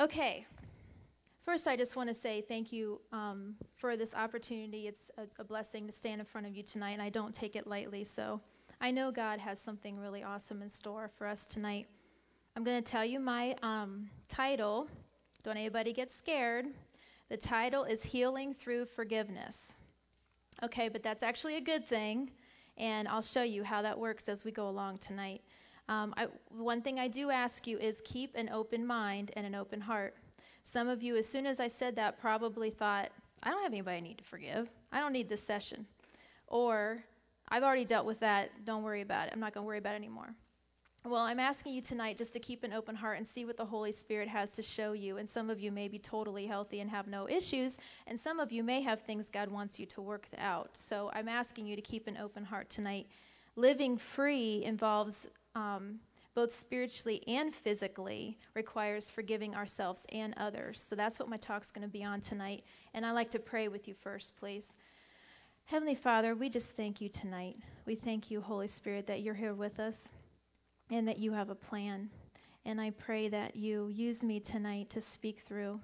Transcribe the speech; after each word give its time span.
Okay. 0.00 0.46
First, 1.44 1.68
I 1.68 1.76
just 1.76 1.94
want 1.94 2.08
to 2.08 2.14
say 2.14 2.40
thank 2.40 2.72
you 2.72 3.02
um, 3.12 3.54
for 3.76 3.98
this 3.98 4.14
opportunity. 4.14 4.86
It's 4.88 5.10
a, 5.18 5.24
a, 5.38 5.44
blessing 5.44 5.84
to 5.84 5.92
stand 5.92 6.20
in 6.20 6.24
front 6.24 6.46
of 6.46 6.56
you 6.56 6.62
tonight, 6.62 6.92
and 6.92 7.02
I 7.02 7.10
don't 7.10 7.34
take 7.34 7.54
it 7.54 7.66
lightly. 7.66 8.02
So 8.04 8.40
I 8.80 8.92
know 8.92 9.12
God 9.12 9.38
has 9.40 9.60
something 9.60 10.00
really 10.00 10.22
awesome 10.22 10.62
in 10.62 10.70
store 10.70 11.10
for 11.18 11.26
us 11.26 11.44
tonight. 11.44 11.86
I'm 12.56 12.64
going 12.64 12.82
to 12.82 12.90
tell 12.90 13.04
you 13.04 13.20
my 13.20 13.54
um, 13.62 14.08
title. 14.26 14.88
Don't 15.42 15.58
anybody 15.58 15.92
get 15.92 16.10
scared. 16.10 16.64
The 17.28 17.36
title 17.36 17.84
is 17.84 18.02
Healing 18.02 18.54
Through 18.54 18.86
Forgiveness. 18.86 19.76
Okay, 20.62 20.88
but 20.88 21.02
that's 21.02 21.22
actually 21.22 21.56
a 21.56 21.60
good 21.60 21.84
thing, 21.86 22.30
and 22.78 23.06
I'll 23.06 23.20
show 23.20 23.42
you 23.42 23.64
how 23.64 23.82
that 23.82 23.98
works 23.98 24.30
as 24.30 24.46
we 24.46 24.50
go 24.50 24.66
along 24.66 24.96
tonight. 24.96 25.42
Um, 25.90 26.14
I, 26.16 26.28
one 26.56 26.82
thing 26.82 27.00
I 27.00 27.08
do 27.08 27.30
ask 27.30 27.66
you 27.66 27.76
is 27.76 28.00
keep 28.04 28.36
an 28.36 28.48
open 28.48 28.86
mind 28.86 29.32
and 29.34 29.44
an 29.44 29.56
open 29.56 29.80
heart. 29.80 30.14
Some 30.62 30.88
of 30.88 31.02
you, 31.02 31.16
as 31.16 31.28
soon 31.28 31.46
as 31.46 31.58
I 31.58 31.66
said 31.66 31.96
that, 31.96 32.20
probably 32.20 32.70
thought, 32.70 33.10
I 33.42 33.50
don't 33.50 33.62
have 33.64 33.72
anybody 33.72 33.96
I 33.96 34.00
need 34.00 34.18
to 34.18 34.24
forgive. 34.24 34.70
I 34.92 35.00
don't 35.00 35.12
need 35.12 35.28
this 35.28 35.42
session. 35.42 35.84
Or, 36.46 37.02
I've 37.48 37.64
already 37.64 37.84
dealt 37.84 38.06
with 38.06 38.20
that. 38.20 38.64
Don't 38.64 38.84
worry 38.84 39.00
about 39.00 39.26
it. 39.26 39.32
I'm 39.32 39.40
not 39.40 39.52
going 39.52 39.64
to 39.64 39.66
worry 39.66 39.78
about 39.78 39.94
it 39.94 39.96
anymore. 39.96 40.32
Well, 41.04 41.22
I'm 41.22 41.40
asking 41.40 41.72
you 41.72 41.82
tonight 41.82 42.16
just 42.16 42.34
to 42.34 42.38
keep 42.38 42.62
an 42.62 42.72
open 42.72 42.94
heart 42.94 43.16
and 43.16 43.26
see 43.26 43.44
what 43.44 43.56
the 43.56 43.64
Holy 43.64 43.90
Spirit 43.90 44.28
has 44.28 44.52
to 44.52 44.62
show 44.62 44.92
you. 44.92 45.16
And 45.16 45.28
some 45.28 45.50
of 45.50 45.58
you 45.58 45.72
may 45.72 45.88
be 45.88 45.98
totally 45.98 46.46
healthy 46.46 46.78
and 46.80 46.90
have 46.90 47.08
no 47.08 47.28
issues, 47.28 47.78
and 48.06 48.20
some 48.20 48.38
of 48.38 48.52
you 48.52 48.62
may 48.62 48.80
have 48.82 49.00
things 49.00 49.28
God 49.28 49.50
wants 49.50 49.80
you 49.80 49.86
to 49.86 50.02
work 50.02 50.28
out. 50.38 50.76
So 50.76 51.10
I'm 51.14 51.28
asking 51.28 51.66
you 51.66 51.74
to 51.74 51.82
keep 51.82 52.06
an 52.06 52.16
open 52.16 52.44
heart 52.44 52.70
tonight. 52.70 53.08
Living 53.56 53.96
free 53.96 54.62
involves 54.62 55.26
um, 55.54 56.00
both 56.34 56.52
spiritually 56.54 57.22
and 57.26 57.54
physically, 57.54 58.38
requires 58.54 59.10
forgiving 59.10 59.54
ourselves 59.54 60.06
and 60.12 60.34
others. 60.36 60.80
So 60.80 60.94
that's 60.94 61.18
what 61.18 61.28
my 61.28 61.36
talk's 61.36 61.72
going 61.72 61.86
to 61.86 61.92
be 61.92 62.04
on 62.04 62.20
tonight. 62.20 62.64
And 62.94 63.04
I'd 63.04 63.12
like 63.12 63.30
to 63.30 63.38
pray 63.38 63.68
with 63.68 63.88
you 63.88 63.94
first, 63.94 64.38
please. 64.38 64.76
Heavenly 65.64 65.94
Father, 65.94 66.34
we 66.34 66.48
just 66.48 66.76
thank 66.76 67.00
you 67.00 67.08
tonight. 67.08 67.56
We 67.84 67.94
thank 67.94 68.30
you, 68.30 68.40
Holy 68.40 68.68
Spirit, 68.68 69.06
that 69.06 69.22
you're 69.22 69.34
here 69.34 69.54
with 69.54 69.80
us 69.80 70.10
and 70.90 71.06
that 71.08 71.18
you 71.18 71.32
have 71.32 71.50
a 71.50 71.54
plan. 71.54 72.10
And 72.64 72.80
I 72.80 72.90
pray 72.90 73.28
that 73.28 73.56
you 73.56 73.88
use 73.88 74.22
me 74.22 74.40
tonight 74.40 74.90
to 74.90 75.00
speak 75.00 75.40
through 75.40 75.80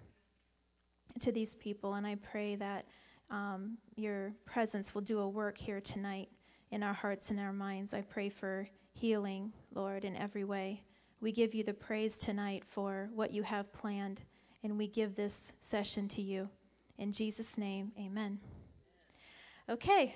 to 1.21 1.33
these 1.33 1.55
people. 1.55 1.95
And 1.95 2.07
I 2.07 2.17
pray 2.17 2.57
that 2.57 2.87
um, 3.31 3.79
your 3.97 4.33
presence 4.45 4.95
will 4.95 5.03
do 5.03 5.21
a 5.21 5.29
work 5.29 5.59
here 5.59 5.81
tonight 5.81 6.29
in 6.71 6.83
our 6.83 6.93
hearts 6.93 7.31
and 7.31 7.41
our 7.41 7.53
minds. 7.53 7.95
I 7.95 8.03
pray 8.03 8.29
for 8.29 8.69
healing, 8.97 9.53
Lord, 9.75 10.05
in 10.05 10.17
every 10.17 10.45
way. 10.45 10.83
We 11.21 11.31
give 11.31 11.55
you 11.55 11.63
the 11.63 11.75
praise 11.75 12.17
tonight 12.17 12.65
for 12.67 13.11
what 13.15 13.31
you 13.31 13.43
have 13.43 13.73
planned, 13.73 14.23
and 14.63 14.79
we 14.79 14.89
give 14.89 15.15
this 15.15 15.53
session 15.61 16.09
to 16.09 16.23
you. 16.23 16.49
In 16.99 17.13
Jesus' 17.13 17.59
name, 17.59 17.93
amen. 17.99 18.39
Okay, 19.69 20.15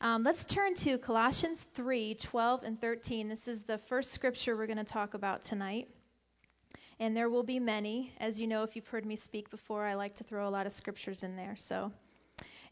um, 0.00 0.22
let's 0.22 0.44
turn 0.44 0.74
to 0.76 0.96
Colossians 0.98 1.64
3 1.64 2.14
12 2.14 2.62
and 2.62 2.80
13. 2.80 3.28
This 3.28 3.48
is 3.48 3.64
the 3.64 3.78
first 3.78 4.12
scripture 4.12 4.56
we're 4.56 4.66
going 4.66 4.76
to 4.76 4.84
talk 4.84 5.14
about 5.14 5.42
tonight. 5.42 5.88
And 7.00 7.16
there 7.16 7.28
will 7.28 7.42
be 7.42 7.58
many. 7.58 8.12
As 8.20 8.40
you 8.40 8.46
know, 8.46 8.62
if 8.62 8.76
you've 8.76 8.86
heard 8.86 9.04
me 9.04 9.16
speak 9.16 9.50
before, 9.50 9.84
I 9.84 9.94
like 9.94 10.14
to 10.16 10.24
throw 10.24 10.46
a 10.46 10.50
lot 10.50 10.66
of 10.66 10.72
scriptures 10.72 11.24
in 11.24 11.34
there. 11.34 11.56
So 11.56 11.90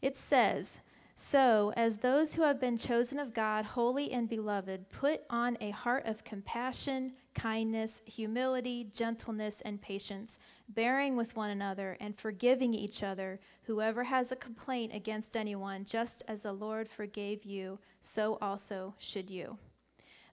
it 0.01 0.15
says, 0.15 0.79
So, 1.15 1.71
as 1.77 1.97
those 1.97 2.33
who 2.33 2.41
have 2.41 2.59
been 2.59 2.75
chosen 2.75 3.19
of 3.19 3.35
God, 3.35 3.65
holy 3.65 4.11
and 4.11 4.27
beloved, 4.27 4.89
put 4.89 5.21
on 5.29 5.57
a 5.61 5.69
heart 5.69 6.05
of 6.05 6.23
compassion 6.23 7.13
kindness, 7.33 8.01
humility, 8.05 8.87
gentleness, 8.93 9.61
and 9.61 9.81
patience, 9.81 10.37
bearing 10.69 11.15
with 11.15 11.35
one 11.35 11.49
another 11.49 11.97
and 11.99 12.17
forgiving 12.17 12.73
each 12.73 13.03
other. 13.03 13.39
Whoever 13.63 14.03
has 14.03 14.31
a 14.31 14.35
complaint 14.35 14.93
against 14.93 15.35
anyone, 15.35 15.85
just 15.85 16.23
as 16.27 16.43
the 16.43 16.53
Lord 16.53 16.89
forgave 16.89 17.43
you, 17.43 17.79
so 18.01 18.37
also 18.41 18.93
should 18.97 19.29
you. 19.29 19.57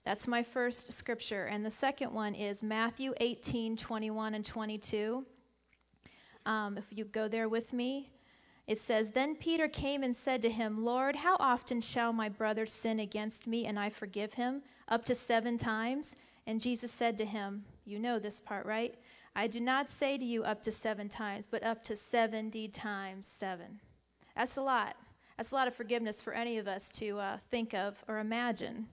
That's 0.05 0.27
my 0.27 0.41
first 0.43 0.93
scripture. 0.93 1.45
And 1.45 1.65
the 1.65 1.71
second 1.71 2.13
one 2.13 2.33
is 2.33 2.63
Matthew 2.63 3.13
18 3.19 3.77
21 3.77 4.35
and 4.35 4.45
22. 4.45 5.25
Um, 6.45 6.77
if 6.77 6.85
you 6.89 7.05
go 7.05 7.27
there 7.27 7.49
with 7.49 7.71
me, 7.71 8.10
it 8.71 8.79
says, 8.79 9.09
Then 9.09 9.35
Peter 9.35 9.67
came 9.67 10.01
and 10.01 10.15
said 10.15 10.41
to 10.43 10.49
him, 10.49 10.81
Lord, 10.81 11.17
how 11.17 11.35
often 11.41 11.81
shall 11.81 12.13
my 12.13 12.29
brother 12.29 12.65
sin 12.65 13.01
against 13.01 13.45
me 13.45 13.65
and 13.65 13.77
I 13.77 13.89
forgive 13.89 14.35
him? 14.35 14.61
Up 14.87 15.03
to 15.07 15.13
seven 15.13 15.57
times? 15.57 16.15
And 16.47 16.61
Jesus 16.61 16.89
said 16.89 17.17
to 17.17 17.25
him, 17.25 17.65
You 17.83 17.99
know 17.99 18.17
this 18.17 18.39
part, 18.39 18.65
right? 18.65 18.95
I 19.35 19.47
do 19.47 19.59
not 19.59 19.89
say 19.89 20.17
to 20.17 20.23
you 20.23 20.45
up 20.45 20.63
to 20.63 20.71
seven 20.71 21.09
times, 21.09 21.49
but 21.51 21.65
up 21.65 21.83
to 21.83 21.97
70 21.97 22.69
times 22.69 23.27
seven. 23.27 23.81
That's 24.37 24.55
a 24.55 24.61
lot. 24.61 24.95
That's 25.35 25.51
a 25.51 25.55
lot 25.55 25.67
of 25.67 25.75
forgiveness 25.75 26.21
for 26.21 26.31
any 26.31 26.57
of 26.57 26.69
us 26.69 26.89
to 26.91 27.19
uh, 27.19 27.37
think 27.49 27.73
of 27.73 28.01
or 28.07 28.19
imagine. 28.19 28.87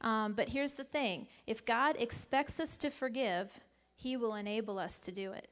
Um, 0.00 0.32
but 0.32 0.48
here's 0.48 0.72
the 0.72 0.84
thing 0.84 1.26
if 1.46 1.66
God 1.66 1.96
expects 1.98 2.58
us 2.58 2.78
to 2.78 2.88
forgive, 2.88 3.60
He 3.94 4.16
will 4.16 4.36
enable 4.36 4.78
us 4.78 4.98
to 5.00 5.12
do 5.12 5.32
it. 5.32 5.50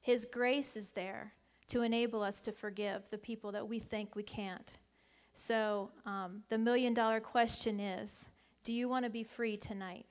His 0.00 0.24
grace 0.24 0.76
is 0.76 0.88
there 0.88 1.34
to 1.68 1.82
enable 1.82 2.22
us 2.22 2.40
to 2.42 2.52
forgive 2.52 3.08
the 3.10 3.18
people 3.18 3.52
that 3.52 3.66
we 3.66 3.78
think 3.78 4.16
we 4.16 4.22
can't. 4.22 4.78
So, 5.32 5.90
um, 6.04 6.42
the 6.48 6.58
million 6.58 6.94
dollar 6.94 7.20
question 7.20 7.78
is 7.78 8.28
do 8.64 8.72
you 8.72 8.88
want 8.88 9.04
to 9.04 9.10
be 9.10 9.22
free 9.22 9.56
tonight? 9.56 10.04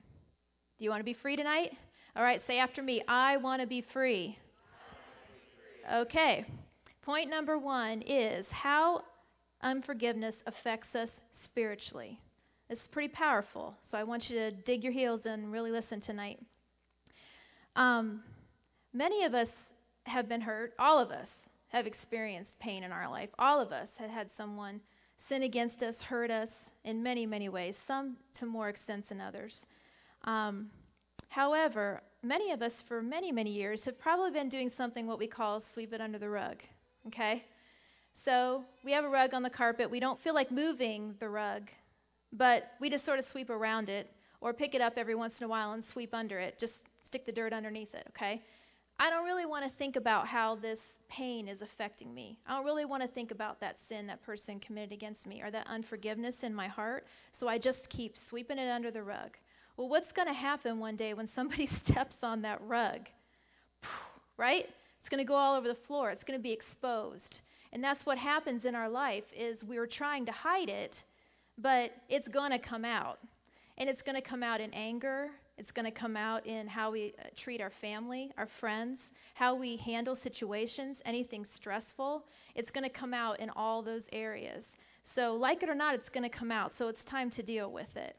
Do 0.78 0.84
you 0.84 0.90
want 0.90 1.00
to 1.00 1.04
be 1.04 1.12
free 1.12 1.36
tonight? 1.36 1.76
All 2.16 2.22
right, 2.22 2.40
say 2.40 2.58
after 2.58 2.82
me 2.82 3.02
I 3.06 3.36
want 3.36 3.60
to 3.60 3.66
be 3.66 3.80
free. 3.80 4.38
Okay. 5.92 6.44
Point 7.02 7.30
number 7.30 7.56
one 7.56 8.02
is 8.02 8.52
how 8.52 9.02
unforgiveness 9.62 10.42
affects 10.46 10.94
us 10.94 11.20
spiritually. 11.32 12.20
This 12.68 12.82
is 12.82 12.88
pretty 12.88 13.08
powerful, 13.08 13.74
so 13.80 13.96
I 13.96 14.04
want 14.04 14.28
you 14.28 14.36
to 14.36 14.50
dig 14.50 14.84
your 14.84 14.92
heels 14.92 15.24
and 15.24 15.50
really 15.50 15.70
listen 15.70 16.00
tonight. 16.00 16.38
Um, 17.74 18.22
many 18.92 19.24
of 19.24 19.34
us 19.34 19.72
have 20.08 20.28
been 20.28 20.42
hurt, 20.42 20.74
all 20.78 20.98
of 20.98 21.10
us 21.10 21.50
have 21.68 21.86
experienced 21.86 22.58
pain 22.58 22.82
in 22.82 22.92
our 22.92 23.08
life. 23.08 23.30
All 23.38 23.60
of 23.60 23.72
us 23.72 23.96
have 23.98 24.10
had 24.10 24.30
someone 24.32 24.80
sin 25.18 25.42
against 25.42 25.82
us, 25.82 26.02
hurt 26.02 26.30
us 26.30 26.70
in 26.84 27.02
many, 27.02 27.26
many 27.26 27.48
ways, 27.48 27.76
some 27.76 28.16
to 28.34 28.46
more 28.46 28.68
extent 28.68 29.08
than 29.08 29.20
others. 29.20 29.66
Um, 30.24 30.70
however, 31.28 32.02
many 32.22 32.52
of 32.52 32.62
us 32.62 32.80
for 32.80 33.02
many, 33.02 33.32
many 33.32 33.50
years 33.50 33.84
have 33.84 33.98
probably 33.98 34.30
been 34.30 34.48
doing 34.48 34.68
something 34.68 35.06
what 35.06 35.18
we 35.18 35.26
call 35.26 35.60
sweep 35.60 35.92
it 35.92 36.00
under 36.00 36.18
the 36.18 36.28
rug. 36.28 36.62
Okay? 37.06 37.44
So 38.14 38.64
we 38.84 38.92
have 38.92 39.04
a 39.04 39.08
rug 39.08 39.34
on 39.34 39.42
the 39.42 39.50
carpet. 39.50 39.90
We 39.90 40.00
don't 40.00 40.18
feel 40.18 40.34
like 40.34 40.50
moving 40.50 41.14
the 41.20 41.28
rug, 41.28 41.70
but 42.32 42.72
we 42.80 42.90
just 42.90 43.04
sort 43.04 43.18
of 43.18 43.24
sweep 43.24 43.50
around 43.50 43.88
it 43.88 44.10
or 44.40 44.52
pick 44.52 44.74
it 44.74 44.80
up 44.80 44.94
every 44.96 45.14
once 45.14 45.40
in 45.40 45.44
a 45.44 45.48
while 45.48 45.72
and 45.72 45.84
sweep 45.84 46.14
under 46.14 46.38
it. 46.38 46.58
Just 46.58 46.84
stick 47.02 47.26
the 47.26 47.32
dirt 47.32 47.52
underneath 47.52 47.94
it, 47.94 48.06
okay? 48.08 48.42
I 49.00 49.10
don't 49.10 49.24
really 49.24 49.46
want 49.46 49.64
to 49.64 49.70
think 49.70 49.94
about 49.94 50.26
how 50.26 50.56
this 50.56 50.98
pain 51.08 51.46
is 51.46 51.62
affecting 51.62 52.12
me. 52.12 52.40
I 52.46 52.56
don't 52.56 52.64
really 52.64 52.84
want 52.84 53.02
to 53.02 53.08
think 53.08 53.30
about 53.30 53.60
that 53.60 53.78
sin 53.78 54.08
that 54.08 54.22
person 54.22 54.58
committed 54.58 54.92
against 54.92 55.26
me 55.26 55.40
or 55.40 55.52
that 55.52 55.68
unforgiveness 55.68 56.42
in 56.42 56.52
my 56.52 56.66
heart. 56.66 57.06
So 57.30 57.46
I 57.46 57.58
just 57.58 57.90
keep 57.90 58.18
sweeping 58.18 58.58
it 58.58 58.68
under 58.68 58.90
the 58.90 59.04
rug. 59.04 59.36
Well, 59.76 59.88
what's 59.88 60.10
going 60.10 60.26
to 60.26 60.34
happen 60.34 60.80
one 60.80 60.96
day 60.96 61.14
when 61.14 61.28
somebody 61.28 61.66
steps 61.66 62.24
on 62.24 62.42
that 62.42 62.60
rug? 62.62 63.02
Right? 64.36 64.68
It's 64.98 65.08
going 65.08 65.22
to 65.22 65.28
go 65.28 65.34
all 65.34 65.56
over 65.56 65.68
the 65.68 65.74
floor. 65.74 66.10
It's 66.10 66.24
going 66.24 66.38
to 66.38 66.42
be 66.42 66.52
exposed. 66.52 67.42
And 67.72 67.84
that's 67.84 68.04
what 68.04 68.18
happens 68.18 68.64
in 68.64 68.74
our 68.74 68.88
life 68.88 69.32
is 69.36 69.62
we're 69.62 69.86
trying 69.86 70.26
to 70.26 70.32
hide 70.32 70.68
it, 70.68 71.04
but 71.56 71.92
it's 72.08 72.26
going 72.26 72.50
to 72.50 72.58
come 72.58 72.84
out. 72.84 73.20
And 73.76 73.88
it's 73.88 74.02
going 74.02 74.16
to 74.16 74.22
come 74.22 74.42
out 74.42 74.60
in 74.60 74.74
anger, 74.74 75.30
it's 75.58 75.72
going 75.72 75.84
to 75.84 75.90
come 75.90 76.16
out 76.16 76.46
in 76.46 76.66
how 76.66 76.90
we 76.90 77.14
uh, 77.18 77.28
treat 77.34 77.60
our 77.60 77.70
family, 77.70 78.32
our 78.38 78.46
friends, 78.46 79.12
how 79.34 79.54
we 79.54 79.76
handle 79.76 80.14
situations, 80.14 81.02
anything 81.04 81.44
stressful. 81.44 82.26
It's 82.54 82.70
going 82.70 82.84
to 82.84 82.90
come 82.90 83.12
out 83.12 83.40
in 83.40 83.50
all 83.50 83.82
those 83.82 84.08
areas. 84.12 84.76
So, 85.02 85.34
like 85.34 85.62
it 85.62 85.68
or 85.68 85.74
not, 85.74 85.94
it's 85.94 86.08
going 86.08 86.22
to 86.22 86.28
come 86.28 86.52
out. 86.52 86.74
So, 86.74 86.88
it's 86.88 87.02
time 87.02 87.30
to 87.30 87.42
deal 87.42 87.72
with 87.72 87.96
it. 87.96 88.18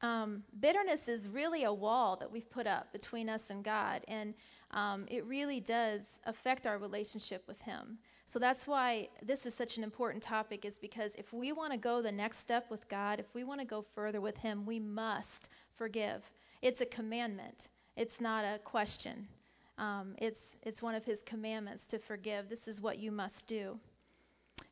Um, 0.00 0.44
bitterness 0.60 1.08
is 1.08 1.28
really 1.28 1.64
a 1.64 1.72
wall 1.72 2.16
that 2.16 2.30
we've 2.30 2.48
put 2.48 2.66
up 2.66 2.92
between 2.92 3.28
us 3.28 3.50
and 3.50 3.64
God, 3.64 4.02
and 4.06 4.34
um, 4.70 5.06
it 5.08 5.24
really 5.24 5.60
does 5.60 6.20
affect 6.24 6.66
our 6.66 6.78
relationship 6.78 7.42
with 7.48 7.60
Him. 7.62 7.98
So 8.26 8.38
that's 8.38 8.66
why 8.66 9.08
this 9.22 9.46
is 9.46 9.54
such 9.54 9.78
an 9.78 9.82
important 9.82 10.22
topic, 10.22 10.64
is 10.64 10.78
because 10.78 11.14
if 11.16 11.32
we 11.32 11.50
want 11.52 11.72
to 11.72 11.78
go 11.78 12.02
the 12.02 12.12
next 12.12 12.38
step 12.38 12.70
with 12.70 12.88
God, 12.88 13.18
if 13.18 13.34
we 13.34 13.42
want 13.42 13.60
to 13.60 13.66
go 13.66 13.84
further 13.94 14.20
with 14.20 14.36
Him, 14.36 14.66
we 14.66 14.78
must 14.78 15.48
forgive. 15.78 16.30
It's 16.60 16.80
a 16.80 16.86
commandment, 16.86 17.68
it's 17.96 18.20
not 18.20 18.44
a 18.44 18.58
question. 18.58 19.28
Um, 19.78 20.16
it's, 20.18 20.56
it's 20.64 20.82
one 20.82 20.96
of 20.96 21.04
his 21.04 21.22
commandments 21.22 21.86
to 21.86 22.00
forgive. 22.00 22.48
This 22.48 22.66
is 22.66 22.80
what 22.80 22.98
you 22.98 23.12
must 23.12 23.46
do. 23.46 23.78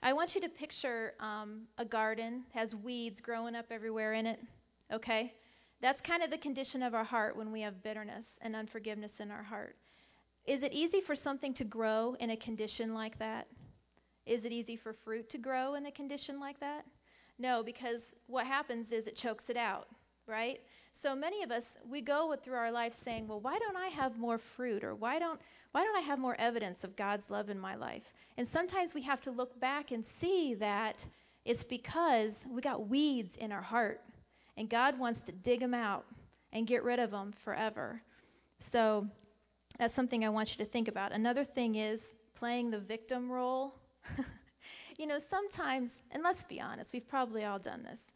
I 0.02 0.12
want 0.12 0.34
you 0.34 0.40
to 0.40 0.48
picture 0.48 1.14
um, 1.20 1.62
a 1.78 1.84
garden, 1.84 2.42
has 2.52 2.74
weeds 2.74 3.20
growing 3.20 3.54
up 3.54 3.66
everywhere 3.70 4.14
in 4.14 4.26
it, 4.26 4.40
okay? 4.92 5.32
That's 5.80 6.00
kind 6.00 6.24
of 6.24 6.30
the 6.30 6.38
condition 6.38 6.82
of 6.82 6.92
our 6.92 7.04
heart 7.04 7.36
when 7.36 7.52
we 7.52 7.60
have 7.60 7.84
bitterness 7.84 8.38
and 8.42 8.56
unforgiveness 8.56 9.20
in 9.20 9.30
our 9.30 9.44
heart. 9.44 9.76
Is 10.44 10.64
it 10.64 10.72
easy 10.72 11.00
for 11.00 11.14
something 11.14 11.54
to 11.54 11.64
grow 11.64 12.16
in 12.18 12.30
a 12.30 12.36
condition 12.36 12.92
like 12.92 13.18
that? 13.18 13.46
Is 14.26 14.44
it 14.44 14.52
easy 14.52 14.74
for 14.74 14.92
fruit 14.92 15.30
to 15.30 15.38
grow 15.38 15.74
in 15.74 15.86
a 15.86 15.92
condition 15.92 16.40
like 16.40 16.58
that? 16.58 16.84
No, 17.38 17.62
because 17.62 18.14
what 18.26 18.46
happens 18.46 18.90
is 18.92 19.06
it 19.06 19.14
chokes 19.14 19.50
it 19.50 19.56
out, 19.56 19.88
right? 20.26 20.60
So 20.92 21.14
many 21.14 21.42
of 21.42 21.50
us 21.50 21.78
we 21.88 22.00
go 22.00 22.34
through 22.42 22.56
our 22.56 22.70
life 22.70 22.92
saying, 22.92 23.28
"Well, 23.28 23.40
why 23.40 23.58
don't 23.58 23.76
I 23.76 23.88
have 23.88 24.18
more 24.18 24.38
fruit 24.38 24.82
or 24.82 24.94
why 24.94 25.18
don't 25.18 25.40
why 25.72 25.84
don't 25.84 25.96
I 25.96 26.00
have 26.00 26.18
more 26.18 26.36
evidence 26.38 26.84
of 26.84 26.96
God's 26.96 27.30
love 27.30 27.50
in 27.50 27.58
my 27.58 27.74
life?" 27.74 28.14
And 28.36 28.46
sometimes 28.48 28.94
we 28.94 29.02
have 29.02 29.20
to 29.22 29.30
look 29.30 29.58
back 29.60 29.90
and 29.90 30.04
see 30.04 30.54
that 30.54 31.06
it's 31.44 31.62
because 31.62 32.46
we 32.50 32.60
got 32.60 32.88
weeds 32.88 33.36
in 33.36 33.52
our 33.52 33.62
heart 33.62 34.00
and 34.56 34.68
God 34.68 34.98
wants 34.98 35.20
to 35.22 35.32
dig 35.32 35.60
them 35.60 35.74
out 35.74 36.04
and 36.52 36.66
get 36.66 36.82
rid 36.82 36.98
of 36.98 37.10
them 37.10 37.32
forever. 37.32 38.00
So 38.58 39.06
that's 39.78 39.94
something 39.94 40.24
I 40.24 40.28
want 40.30 40.50
you 40.50 40.64
to 40.64 40.70
think 40.70 40.88
about. 40.88 41.12
Another 41.12 41.44
thing 41.44 41.74
is 41.74 42.14
playing 42.34 42.70
the 42.70 42.78
victim 42.78 43.30
role. 43.30 43.74
you 44.98 45.06
know, 45.06 45.18
sometimes, 45.18 46.02
and 46.10 46.22
let's 46.22 46.42
be 46.42 46.60
honest, 46.60 46.92
we've 46.92 47.06
probably 47.06 47.44
all 47.44 47.58
done 47.58 47.82
this. 47.82 48.12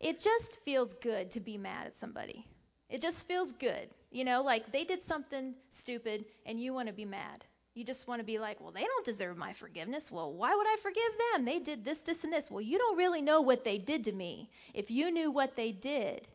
It 0.00 0.18
just 0.18 0.58
feels 0.60 0.94
good 0.94 1.30
to 1.32 1.40
be 1.40 1.56
mad 1.56 1.86
at 1.86 1.96
somebody. 1.96 2.46
It 2.88 3.00
just 3.00 3.26
feels 3.26 3.52
good. 3.52 3.88
You 4.10 4.24
know, 4.24 4.42
like 4.42 4.70
they 4.70 4.84
did 4.84 5.02
something 5.02 5.54
stupid 5.70 6.26
and 6.46 6.60
you 6.60 6.72
want 6.72 6.88
to 6.88 6.94
be 6.94 7.04
mad. 7.04 7.44
You 7.74 7.82
just 7.82 8.06
want 8.06 8.20
to 8.20 8.24
be 8.24 8.38
like, 8.38 8.60
well, 8.60 8.70
they 8.70 8.84
don't 8.84 9.04
deserve 9.04 9.36
my 9.36 9.52
forgiveness. 9.52 10.12
Well, 10.12 10.32
why 10.32 10.54
would 10.54 10.66
I 10.66 10.76
forgive 10.80 11.12
them? 11.32 11.44
They 11.44 11.58
did 11.58 11.84
this, 11.84 12.02
this, 12.02 12.22
and 12.22 12.32
this. 12.32 12.48
Well, 12.48 12.60
you 12.60 12.78
don't 12.78 12.96
really 12.96 13.20
know 13.20 13.40
what 13.40 13.64
they 13.64 13.78
did 13.78 14.04
to 14.04 14.12
me. 14.12 14.48
If 14.72 14.92
you 14.92 15.10
knew 15.10 15.32
what 15.32 15.56
they 15.56 15.72
did, 15.72 16.28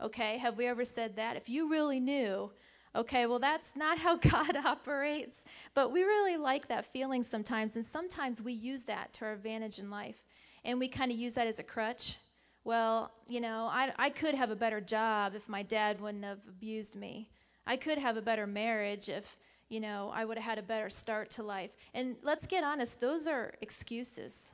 okay, 0.00 0.38
have 0.38 0.56
we 0.56 0.66
ever 0.66 0.86
said 0.86 1.16
that? 1.16 1.36
If 1.36 1.50
you 1.50 1.70
really 1.70 2.00
knew, 2.00 2.50
okay, 2.96 3.26
well, 3.26 3.38
that's 3.38 3.76
not 3.76 3.98
how 3.98 4.16
God 4.16 4.56
operates. 4.56 5.44
But 5.74 5.92
we 5.92 6.04
really 6.04 6.38
like 6.38 6.68
that 6.68 6.86
feeling 6.86 7.22
sometimes, 7.22 7.76
and 7.76 7.84
sometimes 7.84 8.40
we 8.40 8.54
use 8.54 8.84
that 8.84 9.12
to 9.14 9.26
our 9.26 9.32
advantage 9.32 9.78
in 9.78 9.90
life. 9.90 10.22
And 10.64 10.78
we 10.78 10.88
kind 10.88 11.12
of 11.12 11.18
use 11.18 11.34
that 11.34 11.46
as 11.46 11.58
a 11.58 11.64
crutch. 11.64 12.16
Well, 12.64 13.10
you 13.28 13.40
know, 13.40 13.68
I, 13.70 13.92
I 13.98 14.10
could 14.10 14.34
have 14.34 14.50
a 14.50 14.56
better 14.56 14.80
job 14.80 15.34
if 15.34 15.48
my 15.48 15.62
dad 15.62 16.00
wouldn't 16.00 16.24
have 16.24 16.40
abused 16.48 16.94
me. 16.94 17.28
I 17.66 17.76
could 17.76 17.98
have 17.98 18.16
a 18.16 18.22
better 18.22 18.46
marriage 18.46 19.08
if 19.08 19.38
you 19.68 19.80
know, 19.80 20.10
I 20.14 20.24
would 20.24 20.38
have 20.38 20.44
had 20.44 20.58
a 20.58 20.62
better 20.62 20.88
start 20.90 21.30
to 21.32 21.42
life. 21.42 21.70
And 21.94 22.16
let's 22.22 22.46
get 22.46 22.64
honest, 22.64 23.00
those 23.00 23.26
are 23.26 23.52
excuses. 23.60 24.52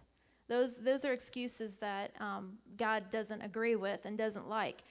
Those, 0.48 0.76
those 0.76 1.04
are 1.04 1.12
excuses 1.12 1.76
that 1.76 2.10
um, 2.20 2.58
God 2.76 3.10
doesn't 3.10 3.40
agree 3.40 3.76
with 3.76 4.04
and 4.04 4.18
doesn't 4.18 4.48
like. 4.48 4.82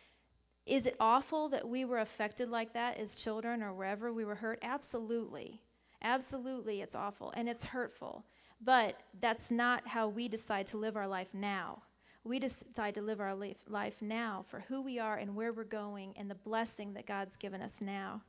Is 0.65 0.85
it 0.85 0.95
awful 0.99 1.49
that 1.49 1.67
we 1.67 1.83
were 1.83 1.99
affected 1.99 2.49
like 2.49 2.73
that 2.73 2.97
as 2.97 3.15
children 3.15 3.61
or 3.61 3.73
wherever 3.73 4.13
we 4.13 4.23
were 4.23 4.35
hurt? 4.35 4.59
Absolutely. 4.61 5.59
Absolutely, 6.01 6.81
it's 6.81 6.95
awful 6.95 7.33
and 7.35 7.49
it's 7.49 7.65
hurtful. 7.65 8.25
But 8.61 8.97
that's 9.19 9.51
not 9.51 9.87
how 9.87 10.07
we 10.07 10.29
decide 10.29 10.67
to 10.67 10.77
live 10.77 10.95
our 10.95 11.07
life 11.07 11.33
now. 11.33 11.81
We 12.25 12.39
decide 12.39 12.95
to 12.95 13.01
live 13.01 13.19
our 13.19 13.35
life 13.35 14.01
now 14.01 14.45
for 14.47 14.61
who 14.61 14.81
we 14.81 14.97
are 14.97 15.17
and 15.17 15.35
where 15.35 15.51
we're 15.51 15.65
going 15.65 16.13
and 16.15 16.29
the 16.29 16.35
blessing 16.35 16.93
that 16.93 17.05
God's 17.05 17.35
given 17.35 17.61
us 17.61 17.81
now. 17.81 18.21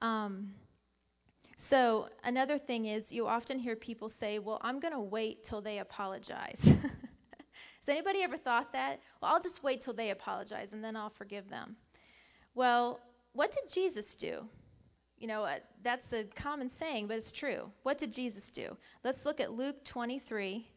Um, 0.00 0.54
so 1.56 2.08
another 2.24 2.58
thing 2.58 2.86
is 2.86 3.12
you 3.12 3.26
often 3.26 3.58
hear 3.58 3.76
people 3.76 4.08
say, 4.08 4.38
well, 4.38 4.60
I'm 4.62 4.80
going 4.80 4.94
to 4.94 5.00
wait 5.00 5.44
till 5.44 5.60
they 5.60 5.78
apologize. 5.78 6.60
Has 7.82 7.88
anybody 7.88 8.22
ever 8.22 8.36
thought 8.36 8.72
that? 8.72 9.00
Well, 9.20 9.32
I'll 9.32 9.40
just 9.40 9.64
wait 9.64 9.80
till 9.80 9.94
they 9.94 10.10
apologize 10.10 10.72
and 10.72 10.84
then 10.84 10.96
I'll 10.96 11.10
forgive 11.10 11.48
them. 11.48 11.76
Well, 12.54 13.00
what 13.32 13.50
did 13.50 13.72
Jesus 13.72 14.14
do? 14.14 14.44
You 15.18 15.28
know, 15.28 15.44
uh, 15.44 15.56
that's 15.82 16.12
a 16.12 16.24
common 16.24 16.68
saying, 16.68 17.06
but 17.06 17.16
it's 17.16 17.32
true. 17.32 17.70
What 17.82 17.98
did 17.98 18.12
Jesus 18.12 18.48
do? 18.48 18.76
Let's 19.04 19.24
look 19.24 19.40
at 19.40 19.52
Luke 19.52 19.84
23 19.84 20.68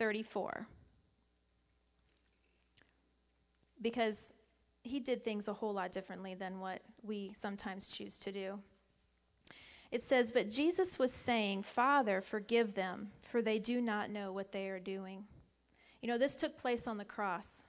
34. 0.00 0.66
Because 3.82 4.32
he 4.82 4.98
did 4.98 5.22
things 5.22 5.46
a 5.46 5.52
whole 5.52 5.74
lot 5.74 5.92
differently 5.92 6.34
than 6.34 6.58
what 6.58 6.80
we 7.02 7.32
sometimes 7.38 7.86
choose 7.86 8.16
to 8.18 8.32
do. 8.32 8.58
It 9.92 10.02
says, 10.02 10.32
But 10.32 10.48
Jesus 10.48 10.98
was 10.98 11.12
saying, 11.12 11.64
Father, 11.64 12.22
forgive 12.22 12.74
them, 12.74 13.10
for 13.20 13.42
they 13.42 13.58
do 13.58 13.80
not 13.82 14.10
know 14.10 14.32
what 14.32 14.52
they 14.52 14.68
are 14.68 14.80
doing. 14.80 15.24
You 16.00 16.08
know, 16.08 16.16
this 16.16 16.34
took 16.34 16.56
place 16.56 16.86
on 16.86 16.96
the 16.96 17.04
cross. 17.04 17.64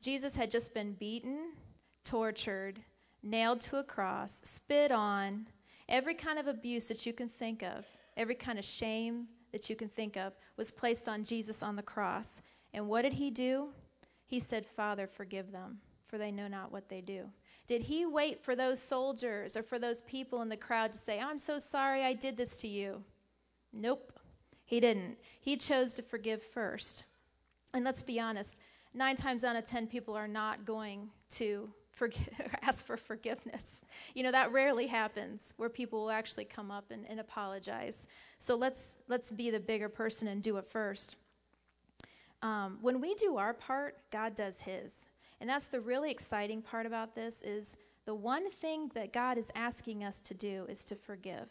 Jesus 0.00 0.34
had 0.34 0.50
just 0.50 0.72
been 0.72 0.94
beaten, 0.94 1.52
tortured, 2.02 2.80
nailed 3.22 3.60
to 3.62 3.76
a 3.76 3.84
cross, 3.84 4.40
spit 4.42 4.90
on, 4.90 5.46
every 5.86 6.14
kind 6.14 6.38
of 6.38 6.46
abuse 6.46 6.88
that 6.88 7.04
you 7.04 7.12
can 7.12 7.28
think 7.28 7.62
of, 7.62 7.86
every 8.16 8.34
kind 8.34 8.58
of 8.58 8.64
shame 8.64 9.26
that 9.52 9.68
you 9.68 9.76
can 9.76 9.88
think 9.88 10.16
of 10.16 10.34
was 10.56 10.70
placed 10.70 11.08
on 11.08 11.24
Jesus 11.24 11.62
on 11.62 11.76
the 11.76 11.82
cross. 11.82 12.42
And 12.72 12.88
what 12.88 13.02
did 13.02 13.14
he 13.14 13.30
do? 13.30 13.68
He 14.26 14.40
said, 14.40 14.64
Father, 14.64 15.06
forgive 15.06 15.50
them 15.50 15.78
for 16.10 16.18
they 16.18 16.32
know 16.32 16.48
not 16.48 16.72
what 16.72 16.88
they 16.88 17.00
do. 17.00 17.24
Did 17.68 17.82
he 17.82 18.04
wait 18.04 18.42
for 18.42 18.56
those 18.56 18.82
soldiers 18.82 19.56
or 19.56 19.62
for 19.62 19.78
those 19.78 20.02
people 20.02 20.42
in 20.42 20.48
the 20.48 20.56
crowd 20.56 20.92
to 20.92 20.98
say, 20.98 21.20
I'm 21.20 21.38
so 21.38 21.58
sorry 21.58 22.02
I 22.02 22.14
did 22.14 22.36
this 22.36 22.56
to 22.58 22.68
you? 22.68 23.04
Nope, 23.72 24.12
he 24.64 24.80
didn't. 24.80 25.16
He 25.40 25.56
chose 25.56 25.94
to 25.94 26.02
forgive 26.02 26.42
first. 26.42 27.04
And 27.72 27.84
let's 27.84 28.02
be 28.02 28.18
honest, 28.18 28.58
nine 28.92 29.14
times 29.14 29.44
out 29.44 29.54
of 29.54 29.64
ten, 29.64 29.86
people 29.86 30.16
are 30.16 30.26
not 30.26 30.64
going 30.64 31.10
to 31.30 31.70
forgive, 31.92 32.28
ask 32.62 32.84
for 32.84 32.96
forgiveness. 32.96 33.84
You 34.14 34.24
know, 34.24 34.32
that 34.32 34.50
rarely 34.50 34.88
happens 34.88 35.54
where 35.56 35.68
people 35.68 36.00
will 36.00 36.10
actually 36.10 36.46
come 36.46 36.72
up 36.72 36.90
and, 36.90 37.08
and 37.08 37.20
apologize. 37.20 38.08
So 38.40 38.56
let's, 38.56 38.96
let's 39.06 39.30
be 39.30 39.50
the 39.50 39.60
bigger 39.60 39.90
person 39.90 40.26
and 40.26 40.42
do 40.42 40.56
it 40.56 40.64
first. 40.64 41.16
Um, 42.42 42.78
when 42.80 42.98
we 42.98 43.14
do 43.14 43.36
our 43.36 43.52
part, 43.52 43.98
God 44.10 44.34
does 44.34 44.62
his. 44.62 45.06
And 45.40 45.48
that's 45.48 45.68
the 45.68 45.80
really 45.80 46.10
exciting 46.10 46.62
part 46.62 46.86
about 46.86 47.14
this 47.14 47.42
is 47.42 47.76
the 48.06 48.14
one 48.14 48.48
thing 48.48 48.90
that 48.94 49.12
God 49.12 49.36
is 49.36 49.52
asking 49.54 50.04
us 50.04 50.20
to 50.20 50.34
do 50.34 50.64
is 50.70 50.86
to 50.86 50.96
forgive. 50.96 51.50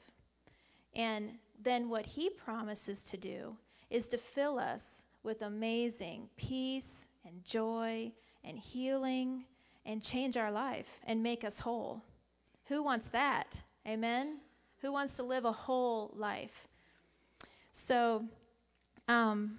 And 0.95 1.33
then 1.61 1.89
what 1.89 2.07
he 2.07 2.31
promises 2.31 3.03
to 3.05 3.17
do 3.17 3.55
is 3.91 4.07
to 4.07 4.17
fill 4.17 4.57
us 4.57 5.03
with 5.21 5.43
amazing 5.43 6.27
peace 6.37 7.07
and 7.23 7.43
joy 7.43 8.11
and 8.43 8.57
healing 8.57 9.43
and 9.85 10.01
change 10.01 10.37
our 10.37 10.51
life 10.51 10.99
and 11.05 11.21
make 11.21 11.43
us 11.43 11.59
whole. 11.59 12.01
Who 12.65 12.81
wants 12.81 13.09
that? 13.09 13.55
Amen? 13.87 14.39
Who 14.81 14.91
wants 14.91 15.17
to 15.17 15.23
live 15.23 15.45
a 15.45 15.51
whole 15.51 16.11
life? 16.15 16.67
So, 17.79 18.25
um, 19.07 19.57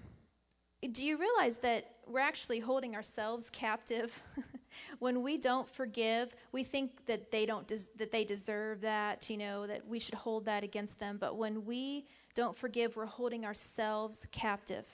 do 0.93 1.05
you 1.05 1.17
realize 1.17 1.57
that 1.59 1.95
we're 2.07 2.21
actually 2.21 2.61
holding 2.61 2.95
ourselves 2.95 3.49
captive? 3.49 4.23
when 4.99 5.23
we 5.23 5.39
don't 5.39 5.69
forgive, 5.69 6.37
we 6.53 6.63
think 6.63 7.07
that 7.07 7.33
they 7.33 7.47
don't 7.47 7.67
des- 7.67 7.97
that 7.97 8.13
they 8.13 8.25
deserve 8.25 8.83
that, 8.83 9.31
you 9.31 9.39
know, 9.39 9.67
that 9.67 9.89
we 9.89 9.99
should 9.99 10.15
hold 10.15 10.45
that 10.45 10.63
against 10.63 10.99
them. 10.99 11.17
But 11.19 11.37
when 11.37 11.65
we 11.65 12.07
don't 12.35 12.55
forgive, 12.55 12.95
we're 12.95 13.07
holding 13.07 13.47
ourselves 13.47 14.27
captive. 14.31 14.87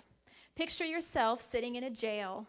Picture 0.55 0.85
yourself 0.85 1.41
sitting 1.41 1.75
in 1.75 1.85
a 1.85 1.91
jail, 1.91 2.47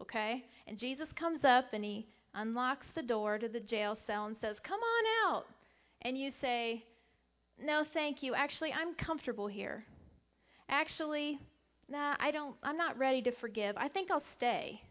okay? 0.00 0.44
And 0.66 0.76
Jesus 0.76 1.10
comes 1.10 1.44
up 1.44 1.72
and 1.72 1.82
he 1.82 2.06
unlocks 2.34 2.90
the 2.90 3.02
door 3.02 3.38
to 3.38 3.48
the 3.48 3.60
jail 3.60 3.94
cell 3.94 4.26
and 4.26 4.36
says, 4.36 4.60
"Come 4.60 4.80
on 4.80 5.04
out." 5.26 5.46
And 6.02 6.18
you 6.18 6.30
say, 6.30 6.84
"No, 7.58 7.82
thank 7.82 8.22
you. 8.22 8.34
Actually, 8.34 8.74
I'm 8.74 8.94
comfortable 8.94 9.48
here." 9.48 9.86
Actually, 10.68 11.38
nah, 11.88 12.16
I 12.20 12.30
don't, 12.30 12.56
I'm 12.62 12.76
not 12.76 12.98
ready 12.98 13.22
to 13.22 13.30
forgive. 13.30 13.76
I 13.76 13.88
think 13.88 14.10
I'll 14.10 14.20
stay. 14.20 14.82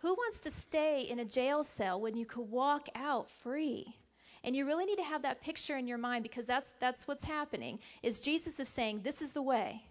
Who 0.00 0.14
wants 0.14 0.40
to 0.40 0.50
stay 0.50 1.02
in 1.02 1.20
a 1.20 1.24
jail 1.24 1.62
cell 1.62 2.00
when 2.00 2.16
you 2.16 2.26
could 2.26 2.50
walk 2.50 2.88
out 2.94 3.30
free? 3.30 3.96
And 4.44 4.56
you 4.56 4.66
really 4.66 4.84
need 4.84 4.96
to 4.96 5.04
have 5.04 5.22
that 5.22 5.40
picture 5.40 5.76
in 5.76 5.86
your 5.86 5.98
mind 5.98 6.24
because 6.24 6.46
that's, 6.46 6.72
that's 6.80 7.06
what's 7.06 7.24
happening 7.24 7.78
is 8.02 8.18
Jesus 8.18 8.58
is 8.58 8.68
saying, 8.68 9.02
this 9.02 9.22
is 9.22 9.32
the 9.32 9.42
way. 9.42 9.84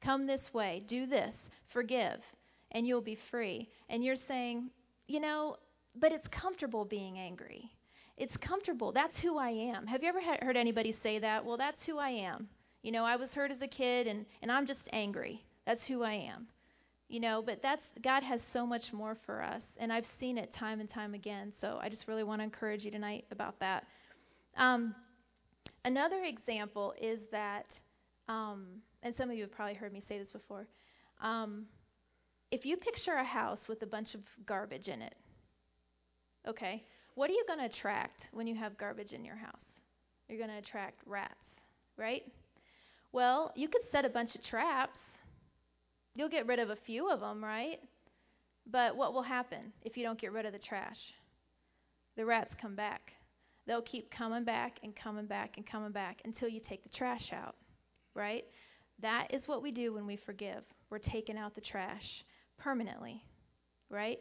Come 0.00 0.26
this 0.26 0.54
way. 0.54 0.82
Do 0.86 1.04
this. 1.04 1.50
Forgive. 1.66 2.24
And 2.72 2.86
you'll 2.86 3.02
be 3.02 3.14
free. 3.14 3.68
And 3.90 4.02
you're 4.02 4.16
saying, 4.16 4.70
you 5.06 5.20
know, 5.20 5.56
but 5.94 6.12
it's 6.12 6.28
comfortable 6.28 6.86
being 6.86 7.18
angry. 7.18 7.70
It's 8.16 8.36
comfortable. 8.36 8.92
That's 8.92 9.20
who 9.20 9.36
I 9.36 9.50
am. 9.50 9.86
Have 9.86 10.02
you 10.02 10.08
ever 10.08 10.20
heard 10.20 10.56
anybody 10.56 10.92
say 10.92 11.18
that? 11.18 11.44
Well, 11.44 11.56
that's 11.56 11.84
who 11.84 11.98
I 11.98 12.10
am. 12.10 12.48
You 12.82 12.92
know, 12.92 13.04
I 13.04 13.16
was 13.16 13.34
hurt 13.34 13.50
as 13.50 13.62
a 13.62 13.68
kid 13.68 14.06
and, 14.06 14.26
and 14.42 14.50
I'm 14.50 14.66
just 14.66 14.88
angry. 14.92 15.44
That's 15.66 15.86
who 15.86 16.02
I 16.02 16.12
am. 16.12 16.48
You 17.08 17.20
know, 17.20 17.42
but 17.42 17.60
that's 17.60 17.90
God 18.00 18.22
has 18.22 18.40
so 18.40 18.64
much 18.64 18.92
more 18.92 19.16
for 19.16 19.42
us, 19.42 19.76
and 19.80 19.92
I've 19.92 20.06
seen 20.06 20.38
it 20.38 20.52
time 20.52 20.78
and 20.78 20.88
time 20.88 21.12
again. 21.12 21.50
So 21.50 21.80
I 21.82 21.88
just 21.88 22.06
really 22.06 22.22
want 22.22 22.40
to 22.40 22.44
encourage 22.44 22.84
you 22.84 22.92
tonight 22.92 23.24
about 23.32 23.58
that. 23.58 23.84
Um, 24.56 24.94
another 25.84 26.22
example 26.22 26.94
is 27.00 27.26
that, 27.32 27.80
um, 28.28 28.66
and 29.02 29.12
some 29.12 29.28
of 29.28 29.34
you 29.34 29.42
have 29.42 29.50
probably 29.50 29.74
heard 29.74 29.92
me 29.92 29.98
say 29.98 30.18
this 30.18 30.30
before. 30.30 30.68
Um, 31.20 31.66
if 32.52 32.64
you 32.64 32.76
picture 32.76 33.14
a 33.14 33.24
house 33.24 33.66
with 33.66 33.82
a 33.82 33.86
bunch 33.86 34.14
of 34.14 34.22
garbage 34.46 34.88
in 34.88 35.02
it, 35.02 35.16
okay, 36.46 36.84
what 37.16 37.28
are 37.28 37.32
you 37.32 37.44
going 37.48 37.58
to 37.58 37.66
attract 37.66 38.30
when 38.32 38.46
you 38.46 38.54
have 38.54 38.78
garbage 38.78 39.12
in 39.12 39.24
your 39.24 39.36
house? 39.36 39.82
you're 40.30 40.38
going 40.38 40.50
to 40.50 40.58
attract 40.58 41.02
rats, 41.06 41.64
right? 41.96 42.22
Well, 43.12 43.52
you 43.56 43.68
could 43.68 43.82
set 43.82 44.04
a 44.04 44.10
bunch 44.10 44.34
of 44.34 44.42
traps. 44.42 45.20
You'll 46.14 46.28
get 46.28 46.46
rid 46.46 46.58
of 46.58 46.70
a 46.70 46.76
few 46.76 47.08
of 47.08 47.20
them, 47.20 47.42
right? 47.42 47.80
But 48.66 48.96
what 48.96 49.12
will 49.12 49.22
happen 49.22 49.72
if 49.82 49.96
you 49.96 50.04
don't 50.04 50.18
get 50.18 50.32
rid 50.32 50.46
of 50.46 50.52
the 50.52 50.58
trash? 50.58 51.12
The 52.16 52.24
rats 52.24 52.54
come 52.54 52.74
back. 52.74 53.14
They'll 53.66 53.82
keep 53.82 54.10
coming 54.10 54.44
back 54.44 54.80
and 54.82 54.94
coming 54.94 55.26
back 55.26 55.56
and 55.56 55.66
coming 55.66 55.92
back 55.92 56.22
until 56.24 56.48
you 56.48 56.60
take 56.60 56.82
the 56.82 56.88
trash 56.88 57.32
out, 57.32 57.56
right? 58.14 58.44
That 59.00 59.28
is 59.30 59.48
what 59.48 59.62
we 59.62 59.70
do 59.72 59.94
when 59.94 60.06
we 60.06 60.16
forgive. 60.16 60.64
We're 60.90 60.98
taking 60.98 61.38
out 61.38 61.54
the 61.54 61.60
trash 61.60 62.24
permanently, 62.58 63.24
right? 63.88 64.18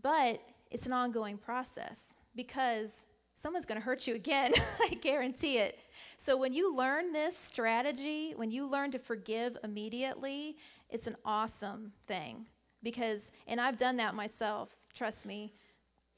But 0.00 0.40
it's 0.70 0.86
an 0.86 0.92
ongoing 0.92 1.38
process 1.38 2.14
because 2.34 3.04
someone's 3.34 3.64
going 3.64 3.80
to 3.80 3.84
hurt 3.84 4.06
you 4.06 4.14
again. 4.14 4.52
I 4.80 4.94
guarantee 4.94 5.58
it. 5.58 5.78
So 6.16 6.36
when 6.36 6.52
you 6.52 6.74
learn 6.74 7.12
this 7.12 7.36
strategy, 7.36 8.32
when 8.36 8.50
you 8.50 8.66
learn 8.66 8.90
to 8.92 8.98
forgive 8.98 9.56
immediately, 9.62 10.56
it's 10.90 11.06
an 11.06 11.16
awesome 11.24 11.92
thing 12.06 12.46
because, 12.82 13.32
and 13.46 13.60
I've 13.60 13.78
done 13.78 13.96
that 13.96 14.14
myself, 14.14 14.70
trust 14.94 15.26
me. 15.26 15.52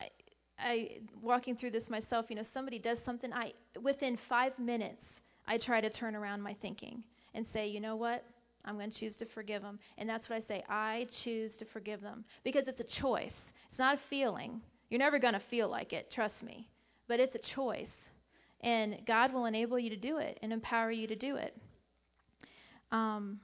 I, 0.00 0.08
I 0.58 0.90
walking 1.23 1.56
through 1.56 1.70
this 1.70 1.88
myself, 1.88 2.26
you 2.28 2.37
know, 2.37 2.42
somebody 2.42 2.78
does 2.78 3.00
something, 3.00 3.32
I 3.32 3.52
within 3.80 4.16
five 4.16 4.58
minutes, 4.58 5.23
I 5.46 5.58
try 5.58 5.80
to 5.80 5.88
turn 5.90 6.14
around 6.16 6.42
my 6.42 6.54
thinking 6.54 7.04
and 7.35 7.46
say, 7.46 7.68
you 7.68 7.80
know 7.80 7.96
what? 7.96 8.25
I'm 8.64 8.76
going 8.76 8.90
to 8.90 8.99
choose 8.99 9.16
to 9.18 9.25
forgive 9.25 9.62
them. 9.62 9.78
And 9.96 10.08
that's 10.08 10.28
what 10.28 10.37
I 10.37 10.40
say. 10.40 10.64
I 10.68 11.06
choose 11.11 11.56
to 11.58 11.64
forgive 11.64 12.00
them 12.00 12.25
because 12.42 12.66
it's 12.66 12.80
a 12.80 12.85
choice. 12.85 13.52
It's 13.68 13.78
not 13.78 13.94
a 13.94 13.99
feeling. 13.99 14.61
You're 14.90 14.99
never 14.99 15.18
going 15.18 15.35
to 15.35 15.40
feel 15.40 15.68
like 15.68 15.92
it, 15.92 16.11
trust 16.11 16.42
me. 16.42 16.68
But 17.08 17.20
it's 17.20 17.34
a 17.34 17.38
choice. 17.38 18.08
And 18.60 18.98
God 19.06 19.32
will 19.32 19.46
enable 19.46 19.78
you 19.78 19.90
to 19.90 19.96
do 19.96 20.18
it 20.18 20.38
and 20.42 20.52
empower 20.52 20.90
you 20.90 21.06
to 21.06 21.16
do 21.16 21.36
it. 21.36 21.56
Um, 22.90 23.40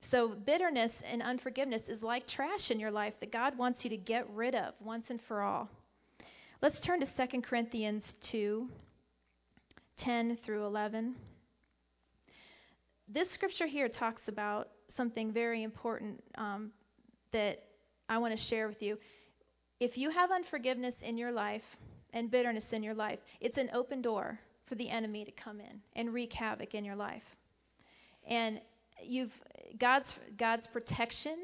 so, 0.00 0.28
bitterness 0.30 1.02
and 1.02 1.22
unforgiveness 1.22 1.88
is 1.88 2.02
like 2.02 2.26
trash 2.26 2.70
in 2.70 2.80
your 2.80 2.90
life 2.90 3.20
that 3.20 3.30
God 3.30 3.56
wants 3.56 3.84
you 3.84 3.90
to 3.90 3.96
get 3.96 4.28
rid 4.30 4.54
of 4.54 4.74
once 4.80 5.10
and 5.10 5.20
for 5.20 5.42
all. 5.42 5.68
Let's 6.60 6.80
turn 6.80 7.00
to 7.00 7.28
2 7.28 7.40
Corinthians 7.40 8.14
2 8.14 8.68
10 9.96 10.36
through 10.36 10.64
11. 10.64 11.14
This 13.08 13.30
scripture 13.30 13.66
here 13.66 13.88
talks 13.88 14.26
about 14.26 14.68
something 14.88 15.30
very 15.32 15.62
important 15.62 16.22
um, 16.36 16.72
that 17.30 17.64
I 18.08 18.18
want 18.18 18.36
to 18.36 18.42
share 18.42 18.66
with 18.66 18.82
you. 18.82 18.98
If 19.80 19.96
you 19.98 20.10
have 20.10 20.30
unforgiveness 20.30 21.02
in 21.02 21.18
your 21.18 21.30
life 21.30 21.76
and 22.12 22.30
bitterness 22.30 22.72
in 22.72 22.82
your 22.82 22.94
life, 22.94 23.20
it's 23.40 23.58
an 23.58 23.70
open 23.72 24.02
door 24.02 24.38
for 24.66 24.74
the 24.74 24.90
enemy 24.90 25.24
to 25.24 25.30
come 25.32 25.60
in 25.60 25.80
and 25.94 26.12
wreak 26.12 26.32
havoc 26.32 26.74
in 26.74 26.84
your 26.84 26.96
life. 26.96 27.36
And 28.26 28.60
you've 29.02 29.40
God's 29.78 30.18
God's 30.36 30.66
protection 30.66 31.36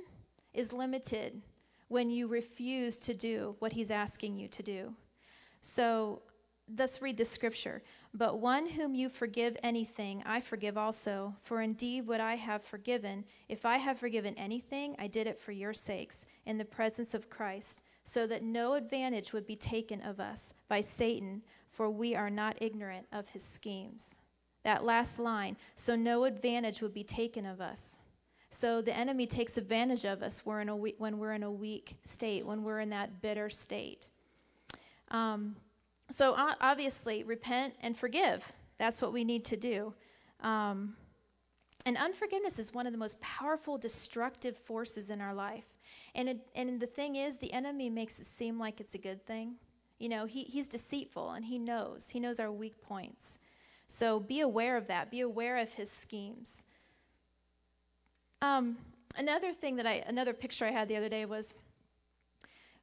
is 0.55 0.73
limited 0.73 1.41
when 1.89 2.11
you 2.11 2.29
refuse 2.29 2.99
to 2.99 3.15
do 3.15 3.57
what 3.59 3.73
he's 3.73 3.91
asking 3.91 4.37
you 4.37 4.49
to 4.49 4.63
do. 4.63 4.95
So 5.61 6.23
let's 6.77 7.01
read 7.01 7.17
the 7.17 7.25
scripture. 7.25 7.83
But 8.15 8.41
one 8.41 8.69
whom 8.69 8.95
you 8.95 9.09
forgive 9.09 9.57
anything, 9.63 10.23
I 10.25 10.41
forgive 10.41 10.79
also. 10.79 11.35
For 11.43 11.63
indeed, 11.63 12.07
what 12.07 12.21
I 12.21 12.37
have 12.37 12.63
forgiven, 12.63 13.25
if 13.49 13.67
I 13.67 13.79
have 13.79 13.99
forgiven 13.99 14.35
anything, 14.37 14.97
I 14.99 15.07
did 15.07 15.27
it 15.27 15.39
for 15.39 15.53
your 15.53 15.73
sakes, 15.73 16.25
in 16.47 16.59
the 16.59 16.65
presence 16.65 17.15
of 17.15 17.31
Christ, 17.31 17.83
so 18.09 18.27
that 18.27 18.43
no 18.43 18.73
advantage 18.73 19.35
would 19.35 19.47
be 19.47 19.55
taken 19.55 20.00
of 20.00 20.19
us 20.19 20.55
by 20.67 20.81
Satan, 20.81 21.43
for 21.71 21.91
we 21.91 22.15
are 22.15 22.31
not 22.31 22.57
ignorant 22.59 23.07
of 23.12 23.29
his 23.29 23.45
schemes. 23.45 24.17
That 24.65 24.83
last 24.83 25.19
line, 25.19 25.59
so 25.77 25.95
no 25.95 26.25
advantage 26.25 26.81
would 26.81 26.95
be 26.95 27.05
taken 27.05 27.45
of 27.45 27.61
us. 27.61 27.99
So 28.49 28.81
the 28.81 28.97
enemy 28.97 29.27
takes 29.27 29.59
advantage 29.59 30.07
of 30.07 30.23
us 30.23 30.47
when 30.47 30.79
we're 31.19 31.35
in 31.35 31.43
a 31.43 31.53
weak 31.53 31.97
state, 32.03 32.47
when 32.47 32.65
we're 32.65 32.81
in 32.81 32.88
that 32.88 33.21
bitter 33.21 33.50
state. 33.50 34.07
Um, 35.11 35.55
so 36.11 36.35
obviously, 36.62 37.25
repent 37.25 37.75
and 37.83 37.95
forgive. 37.95 38.50
That's 38.79 39.03
what 39.03 39.12
we 39.12 39.23
need 39.23 39.45
to 39.45 39.57
do. 39.59 39.93
Um, 40.41 40.97
and 41.88 41.97
unforgiveness 41.97 42.59
is 42.59 42.75
one 42.75 42.87
of 42.87 42.92
the 42.92 42.99
most 42.99 43.18
powerful 43.23 43.78
destructive 43.78 44.59
forces 44.59 45.09
in 45.09 45.23
our 45.23 45.33
life. 45.33 45.64
And, 46.14 46.28
it, 46.28 46.47
and 46.54 46.78
the 46.78 46.87
thing 46.87 47.16
is, 47.16 47.38
the 47.38 47.50
enemy 47.50 47.88
makes 47.88 48.21
it 48.21 48.26
seem 48.26 48.59
like 48.59 48.78
it's 48.78 48.95
a 48.95 48.99
good 48.99 49.25
thing. 49.25 49.54
You 49.99 50.11
know, 50.11 50.26
he, 50.26 50.42
he's 50.42 50.68
deceitful 50.68 51.30
and 51.30 51.47
he 51.47 51.59
knows. 51.59 52.11
He 52.11 52.21
knows 52.21 52.40
our 52.40 52.52
weak 52.52 52.78
points. 52.83 53.38
So 53.87 54.21
be 54.21 54.40
aware 54.42 54.76
of 54.76 54.87
that. 54.88 55.11
Be 55.11 55.23
aware 55.23 55.57
of 55.57 55.71
his 55.73 55.90
schemes. 55.90 56.62
Um, 58.42 58.76
another 59.16 59.54
thing 59.54 59.76
that 59.76 59.87
I, 59.87 60.04
another 60.07 60.35
picture 60.35 60.66
I 60.66 60.71
had 60.73 60.88
the 60.88 60.97
other 60.97 61.09
day 61.09 61.25
was 61.25 61.54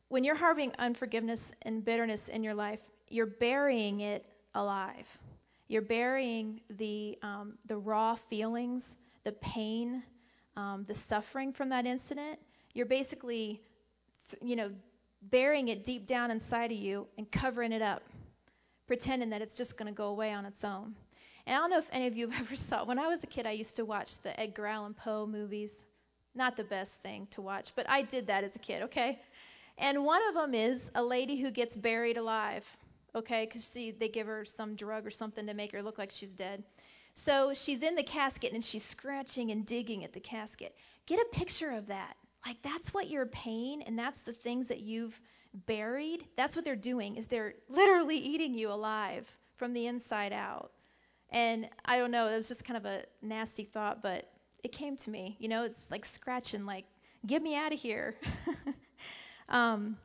when 0.07 0.23
you're 0.23 0.33
harboring 0.33 0.71
unforgiveness 0.79 1.53
and 1.61 1.85
bitterness 1.85 2.27
in 2.27 2.43
your 2.43 2.55
life, 2.55 2.81
you're 3.09 3.27
burying 3.27 3.99
it 3.99 4.25
alive. 4.55 5.19
You're 5.67 5.81
burying 5.81 6.61
the, 6.69 7.17
um, 7.21 7.57
the 7.65 7.77
raw 7.77 8.15
feelings, 8.15 8.97
the 9.23 9.31
pain, 9.33 10.03
um, 10.55 10.85
the 10.87 10.93
suffering 10.93 11.51
from 11.51 11.69
that 11.69 11.85
incident. 11.85 12.39
You're 12.73 12.85
basically, 12.85 13.61
you 14.41 14.55
know, 14.55 14.71
burying 15.21 15.69
it 15.69 15.83
deep 15.83 16.05
down 16.05 16.29
inside 16.29 16.71
of 16.71 16.77
you 16.77 17.07
and 17.17 17.29
covering 17.31 17.71
it 17.71 17.81
up 17.81 18.03
pretending 18.87 19.29
that 19.31 19.41
it's 19.41 19.55
just 19.55 19.77
going 19.77 19.91
to 19.91 19.95
go 19.95 20.07
away 20.07 20.31
on 20.31 20.45
its 20.45 20.63
own. 20.63 20.95
And 21.45 21.55
I 21.55 21.59
don't 21.59 21.69
know 21.69 21.77
if 21.77 21.89
any 21.91 22.07
of 22.07 22.15
you 22.15 22.29
have 22.29 22.41
ever 22.41 22.55
saw. 22.55 22.85
When 22.85 22.99
I 22.99 23.07
was 23.07 23.23
a 23.23 23.27
kid, 23.27 23.45
I 23.45 23.51
used 23.51 23.75
to 23.77 23.85
watch 23.85 24.19
the 24.19 24.39
Edgar 24.39 24.67
Allan 24.67 24.93
Poe 24.93 25.25
movies. 25.25 25.83
Not 26.33 26.57
the 26.57 26.63
best 26.63 27.01
thing 27.01 27.27
to 27.31 27.41
watch, 27.41 27.71
but 27.75 27.89
I 27.89 28.01
did 28.01 28.27
that 28.27 28.43
as 28.43 28.55
a 28.55 28.59
kid. 28.59 28.83
Okay, 28.83 29.19
and 29.77 30.03
one 30.03 30.21
of 30.27 30.35
them 30.35 30.53
is 30.53 30.91
a 30.93 31.01
lady 31.01 31.37
who 31.37 31.49
gets 31.49 31.77
buried 31.77 32.17
alive. 32.17 32.65
Okay, 33.15 33.45
because 33.45 33.63
see, 33.63 33.91
they 33.91 34.09
give 34.09 34.27
her 34.27 34.43
some 34.43 34.75
drug 34.75 35.05
or 35.05 35.11
something 35.11 35.47
to 35.47 35.53
make 35.53 35.71
her 35.71 35.81
look 35.81 35.97
like 35.97 36.11
she's 36.11 36.33
dead. 36.33 36.63
So 37.13 37.53
she's 37.53 37.81
in 37.81 37.95
the 37.95 38.03
casket 38.03 38.51
and 38.51 38.63
she's 38.63 38.83
scratching 38.83 39.51
and 39.51 39.65
digging 39.65 40.03
at 40.03 40.11
the 40.11 40.19
casket. 40.19 40.75
Get 41.05 41.19
a 41.19 41.25
picture 41.31 41.71
of 41.71 41.87
that. 41.87 42.17
Like 42.45 42.61
that's 42.61 42.93
what 42.93 43.09
your 43.09 43.25
pain 43.27 43.81
and 43.81 43.97
that's 43.97 44.21
the 44.21 44.33
things 44.33 44.67
that 44.67 44.81
you've 44.81 45.19
buried, 45.65 46.25
that's 46.35 46.55
what 46.55 46.65
they're 46.65 46.75
doing 46.75 47.15
is 47.15 47.27
they're 47.27 47.53
literally 47.69 48.17
eating 48.17 48.53
you 48.53 48.69
alive 48.69 49.29
from 49.55 49.73
the 49.73 49.87
inside 49.87 50.33
out. 50.33 50.71
And 51.29 51.69
I 51.85 51.97
don't 51.97 52.11
know, 52.11 52.27
it 52.27 52.35
was 52.35 52.47
just 52.47 52.65
kind 52.65 52.77
of 52.77 52.85
a 52.85 53.03
nasty 53.21 53.63
thought, 53.63 54.01
but 54.01 54.29
it 54.63 54.71
came 54.71 54.95
to 54.97 55.09
me. 55.09 55.37
You 55.39 55.47
know, 55.47 55.63
it's 55.63 55.89
like 55.89 56.05
scratching, 56.05 56.65
like, 56.65 56.85
get 57.25 57.41
me 57.41 57.55
out 57.55 57.73
of 57.73 57.79
here. 57.79 58.15
um, 59.49 59.97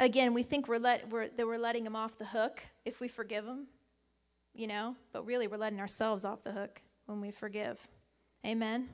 again, 0.00 0.34
we 0.34 0.42
think 0.42 0.68
we're 0.68 0.78
let, 0.78 1.08
we're, 1.10 1.28
that 1.28 1.46
we're 1.46 1.58
letting 1.58 1.84
them 1.84 1.96
off 1.96 2.18
the 2.18 2.26
hook 2.26 2.62
if 2.84 3.00
we 3.00 3.08
forgive 3.08 3.44
them, 3.44 3.66
you 4.54 4.66
know, 4.66 4.96
but 5.12 5.26
really 5.26 5.46
we're 5.46 5.56
letting 5.56 5.80
ourselves 5.80 6.24
off 6.24 6.42
the 6.42 6.52
hook 6.52 6.80
when 7.06 7.20
we 7.20 7.30
forgive. 7.30 7.86
Amen. 8.44 8.88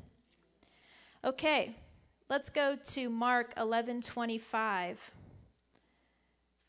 Okay, 1.24 1.74
let's 2.28 2.50
go 2.50 2.76
to 2.86 3.08
Mark 3.08 3.52
11 3.56 4.02
25. 4.02 5.10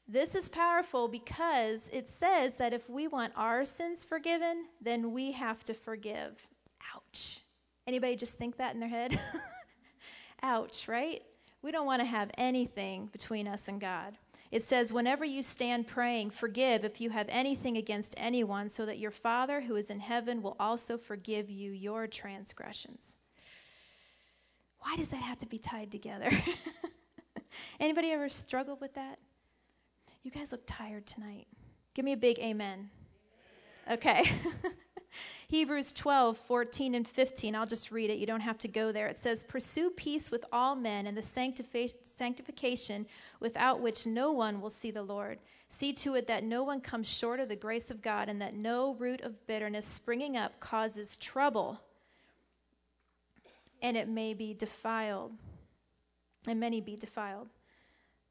This 0.08 0.36
is 0.36 0.50
powerful 0.50 1.08
because 1.08 1.90
it 1.94 2.10
says 2.10 2.56
that 2.58 2.74
if 2.74 2.90
we 2.90 3.08
want 3.08 3.34
our 3.38 3.64
sins 3.64 4.04
forgiven, 4.04 4.66
then 4.82 5.14
we 5.14 5.32
have 5.32 5.64
to 5.64 5.74
forgive. 5.74 6.46
Ouch. 6.94 7.40
Anybody 7.88 8.16
just 8.16 8.38
think 8.38 8.58
that 8.58 8.74
in 8.74 8.82
their 8.82 8.90
head? 8.90 9.18
Ouch, 10.44 10.88
right? 10.90 11.24
We 11.64 11.72
don't 11.72 11.86
want 11.86 12.02
to 12.02 12.06
have 12.06 12.30
anything 12.38 13.08
between 13.08 13.48
us 13.48 13.70
and 13.70 13.80
God. 13.80 14.18
It 14.52 14.64
says, 14.64 14.92
Whenever 14.94 15.24
you 15.24 15.42
stand 15.42 15.88
praying, 15.88 16.32
forgive 16.32 16.84
if 16.84 17.00
you 17.00 17.10
have 17.10 17.28
anything 17.30 17.78
against 17.78 18.14
anyone, 18.18 18.68
so 18.70 18.86
that 18.86 19.00
your 19.00 19.12
Father 19.12 19.62
who 19.62 19.78
is 19.78 19.90
in 19.90 20.02
heaven 20.02 20.42
will 20.42 20.58
also 20.60 20.98
forgive 20.98 21.50
you 21.50 21.72
your 21.72 22.06
transgressions. 22.06 23.16
Why 24.80 24.98
does 24.98 25.10
that 25.10 25.22
have 25.22 25.40
to 25.40 25.46
be 25.46 25.58
tied 25.58 25.92
together? 25.92 26.30
Anybody 27.80 28.12
ever 28.12 28.28
struggled 28.28 28.82
with 28.82 28.94
that? 28.96 29.18
You 30.22 30.32
guys 30.32 30.52
look 30.52 30.64
tired 30.68 31.08
tonight. 31.08 31.48
Give 31.94 32.04
me 32.04 32.12
a 32.12 32.18
big 32.18 32.40
amen. 32.40 32.90
Okay. 33.90 34.30
Hebrews 35.48 35.92
12, 35.92 36.38
14, 36.38 36.96
and 36.96 37.08
15. 37.08 37.56
I'll 37.56 37.66
just 37.66 37.92
read 37.92 38.10
it. 38.10 38.18
You 38.18 38.26
don't 38.26 38.40
have 38.40 38.58
to 38.60 38.68
go 38.68 38.92
there. 38.92 39.08
It 39.08 39.20
says, 39.20 39.44
Pursue 39.44 39.90
peace 39.92 40.32
with 40.32 40.46
all 40.52 40.76
men 40.76 41.08
and 41.08 41.18
the 41.18 41.22
sanctification 41.22 43.06
without 43.40 43.80
which 43.80 44.06
no 44.06 44.32
one 44.32 44.62
will 44.62 44.70
see 44.70 44.92
the 44.92 45.04
Lord. 45.04 45.40
See 45.70 45.94
to 45.94 46.16
it 46.16 46.28
that 46.28 46.44
no 46.44 46.64
one 46.64 46.82
comes 46.82 47.08
short 47.08 47.40
of 47.40 47.50
the 47.50 47.56
grace 47.56 47.90
of 47.90 48.02
God 48.02 48.30
and 48.30 48.42
that 48.42 48.56
no 48.56 48.96
root 48.96 49.22
of 49.22 49.48
bitterness 49.48 49.86
springing 49.86 50.38
up 50.38 50.60
causes 50.60 51.18
trouble 51.18 51.80
and 53.84 53.98
it 53.98 54.08
may 54.08 54.34
be 54.34 54.54
defiled. 54.54 55.34
And 56.48 56.60
many 56.60 56.82
be 56.82 56.96
defiled. 56.96 57.50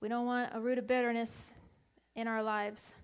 We 0.01 0.09
don't 0.09 0.27
want 0.27 0.51
a 0.53 0.61
root 0.61 0.79
of 0.79 0.87
bitterness 0.87 1.53
in 2.17 2.27
our 2.27 2.43
lives. 2.43 2.97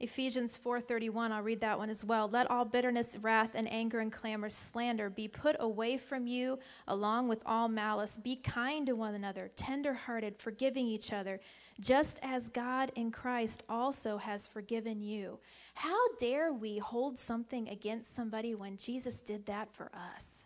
Ephesians 0.00 0.58
4:31, 0.58 1.30
I'll 1.30 1.42
read 1.42 1.60
that 1.60 1.78
one 1.78 1.88
as 1.88 2.04
well. 2.04 2.28
Let 2.28 2.50
all 2.50 2.64
bitterness, 2.64 3.16
wrath, 3.16 3.54
and 3.54 3.70
anger 3.70 4.00
and 4.00 4.12
clamor, 4.12 4.50
slander 4.50 5.08
be 5.08 5.28
put 5.28 5.56
away 5.60 5.96
from 5.96 6.26
you 6.26 6.58
along 6.88 7.28
with 7.28 7.42
all 7.46 7.68
malice. 7.68 8.16
Be 8.16 8.36
kind 8.36 8.86
to 8.86 8.94
one 8.94 9.14
another, 9.14 9.50
tender-hearted, 9.54 10.36
forgiving 10.36 10.86
each 10.86 11.12
other, 11.12 11.40
just 11.80 12.18
as 12.22 12.48
God 12.48 12.90
in 12.96 13.12
Christ 13.12 13.62
also 13.68 14.18
has 14.18 14.48
forgiven 14.48 15.00
you. 15.00 15.38
How 15.74 16.08
dare 16.18 16.52
we 16.52 16.78
hold 16.78 17.18
something 17.18 17.68
against 17.68 18.14
somebody 18.14 18.54
when 18.54 18.76
Jesus 18.76 19.20
did 19.20 19.46
that 19.46 19.72
for 19.72 19.90
us? 19.94 20.44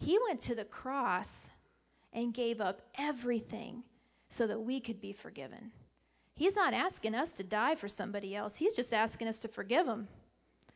He 0.00 0.18
went 0.26 0.40
to 0.40 0.54
the 0.56 0.64
cross 0.64 1.50
and 2.12 2.34
gave 2.34 2.60
up 2.60 2.82
everything 2.96 3.84
so 4.28 4.46
that 4.48 4.60
we 4.60 4.80
could 4.80 5.00
be 5.00 5.12
forgiven. 5.12 5.70
He's 6.40 6.56
not 6.56 6.72
asking 6.72 7.14
us 7.14 7.34
to 7.34 7.44
die 7.44 7.74
for 7.74 7.86
somebody 7.86 8.34
else, 8.34 8.56
He's 8.56 8.74
just 8.74 8.94
asking 8.94 9.28
us 9.28 9.40
to 9.40 9.48
forgive 9.48 9.84
them. 9.84 10.08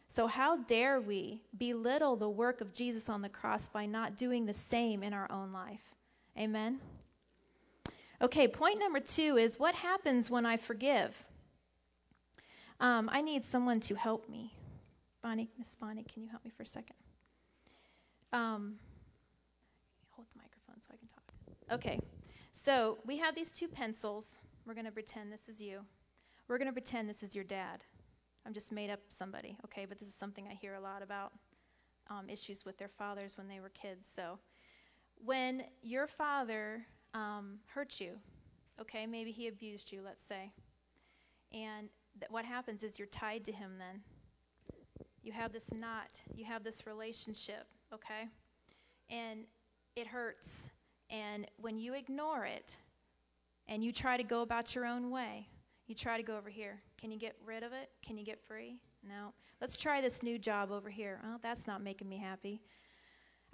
So, 0.08 0.26
how 0.26 0.58
dare 0.58 1.00
we 1.00 1.40
belittle 1.56 2.16
the 2.16 2.28
work 2.28 2.60
of 2.60 2.74
Jesus 2.74 3.08
on 3.08 3.22
the 3.22 3.30
cross 3.30 3.66
by 3.66 3.86
not 3.86 4.18
doing 4.18 4.44
the 4.44 4.52
same 4.52 5.02
in 5.02 5.14
our 5.14 5.26
own 5.32 5.54
life? 5.54 5.94
Amen. 6.38 6.80
Okay, 8.20 8.46
point 8.46 8.78
number 8.78 9.00
two 9.00 9.38
is 9.38 9.58
what 9.58 9.74
happens 9.74 10.28
when 10.30 10.44
I 10.44 10.58
forgive? 10.58 11.24
Um, 12.78 13.08
I 13.10 13.22
need 13.22 13.46
someone 13.46 13.80
to 13.80 13.94
help 13.94 14.28
me. 14.28 14.52
Bonnie, 15.22 15.48
Miss 15.56 15.74
Bonnie, 15.76 16.04
can 16.04 16.22
you 16.22 16.28
help 16.28 16.44
me 16.44 16.50
for 16.50 16.64
a 16.64 16.66
second? 16.66 16.96
Um, 18.34 18.74
hold 20.10 20.28
the 20.30 20.36
microphone 20.36 20.82
so 20.82 20.90
I 20.92 20.98
can 20.98 21.08
talk. 21.08 21.22
Okay, 21.72 22.00
so 22.52 22.98
we 23.06 23.16
have 23.16 23.34
these 23.34 23.50
two 23.50 23.66
pencils. 23.66 24.40
We're 24.66 24.74
going 24.74 24.86
to 24.86 24.92
pretend 24.92 25.32
this 25.32 25.48
is 25.48 25.60
you. 25.60 25.80
We're 26.48 26.58
going 26.58 26.68
to 26.68 26.72
pretend 26.72 27.08
this 27.08 27.22
is 27.22 27.34
your 27.34 27.44
dad. 27.44 27.84
I'm 28.46 28.52
just 28.52 28.72
made 28.72 28.90
up 28.90 29.00
somebody, 29.08 29.56
okay? 29.64 29.84
But 29.84 29.98
this 29.98 30.08
is 30.08 30.14
something 30.14 30.46
I 30.50 30.54
hear 30.54 30.74
a 30.74 30.80
lot 30.80 31.02
about 31.02 31.32
um, 32.10 32.28
issues 32.28 32.64
with 32.64 32.78
their 32.78 32.88
fathers 32.88 33.36
when 33.36 33.48
they 33.48 33.60
were 33.60 33.70
kids. 33.70 34.08
So, 34.08 34.38
when 35.24 35.64
your 35.82 36.06
father 36.06 36.84
um, 37.14 37.58
hurt 37.66 38.00
you, 38.00 38.16
okay, 38.80 39.06
maybe 39.06 39.30
he 39.30 39.48
abused 39.48 39.92
you, 39.92 40.02
let's 40.04 40.24
say, 40.24 40.50
and 41.52 41.88
th- 42.18 42.30
what 42.30 42.44
happens 42.44 42.82
is 42.82 42.98
you're 42.98 43.06
tied 43.08 43.44
to 43.44 43.52
him 43.52 43.78
then. 43.78 44.00
You 45.22 45.32
have 45.32 45.52
this 45.52 45.72
knot, 45.72 46.20
you 46.34 46.44
have 46.44 46.64
this 46.64 46.86
relationship, 46.86 47.66
okay? 47.92 48.28
And 49.08 49.44
it 49.96 50.06
hurts. 50.06 50.70
And 51.08 51.46
when 51.56 51.78
you 51.78 51.94
ignore 51.94 52.44
it, 52.44 52.76
and 53.68 53.84
you 53.84 53.92
try 53.92 54.16
to 54.16 54.22
go 54.24 54.42
about 54.42 54.74
your 54.74 54.86
own 54.86 55.10
way. 55.10 55.48
You 55.86 55.94
try 55.94 56.16
to 56.16 56.22
go 56.22 56.36
over 56.36 56.48
here. 56.48 56.80
Can 56.98 57.10
you 57.10 57.18
get 57.18 57.36
rid 57.44 57.62
of 57.62 57.72
it? 57.72 57.90
Can 58.02 58.16
you 58.16 58.24
get 58.24 58.40
free? 58.40 58.78
No. 59.06 59.34
Let's 59.60 59.76
try 59.76 60.00
this 60.00 60.22
new 60.22 60.38
job 60.38 60.70
over 60.70 60.88
here. 60.88 61.20
Oh, 61.24 61.36
that's 61.42 61.66
not 61.66 61.82
making 61.82 62.08
me 62.08 62.16
happy. 62.16 62.62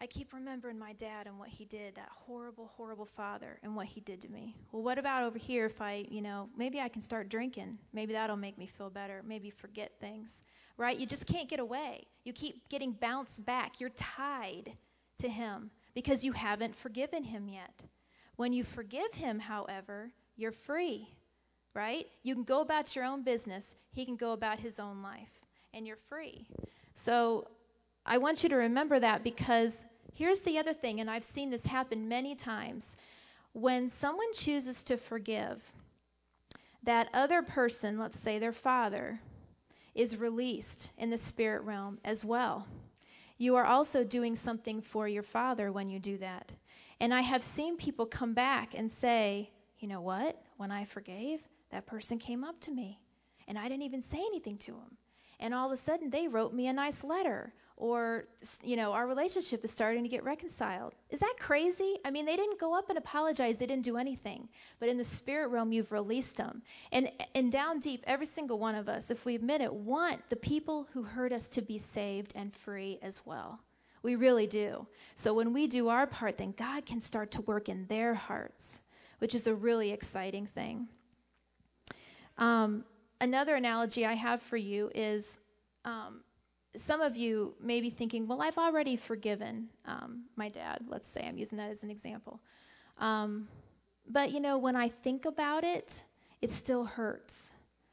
I 0.02 0.07
keep 0.07 0.33
remembering 0.33 0.79
my 0.79 0.95
dad 0.95 1.26
and 1.26 1.38
what 1.38 1.50
he 1.50 1.67
did, 1.67 1.97
that 1.97 2.09
horrible, 2.11 2.69
horrible 2.69 3.05
father, 3.05 3.59
and 3.62 3.76
what 3.76 3.87
he 3.87 4.00
did 4.00 4.23
to 4.23 4.31
me. 4.31 4.57
Well, 4.73 4.83
what 4.83 4.97
about 4.97 5.25
over 5.25 5.38
here 5.38 5.67
if 5.67 5.83
I, 5.83 6.07
you 6.09 6.23
know, 6.23 6.49
maybe 6.57 6.81
I 6.81 6.88
can 6.88 7.02
start 7.02 7.29
drinking? 7.29 7.79
Maybe 7.93 8.14
that'll 8.14 8.37
make 8.37 8.57
me 8.57 8.67
feel 8.67 8.88
better. 8.88 9.23
Maybe 9.26 9.50
forget 9.50 9.93
things, 10.00 10.40
right? 10.79 10.99
You 10.99 11.05
just 11.05 11.26
can't 11.26 11.50
get 11.50 11.61
away. 11.61 12.07
You 12.25 12.33
keep 12.33 12.67
getting 12.71 12.93
bounced 12.93 13.45
back. 13.45 13.79
You're 13.79 13.90
tied 13.90 14.73
to 15.19 15.29
him 15.29 15.71
because 15.95 16.25
you 16.25 16.33
haven't 16.33 16.75
forgiven 16.75 17.23
him 17.25 17.47
yet. 17.47 17.83
When 18.40 18.54
you 18.54 18.64
forgive 18.64 19.12
him, 19.12 19.38
however, 19.38 20.12
you're 20.35 20.50
free, 20.50 21.11
right? 21.75 22.06
You 22.23 22.35
can 22.35 22.44
go 22.44 22.62
about 22.62 22.97
your 22.97 23.04
own 23.04 23.23
business, 23.23 23.75
he 23.92 24.06
can 24.06 24.16
go 24.16 24.32
about 24.32 24.59
his 24.59 24.80
own 24.80 25.02
life, 25.02 25.42
and 25.75 25.87
you're 25.87 25.99
free. 26.09 26.47
So 26.94 27.49
I 28.06 28.16
want 28.16 28.42
you 28.42 28.49
to 28.49 28.56
remember 28.56 28.99
that 28.99 29.23
because 29.23 29.85
here's 30.14 30.40
the 30.40 30.57
other 30.57 30.72
thing, 30.72 31.00
and 31.00 31.11
I've 31.11 31.22
seen 31.22 31.50
this 31.50 31.66
happen 31.66 32.09
many 32.09 32.35
times. 32.35 32.96
When 33.53 33.90
someone 33.90 34.33
chooses 34.33 34.83
to 34.85 34.96
forgive, 34.96 35.70
that 36.83 37.11
other 37.12 37.42
person, 37.42 37.98
let's 37.98 38.18
say 38.18 38.38
their 38.38 38.55
father, 38.55 39.20
is 39.94 40.16
released 40.16 40.92
in 40.96 41.11
the 41.11 41.18
spirit 41.18 41.61
realm 41.61 41.98
as 42.07 42.24
well. 42.24 42.66
You 43.37 43.57
are 43.57 43.66
also 43.66 44.03
doing 44.03 44.35
something 44.35 44.81
for 44.81 45.07
your 45.07 45.22
father 45.22 45.70
when 45.70 45.90
you 45.90 45.98
do 45.98 46.16
that. 46.16 46.53
And 47.01 47.15
I 47.15 47.23
have 47.23 47.43
seen 47.43 47.77
people 47.77 48.07
come 48.07 48.35
back 48.35 48.75
and 48.75 48.91
say, 48.91 49.51
you 49.79 49.89
know 49.89 50.03
what? 50.03 50.41
When 50.59 50.71
I 50.71 50.85
forgave, 50.85 51.41
that 51.71 51.87
person 51.87 52.19
came 52.19 52.45
up 52.45 52.61
to 52.61 52.71
me 52.71 53.01
and 53.49 53.59
I 53.59 53.69
didn't 53.69 53.83
even 53.83 54.03
say 54.03 54.19
anything 54.19 54.59
to 54.59 54.73
them. 54.73 54.97
And 55.41 55.55
all 55.55 55.67
of 55.67 55.73
a 55.73 55.77
sudden, 55.77 56.11
they 56.11 56.29
wrote 56.29 56.53
me 56.53 56.67
a 56.67 56.73
nice 56.73 57.03
letter, 57.03 57.55
or, 57.79 58.25
you 58.63 58.77
know, 58.77 58.93
our 58.93 59.07
relationship 59.07 59.65
is 59.65 59.71
starting 59.71 60.03
to 60.03 60.09
get 60.09 60.23
reconciled. 60.23 60.95
Is 61.09 61.21
that 61.21 61.35
crazy? 61.41 61.97
I 62.05 62.11
mean, 62.11 62.27
they 62.27 62.37
didn't 62.37 62.61
go 62.61 62.79
up 62.79 62.91
and 62.91 62.99
apologize, 62.99 63.57
they 63.57 63.67
didn't 63.67 63.85
do 63.85 63.97
anything. 63.97 64.51
But 64.79 64.91
in 64.91 64.99
the 64.99 65.05
spirit 65.05 65.49
realm, 65.49 65.73
you've 65.73 65.93
released 65.93 66.37
them. 66.37 66.61
And, 66.93 67.11
and 67.35 67.51
down 67.51 67.81
deep, 67.81 68.05
every 68.07 68.27
single 68.27 68.59
one 68.59 68.75
of 68.75 68.91
us, 68.91 69.11
if 69.11 69.25
we 69.25 69.35
admit 69.35 69.63
it, 69.63 69.73
want 69.73 70.21
the 70.29 70.37
people 70.37 70.87
who 70.93 71.03
hurt 71.03 71.33
us 71.33 71.49
to 71.49 71.63
be 71.63 71.79
saved 71.79 72.35
and 72.37 72.55
free 72.55 72.99
as 73.01 73.25
well. 73.25 73.61
We 74.03 74.17
really 74.17 74.47
do. 74.47 74.87
So 75.15 75.35
when 75.35 75.53
we 75.53 75.67
do 75.67 75.89
our 75.89 76.07
part, 76.07 76.39
then 76.39 76.55
God 76.57 76.87
can 76.87 77.01
start 77.01 77.31
to 77.33 77.43
work 77.43 77.69
in 77.69 77.87
their 77.87 78.15
hearts, 78.15 78.81
which 79.19 79.35
is 79.35 79.47
a 79.47 79.55
really 79.55 79.91
exciting 79.91 80.47
thing. 80.47 80.89
Um, 82.39 82.85
another 83.21 83.57
analogy 83.57 84.07
I 84.07 84.15
have 84.15 84.41
for 84.41 84.57
you 84.57 84.91
is 84.95 85.39
um, 85.85 86.23
some 86.77 87.01
of 87.01 87.17
you 87.17 87.55
may 87.61 87.81
be 87.81 87.91
thinking, 87.91 88.27
well, 88.27 88.41
I've 88.41 88.57
already 88.57 88.97
forgiven 88.97 89.69
um, 89.85 90.25
my 90.37 90.49
dad. 90.49 90.85
Let's 90.89 91.09
say 91.09 91.27
I'm 91.27 91.37
using 91.37 91.59
that 91.59 91.71
as 91.71 91.83
an 91.83 91.91
example. 91.91 92.41
Um, 92.99 93.49
but, 94.09 94.33
you 94.33 94.41
know, 94.41 94.57
when 94.57 94.77
I 94.77 94.89
think 94.89 95.27
about 95.27 95.65
it, 95.65 96.03
it 96.41 96.53
still 96.53 96.85
hurts. 96.85 97.51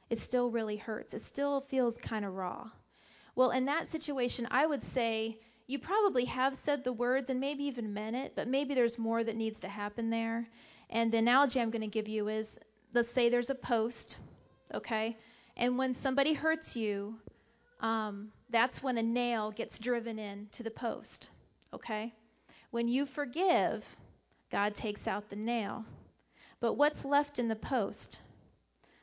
It 0.10 0.22
still 0.22 0.50
really 0.50 0.78
hurts. 0.78 1.14
It 1.14 1.22
still 1.24 1.60
feels 1.60 1.98
kind 1.98 2.24
of 2.24 2.34
raw. 2.34 2.70
Well, 3.36 3.52
in 3.52 3.66
that 3.66 3.88
situation, 3.88 4.48
I 4.50 4.66
would 4.66 4.82
say, 4.82 5.40
you 5.68 5.78
probably 5.80 6.26
have 6.26 6.56
said 6.56 6.84
the 6.84 6.94
words 6.94 7.30
and 7.30 7.40
maybe 7.40 7.66
even 7.66 7.94
meant 7.94 8.16
it, 8.16 8.34
but 8.36 8.48
maybe 8.48 8.74
there's 8.74 8.98
more 8.98 9.24
that 9.24 9.36
needs 9.36 9.60
to 9.60 9.68
happen 9.68 10.10
there. 10.10 10.48
And 10.90 11.12
the 11.12 11.18
analogy 11.18 11.60
I'm 11.60 11.70
going 11.70 11.82
to 11.82 11.88
give 11.88 12.08
you 12.08 12.30
is 12.30 12.58
let's 12.94 13.12
say 13.12 13.28
there's 13.30 13.50
a 13.50 13.56
post, 13.56 14.18
okay? 14.74 15.18
And 15.58 15.78
when 15.78 15.94
somebody 15.94 16.34
hurts 16.34 16.76
you, 16.76 17.18
um, 17.82 18.30
that's 18.50 18.82
when 18.82 18.98
a 18.98 19.04
nail 19.04 19.52
gets 19.52 19.78
driven 19.78 20.18
in 20.18 20.48
to 20.54 20.64
the 20.64 20.72
post, 20.72 21.30
okay? 21.74 22.14
When 22.72 22.88
you 22.88 23.06
forgive, 23.06 23.98
God 24.50 24.74
takes 24.74 25.08
out 25.08 25.30
the 25.30 25.36
nail. 25.36 25.86
But 26.60 26.74
what's 26.74 27.06
left 27.06 27.40
in 27.40 27.50
the 27.50 27.56
post? 27.56 28.20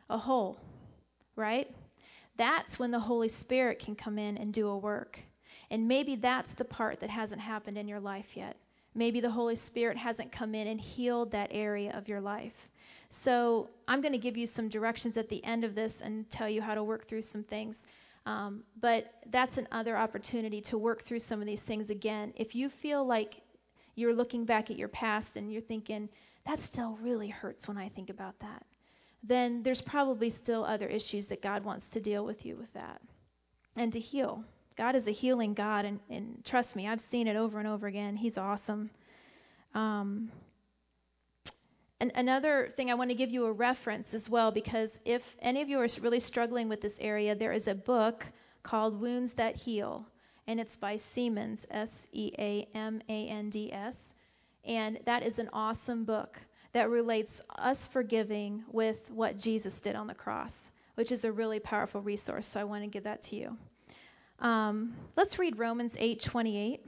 A 0.09 0.19
hole, 0.19 0.59
right? 1.37 1.71
That's 2.37 2.79
when 2.79 2.91
the 2.91 3.01
Holy 3.01 3.29
Spirit 3.29 3.79
can 3.79 3.95
come 3.95 4.19
in 4.19 4.37
and 4.39 4.53
do 4.53 4.69
a 4.69 4.77
work. 4.77 5.21
And 5.75 5.89
maybe 5.89 6.15
that's 6.15 6.53
the 6.53 6.65
part 6.65 7.01
that 7.01 7.11
hasn't 7.11 7.41
happened 7.41 7.77
in 7.77 7.89
your 7.89 7.99
life 7.99 8.37
yet. 8.37 8.57
Maybe 8.95 9.19
the 9.19 9.33
Holy 9.33 9.57
Spirit 9.57 9.97
hasn't 9.97 10.31
come 10.31 10.55
in 10.55 10.69
and 10.69 10.81
healed 10.81 11.33
that 11.33 11.49
area 11.51 11.93
of 11.99 12.07
your 12.07 12.21
life. 12.21 12.71
So 13.09 13.71
I'm 13.89 14.01
going 14.01 14.13
to 14.13 14.19
give 14.19 14.37
you 14.37 14.47
some 14.47 14.69
directions 14.69 15.17
at 15.17 15.29
the 15.29 15.45
end 15.45 15.65
of 15.65 15.75
this 15.75 16.01
and 16.01 16.31
tell 16.31 16.49
you 16.49 16.63
how 16.63 16.77
to 16.77 16.85
work 16.85 17.09
through 17.09 17.23
some 17.23 17.43
things. 17.43 17.87
Um, 18.25 18.63
but 18.81 19.15
that's 19.33 19.59
another 19.59 19.97
opportunity 19.97 20.61
to 20.61 20.79
work 20.79 21.03
through 21.03 21.19
some 21.19 21.41
of 21.41 21.47
these 21.47 21.63
things 21.63 21.91
again. 21.91 22.33
If 22.37 22.55
you 22.55 22.69
feel 22.69 23.05
like 23.05 23.43
you're 23.97 24.15
looking 24.15 24.45
back 24.45 24.71
at 24.71 24.79
your 24.79 24.87
past 24.87 25.37
and 25.37 25.51
you're 25.51 25.61
thinking, 25.61 26.09
that 26.47 26.61
still 26.61 27.01
really 27.03 27.31
hurts 27.31 27.67
when 27.67 27.79
I 27.79 27.89
think 27.89 28.11
about 28.11 28.39
that, 28.39 28.65
then 29.25 29.65
there's 29.65 29.83
probably 29.83 30.31
still 30.31 30.65
other 30.65 30.87
issues 30.87 31.27
that 31.27 31.43
God 31.43 31.65
wants 31.65 31.91
to 31.91 32.01
deal 32.01 32.25
with 32.25 32.47
you 32.47 32.55
with 32.55 32.73
that 32.75 33.03
and 33.75 33.93
to 33.93 33.99
heal. 33.99 34.45
God 34.77 34.97
is 34.97 35.07
a 35.07 35.13
healing 35.13 35.55
God, 35.55 35.85
and, 35.85 36.01
and 36.11 36.45
trust 36.45 36.75
me, 36.75 36.89
I've 36.89 37.01
seen 37.01 37.29
it 37.29 37.37
over 37.37 37.59
and 37.59 37.69
over 37.69 37.87
again. 37.87 38.17
He's 38.17 38.37
awesome. 38.37 38.91
Um, 39.75 40.31
and 42.01 42.11
another 42.17 42.69
thing, 42.69 42.91
I 42.91 42.95
want 42.95 43.11
to 43.11 43.15
give 43.15 43.31
you 43.31 43.47
a 43.47 43.53
reference 43.53 44.15
as 44.15 44.29
well, 44.29 44.51
because 44.51 45.01
if 45.05 45.37
any 45.41 45.63
of 45.63 45.69
you 45.69 45.79
are 45.79 45.87
really 46.01 46.21
struggling 46.21 46.69
with 46.69 46.81
this 46.81 46.99
area, 47.01 47.35
there 47.35 47.53
is 47.53 47.69
a 47.69 47.75
book 47.75 48.27
called 48.63 49.01
Wounds 49.01 49.35
That 49.35 49.57
Heal, 49.57 50.07
and 50.47 50.59
it's 50.59 50.77
by 50.77 50.97
Seamands, 50.97 51.67
S 51.71 52.09
E 52.13 52.33
A 52.39 52.69
M 52.75 53.01
A 53.09 53.29
N 53.29 53.49
D 53.51 53.73
S. 53.73 54.15
And 54.65 54.99
that 55.05 55.23
is 55.23 55.39
an 55.39 55.51
awesome 55.53 56.05
book 56.05 56.41
that 56.73 56.91
relates 56.91 57.41
us 57.59 57.87
forgiving 57.87 58.65
with 58.73 59.11
what 59.11 59.39
Jesus 59.39 59.81
did 59.81 59.95
on 59.95 60.07
the 60.07 60.15
cross, 60.15 60.71
which 60.97 61.13
is 61.13 61.25
a 61.25 61.31
really 61.31 61.61
powerful 61.61 62.01
resource. 62.01 62.47
So 62.47 62.61
I 62.61 62.65
want 62.65 62.83
to 62.83 62.89
give 62.89 63.05
that 63.05 63.23
to 63.23 63.37
you. 63.37 63.57
Um, 64.41 64.95
let's 65.17 65.39
read 65.39 65.59
Romans 65.59 65.97
8 65.99 66.21
28. 66.21 66.87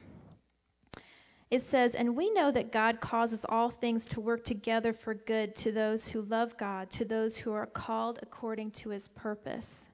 It 1.50 1.62
says, 1.62 1.94
And 1.94 2.16
we 2.16 2.30
know 2.32 2.50
that 2.50 2.72
God 2.72 3.00
causes 3.00 3.46
all 3.48 3.70
things 3.70 4.04
to 4.06 4.20
work 4.20 4.44
together 4.44 4.92
for 4.92 5.14
good 5.14 5.54
to 5.56 5.70
those 5.70 6.08
who 6.08 6.22
love 6.22 6.56
God, 6.56 6.90
to 6.92 7.04
those 7.04 7.38
who 7.38 7.52
are 7.52 7.66
called 7.66 8.18
according 8.20 8.72
to 8.72 8.90
his 8.90 9.08
purpose. 9.08 9.88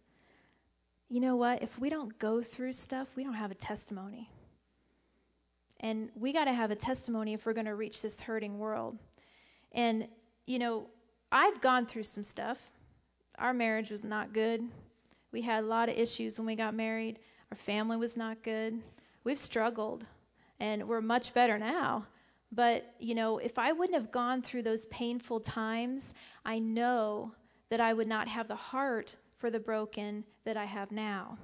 you 1.08 1.20
know 1.20 1.36
what? 1.36 1.62
If 1.62 1.78
we 1.78 1.90
don't 1.90 2.18
go 2.18 2.40
through 2.40 2.72
stuff, 2.72 3.16
we 3.16 3.22
don't 3.22 3.34
have 3.34 3.50
a 3.50 3.54
testimony. 3.54 4.30
And 5.80 6.08
we 6.14 6.32
got 6.32 6.44
to 6.44 6.54
have 6.54 6.70
a 6.70 6.76
testimony 6.76 7.34
if 7.34 7.44
we're 7.44 7.52
going 7.52 7.66
to 7.66 7.74
reach 7.74 8.00
this 8.00 8.20
hurting 8.20 8.58
world. 8.58 8.96
And, 9.72 10.08
you 10.46 10.58
know, 10.58 10.86
I've 11.30 11.60
gone 11.60 11.84
through 11.84 12.04
some 12.04 12.24
stuff. 12.24 12.66
Our 13.38 13.52
marriage 13.52 13.90
was 13.90 14.04
not 14.04 14.32
good. 14.32 14.62
We 15.32 15.42
had 15.42 15.64
a 15.64 15.66
lot 15.66 15.88
of 15.88 15.98
issues 15.98 16.38
when 16.38 16.46
we 16.46 16.54
got 16.56 16.74
married. 16.74 17.18
Our 17.52 17.56
family 17.56 17.98
was 17.98 18.16
not 18.16 18.42
good. 18.42 18.80
We've 19.24 19.38
struggled, 19.38 20.06
and 20.58 20.88
we're 20.88 21.02
much 21.02 21.34
better 21.34 21.58
now. 21.58 22.06
But, 22.50 22.94
you 22.98 23.14
know, 23.14 23.36
if 23.36 23.58
I 23.58 23.72
wouldn't 23.72 23.94
have 23.94 24.10
gone 24.10 24.40
through 24.40 24.62
those 24.62 24.86
painful 24.86 25.40
times, 25.40 26.14
I 26.46 26.58
know 26.60 27.34
that 27.68 27.78
I 27.78 27.92
would 27.92 28.08
not 28.08 28.26
have 28.26 28.48
the 28.48 28.56
heart 28.56 29.16
for 29.36 29.50
the 29.50 29.60
broken 29.60 30.24
that 30.44 30.56
I 30.56 30.64
have 30.64 30.92
now. 30.92 31.36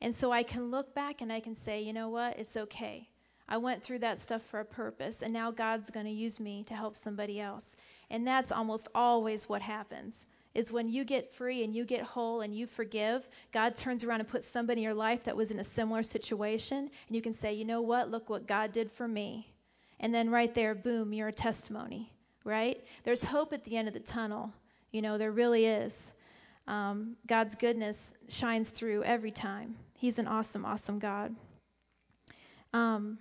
And 0.00 0.14
so 0.14 0.32
I 0.32 0.44
can 0.44 0.70
look 0.70 0.94
back 0.94 1.20
and 1.20 1.30
I 1.30 1.40
can 1.40 1.54
say, 1.54 1.82
you 1.82 1.92
know 1.92 2.08
what? 2.08 2.38
It's 2.38 2.56
okay. 2.56 3.10
I 3.46 3.58
went 3.58 3.82
through 3.82 3.98
that 3.98 4.18
stuff 4.18 4.40
for 4.40 4.60
a 4.60 4.64
purpose, 4.64 5.20
and 5.20 5.30
now 5.30 5.50
God's 5.50 5.90
going 5.90 6.06
to 6.06 6.10
use 6.10 6.40
me 6.40 6.64
to 6.68 6.74
help 6.74 6.96
somebody 6.96 7.38
else. 7.38 7.76
And 8.08 8.26
that's 8.26 8.50
almost 8.50 8.88
always 8.94 9.46
what 9.46 9.60
happens. 9.60 10.24
Is 10.52 10.72
when 10.72 10.88
you 10.88 11.04
get 11.04 11.32
free 11.32 11.62
and 11.62 11.74
you 11.74 11.84
get 11.84 12.02
whole 12.02 12.40
and 12.40 12.54
you 12.54 12.66
forgive, 12.66 13.28
God 13.52 13.76
turns 13.76 14.02
around 14.02 14.20
and 14.20 14.28
puts 14.28 14.48
somebody 14.48 14.80
in 14.80 14.84
your 14.84 14.94
life 14.94 15.22
that 15.24 15.36
was 15.36 15.52
in 15.52 15.60
a 15.60 15.64
similar 15.64 16.02
situation, 16.02 16.90
and 17.06 17.16
you 17.16 17.22
can 17.22 17.32
say, 17.32 17.52
you 17.52 17.64
know 17.64 17.80
what? 17.80 18.10
Look 18.10 18.28
what 18.28 18.48
God 18.48 18.72
did 18.72 18.90
for 18.90 19.06
me. 19.06 19.52
And 20.00 20.12
then 20.12 20.28
right 20.28 20.52
there, 20.52 20.74
boom, 20.74 21.12
you're 21.12 21.28
a 21.28 21.32
testimony, 21.32 22.12
right? 22.42 22.82
There's 23.04 23.24
hope 23.24 23.52
at 23.52 23.64
the 23.64 23.76
end 23.76 23.86
of 23.86 23.94
the 23.94 24.00
tunnel. 24.00 24.52
You 24.90 25.02
know, 25.02 25.18
there 25.18 25.30
really 25.30 25.66
is. 25.66 26.14
Um, 26.66 27.16
God's 27.26 27.54
goodness 27.54 28.12
shines 28.28 28.70
through 28.70 29.04
every 29.04 29.30
time. 29.30 29.76
He's 29.96 30.18
an 30.18 30.26
awesome, 30.26 30.64
awesome 30.64 30.98
God. 30.98 31.34
Um, 32.72 33.18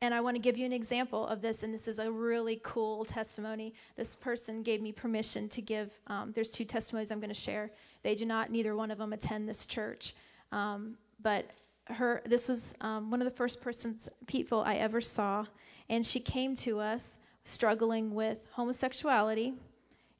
and 0.00 0.14
I 0.14 0.20
want 0.20 0.36
to 0.36 0.40
give 0.40 0.56
you 0.56 0.64
an 0.64 0.72
example 0.72 1.26
of 1.26 1.42
this, 1.42 1.62
and 1.62 1.74
this 1.74 1.88
is 1.88 1.98
a 1.98 2.10
really 2.10 2.60
cool 2.62 3.04
testimony. 3.04 3.74
This 3.96 4.14
person 4.14 4.62
gave 4.62 4.80
me 4.80 4.92
permission 4.92 5.48
to 5.48 5.60
give. 5.60 5.90
Um, 6.06 6.32
there's 6.34 6.50
two 6.50 6.64
testimonies 6.64 7.10
I'm 7.10 7.18
going 7.18 7.30
to 7.30 7.34
share. 7.34 7.70
They 8.02 8.14
do 8.14 8.24
not, 8.24 8.50
neither 8.50 8.76
one 8.76 8.90
of 8.90 8.98
them, 8.98 9.12
attend 9.12 9.48
this 9.48 9.66
church. 9.66 10.14
Um, 10.52 10.96
but 11.20 11.50
her, 11.86 12.22
this 12.26 12.48
was 12.48 12.74
um, 12.80 13.10
one 13.10 13.20
of 13.20 13.24
the 13.24 13.36
first 13.36 13.60
persons, 13.60 14.08
people 14.26 14.62
I 14.62 14.76
ever 14.76 15.00
saw, 15.00 15.46
and 15.88 16.06
she 16.06 16.20
came 16.20 16.54
to 16.56 16.80
us 16.80 17.18
struggling 17.44 18.14
with 18.14 18.38
homosexuality 18.52 19.54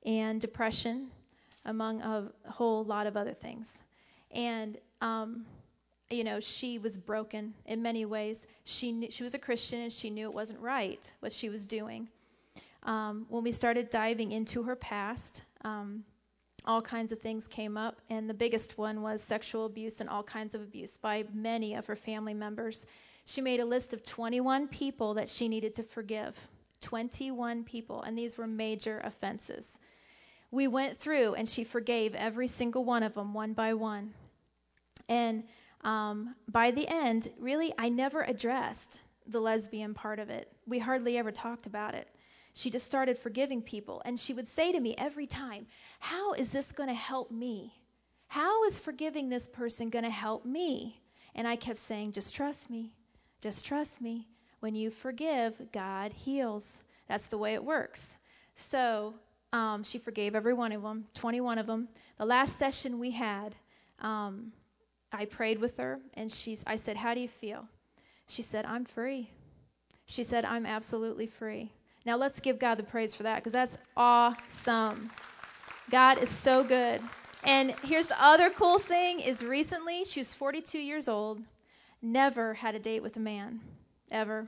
and 0.04 0.40
depression, 0.40 1.08
among 1.66 2.00
a 2.00 2.32
whole 2.48 2.84
lot 2.84 3.06
of 3.06 3.16
other 3.16 3.34
things. 3.34 3.82
And 4.30 4.78
um, 5.00 5.44
you 6.10 6.24
know, 6.24 6.40
she 6.40 6.78
was 6.78 6.96
broken 6.96 7.54
in 7.66 7.82
many 7.82 8.04
ways. 8.04 8.46
She 8.64 8.92
knew, 8.92 9.10
she 9.10 9.22
was 9.22 9.34
a 9.34 9.38
Christian 9.38 9.82
and 9.82 9.92
she 9.92 10.10
knew 10.10 10.28
it 10.28 10.34
wasn't 10.34 10.60
right 10.60 11.10
what 11.20 11.32
she 11.32 11.48
was 11.48 11.64
doing. 11.64 12.08
Um, 12.84 13.26
when 13.28 13.44
we 13.44 13.52
started 13.52 13.90
diving 13.90 14.32
into 14.32 14.62
her 14.62 14.76
past, 14.76 15.42
um, 15.64 16.04
all 16.64 16.82
kinds 16.82 17.12
of 17.12 17.20
things 17.20 17.48
came 17.48 17.76
up, 17.76 18.00
and 18.10 18.28
the 18.28 18.34
biggest 18.34 18.76
one 18.76 19.02
was 19.02 19.22
sexual 19.22 19.66
abuse 19.66 20.00
and 20.00 20.08
all 20.08 20.22
kinds 20.22 20.54
of 20.54 20.60
abuse 20.60 20.96
by 20.96 21.24
many 21.32 21.74
of 21.74 21.86
her 21.86 21.96
family 21.96 22.34
members. 22.34 22.86
She 23.24 23.40
made 23.40 23.60
a 23.60 23.64
list 23.64 23.94
of 23.94 24.04
21 24.04 24.68
people 24.68 25.14
that 25.14 25.28
she 25.28 25.48
needed 25.48 25.74
to 25.76 25.82
forgive. 25.82 26.48
21 26.80 27.64
people, 27.64 28.02
and 28.02 28.16
these 28.16 28.36
were 28.36 28.46
major 28.46 29.00
offenses. 29.04 29.78
We 30.50 30.68
went 30.68 30.96
through, 30.96 31.34
and 31.34 31.48
she 31.48 31.64
forgave 31.64 32.14
every 32.14 32.46
single 32.46 32.84
one 32.84 33.02
of 33.02 33.14
them 33.14 33.34
one 33.34 33.54
by 33.54 33.74
one. 33.74 34.12
And 35.08 35.44
um, 35.82 36.34
by 36.50 36.70
the 36.70 36.86
end, 36.88 37.30
really, 37.38 37.72
I 37.78 37.88
never 37.88 38.22
addressed 38.22 39.00
the 39.26 39.40
lesbian 39.40 39.94
part 39.94 40.18
of 40.18 40.30
it. 40.30 40.50
We 40.66 40.78
hardly 40.78 41.18
ever 41.18 41.30
talked 41.30 41.66
about 41.66 41.94
it. 41.94 42.08
She 42.54 42.70
just 42.70 42.86
started 42.86 43.16
forgiving 43.16 43.62
people. 43.62 44.02
And 44.04 44.18
she 44.18 44.34
would 44.34 44.48
say 44.48 44.72
to 44.72 44.80
me 44.80 44.94
every 44.98 45.26
time, 45.26 45.66
How 46.00 46.32
is 46.32 46.50
this 46.50 46.72
going 46.72 46.88
to 46.88 46.94
help 46.94 47.30
me? 47.30 47.74
How 48.26 48.64
is 48.64 48.78
forgiving 48.78 49.28
this 49.28 49.46
person 49.48 49.90
going 49.90 50.04
to 50.04 50.10
help 50.10 50.44
me? 50.44 51.00
And 51.34 51.46
I 51.46 51.56
kept 51.56 51.78
saying, 51.78 52.12
Just 52.12 52.34
trust 52.34 52.68
me. 52.68 52.92
Just 53.40 53.64
trust 53.64 54.00
me. 54.00 54.26
When 54.60 54.74
you 54.74 54.90
forgive, 54.90 55.70
God 55.72 56.12
heals. 56.12 56.82
That's 57.06 57.26
the 57.26 57.38
way 57.38 57.54
it 57.54 57.62
works. 57.62 58.16
So 58.56 59.14
um, 59.52 59.84
she 59.84 59.98
forgave 59.98 60.34
every 60.34 60.52
one 60.52 60.72
of 60.72 60.82
them, 60.82 61.06
21 61.14 61.58
of 61.58 61.66
them. 61.66 61.88
The 62.18 62.26
last 62.26 62.58
session 62.58 62.98
we 62.98 63.12
had, 63.12 63.54
um, 64.00 64.52
I 65.12 65.24
prayed 65.24 65.58
with 65.58 65.76
her, 65.78 66.00
and 66.14 66.30
she's, 66.30 66.64
I 66.66 66.76
said, 66.76 66.96
How 66.96 67.14
do 67.14 67.20
you 67.20 67.28
feel? 67.28 67.66
She 68.28 68.42
said, 68.42 68.66
I'm 68.66 68.84
free. 68.84 69.30
She 70.06 70.22
said, 70.22 70.44
I'm 70.44 70.66
absolutely 70.66 71.26
free. 71.26 71.70
Now 72.04 72.16
let's 72.16 72.40
give 72.40 72.58
God 72.58 72.76
the 72.76 72.82
praise 72.82 73.14
for 73.14 73.22
that 73.24 73.36
because 73.36 73.52
that's 73.52 73.78
awesome. 73.96 75.10
God 75.90 76.18
is 76.18 76.28
so 76.28 76.62
good. 76.64 77.00
And 77.44 77.74
here's 77.82 78.06
the 78.06 78.22
other 78.22 78.50
cool 78.50 78.78
thing 78.78 79.20
is 79.20 79.42
recently 79.42 80.04
she 80.04 80.20
was 80.20 80.34
42 80.34 80.78
years 80.78 81.08
old, 81.08 81.40
never 82.02 82.54
had 82.54 82.74
a 82.74 82.78
date 82.78 83.02
with 83.02 83.16
a 83.16 83.20
man 83.20 83.60
ever. 84.10 84.46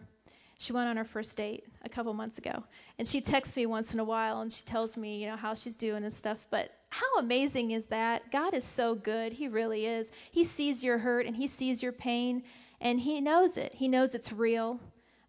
She 0.59 0.73
went 0.73 0.89
on 0.89 0.97
her 0.97 1.05
first 1.05 1.37
date 1.37 1.65
a 1.85 1.89
couple 1.89 2.13
months 2.13 2.37
ago. 2.37 2.65
And 2.99 3.09
she 3.09 3.21
texts 3.21 3.57
me 3.57 3.65
once 3.65 3.95
in 3.95 4.01
a 4.01 4.05
while 4.05 4.43
and 4.43 4.53
she 4.53 4.65
tells 4.65 4.97
me, 4.97 5.19
you 5.19 5.27
know, 5.27 5.37
how 5.37 5.55
she's 5.55 5.77
doing 5.77 6.05
and 6.05 6.13
stuff. 6.13 6.47
But 6.51 6.73
how 6.91 7.19
amazing 7.19 7.71
is 7.71 7.87
that? 7.87 8.31
God 8.33 8.53
is 8.53 8.65
so 8.65 8.97
good. 8.97 9.33
He 9.33 9.49
really 9.49 9.87
is. 9.87 10.11
He 10.31 10.43
sees 10.43 10.83
your 10.83 10.99
hurt 10.99 11.25
and 11.25 11.37
He 11.37 11.47
sees 11.47 11.83
your 11.83 11.93
pain 11.93 12.43
and 12.81 13.01
He 13.01 13.21
knows 13.21 13.57
it. 13.57 13.75
He 13.75 13.89
knows 13.89 14.15
it's 14.15 14.33
real. 14.33 14.81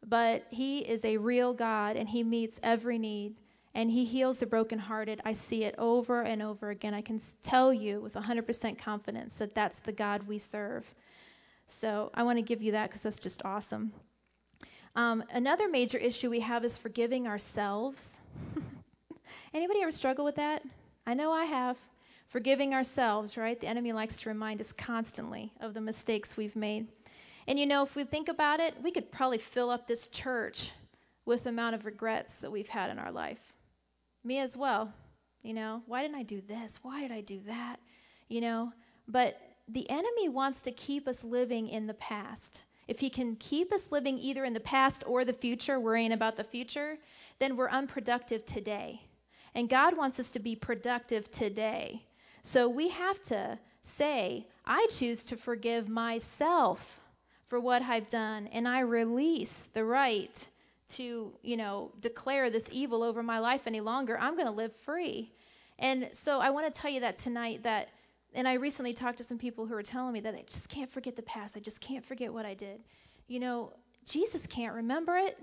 But 0.08 0.48
He 0.50 0.80
is 0.80 1.06
a 1.06 1.18
real 1.18 1.54
God 1.54 1.96
and 1.96 2.10
He 2.10 2.24
meets 2.24 2.60
every 2.64 2.98
need 2.98 3.36
and 3.76 3.92
He 3.92 4.06
heals 4.06 4.40
the 4.40 4.48
brokenhearted. 4.48 5.22
I 5.24 5.34
see 5.34 5.64
it 5.64 5.76
over 5.78 6.24
and 6.24 6.42
over 6.42 6.72
again. 6.72 6.96
I 6.96 7.02
can 7.02 7.22
tell 7.44 7.72
you 7.72 8.02
with 8.02 8.16
100% 8.16 8.80
confidence 8.80 9.36
that 9.36 9.54
that's 9.54 9.80
the 9.80 9.92
God 9.92 10.28
we 10.28 10.40
serve. 10.40 10.94
So 11.68 12.10
I 12.16 12.24
want 12.24 12.40
to 12.40 12.42
give 12.42 12.64
you 12.64 12.72
that 12.72 12.90
because 12.90 13.02
that's 13.02 13.20
just 13.20 13.46
awesome. 13.46 13.94
Um, 14.96 15.24
another 15.32 15.70
major 15.70 16.00
issue 16.00 16.32
we 16.32 16.42
have 16.42 16.66
is 16.66 16.78
forgiving 16.78 17.28
ourselves. 17.28 18.20
Anybody 19.54 19.82
ever 19.82 19.92
struggle 19.92 20.26
with 20.26 20.36
that? 20.36 20.64
I 21.06 21.14
know 21.14 21.32
I 21.32 21.46
have. 21.46 21.78
Forgiving 22.28 22.74
ourselves, 22.74 23.38
right? 23.38 23.60
The 23.60 23.68
enemy 23.68 23.92
likes 23.92 24.18
to 24.18 24.30
remind 24.30 24.62
us 24.62 24.72
constantly 24.72 25.52
of 25.60 25.74
the 25.74 25.82
mistakes 25.82 26.38
we've 26.38 26.56
made. 26.56 26.88
And 27.48 27.60
you 27.60 27.66
know, 27.66 27.84
if 27.84 27.96
we 27.96 28.04
think 28.04 28.30
about 28.30 28.60
it, 28.60 28.76
we 28.82 28.92
could 28.92 29.12
probably 29.12 29.38
fill 29.38 29.70
up 29.70 29.88
this 29.88 30.08
church 30.08 30.72
with 31.26 31.44
the 31.44 31.50
amount 31.50 31.76
of 31.76 31.86
regrets 31.86 32.40
that 32.40 32.52
we've 32.52 32.70
had 32.70 32.90
in 32.90 33.00
our 33.00 33.12
life. 33.12 33.54
Me 34.24 34.40
as 34.40 34.56
well. 34.56 34.94
You 35.44 35.54
know, 35.54 35.82
why 35.88 36.04
didn't 36.04 36.18
I 36.18 36.24
do 36.24 36.42
this? 36.42 36.80
Why 36.84 37.02
did 37.02 37.12
I 37.12 37.22
do 37.22 37.40
that? 37.48 37.78
You 38.30 38.42
know, 38.42 38.72
but 39.08 39.42
the 39.68 39.90
enemy 39.90 40.30
wants 40.30 40.62
to 40.62 40.72
keep 40.72 41.08
us 41.08 41.24
living 41.24 41.68
in 41.68 41.88
the 41.88 41.94
past. 41.96 42.62
If 42.88 43.00
he 43.00 43.10
can 43.10 43.36
keep 43.38 43.72
us 43.72 43.92
living 43.92 44.20
either 44.20 44.46
in 44.46 44.54
the 44.54 44.60
past 44.60 45.04
or 45.08 45.26
the 45.26 45.34
future, 45.34 45.80
worrying 45.80 46.12
about 46.12 46.38
the 46.38 46.44
future, 46.44 46.98
then 47.40 47.56
we're 47.56 47.70
unproductive 47.70 48.46
today. 48.46 49.02
And 49.54 49.70
God 49.70 49.98
wants 49.98 50.20
us 50.20 50.32
to 50.32 50.40
be 50.40 50.56
productive 50.56 51.30
today. 51.32 52.04
So 52.44 52.70
we 52.70 52.90
have 52.90 53.22
to 53.24 53.60
say, 53.84 54.48
I 54.66 54.88
choose 54.90 55.24
to 55.26 55.36
forgive 55.36 55.90
myself 55.90 57.02
for 57.46 57.60
what 57.60 57.82
I've 57.82 58.08
done, 58.08 58.48
and 58.48 58.68
I 58.68 58.80
release 58.80 59.68
the 59.74 59.84
right 59.84 60.48
to, 60.90 61.34
you 61.42 61.58
know, 61.58 61.92
declare 62.00 62.50
this 62.50 62.70
evil 62.72 63.04
over 63.04 63.22
my 63.22 63.40
life 63.40 63.68
any 63.68 63.82
longer. 63.82 64.18
I'm 64.18 64.36
going 64.36 64.48
to 64.48 64.54
live 64.54 64.74
free. 64.74 65.32
And 65.78 66.10
so 66.14 66.40
I 66.40 66.50
want 66.50 66.74
to 66.74 66.82
tell 66.82 66.92
you 66.92 67.02
that 67.02 67.18
tonight 67.18 67.64
that 67.64 67.90
and 68.34 68.48
I 68.48 68.54
recently 68.54 68.94
talked 68.94 69.18
to 69.18 69.24
some 69.24 69.38
people 69.38 69.66
who 69.66 69.74
were 69.74 69.84
telling 69.84 70.14
me 70.14 70.22
that 70.22 70.34
I 70.34 70.44
just 70.48 70.70
can't 70.70 70.90
forget 70.90 71.16
the 71.16 71.22
past. 71.24 71.58
I 71.58 71.60
just 71.60 71.82
can't 71.82 72.06
forget 72.06 72.32
what 72.32 72.46
I 72.46 72.54
did. 72.54 72.82
You 73.28 73.40
know, 73.40 73.74
Jesus 74.06 74.48
can't 74.48 74.74
remember 74.74 75.18
it. 75.18 75.38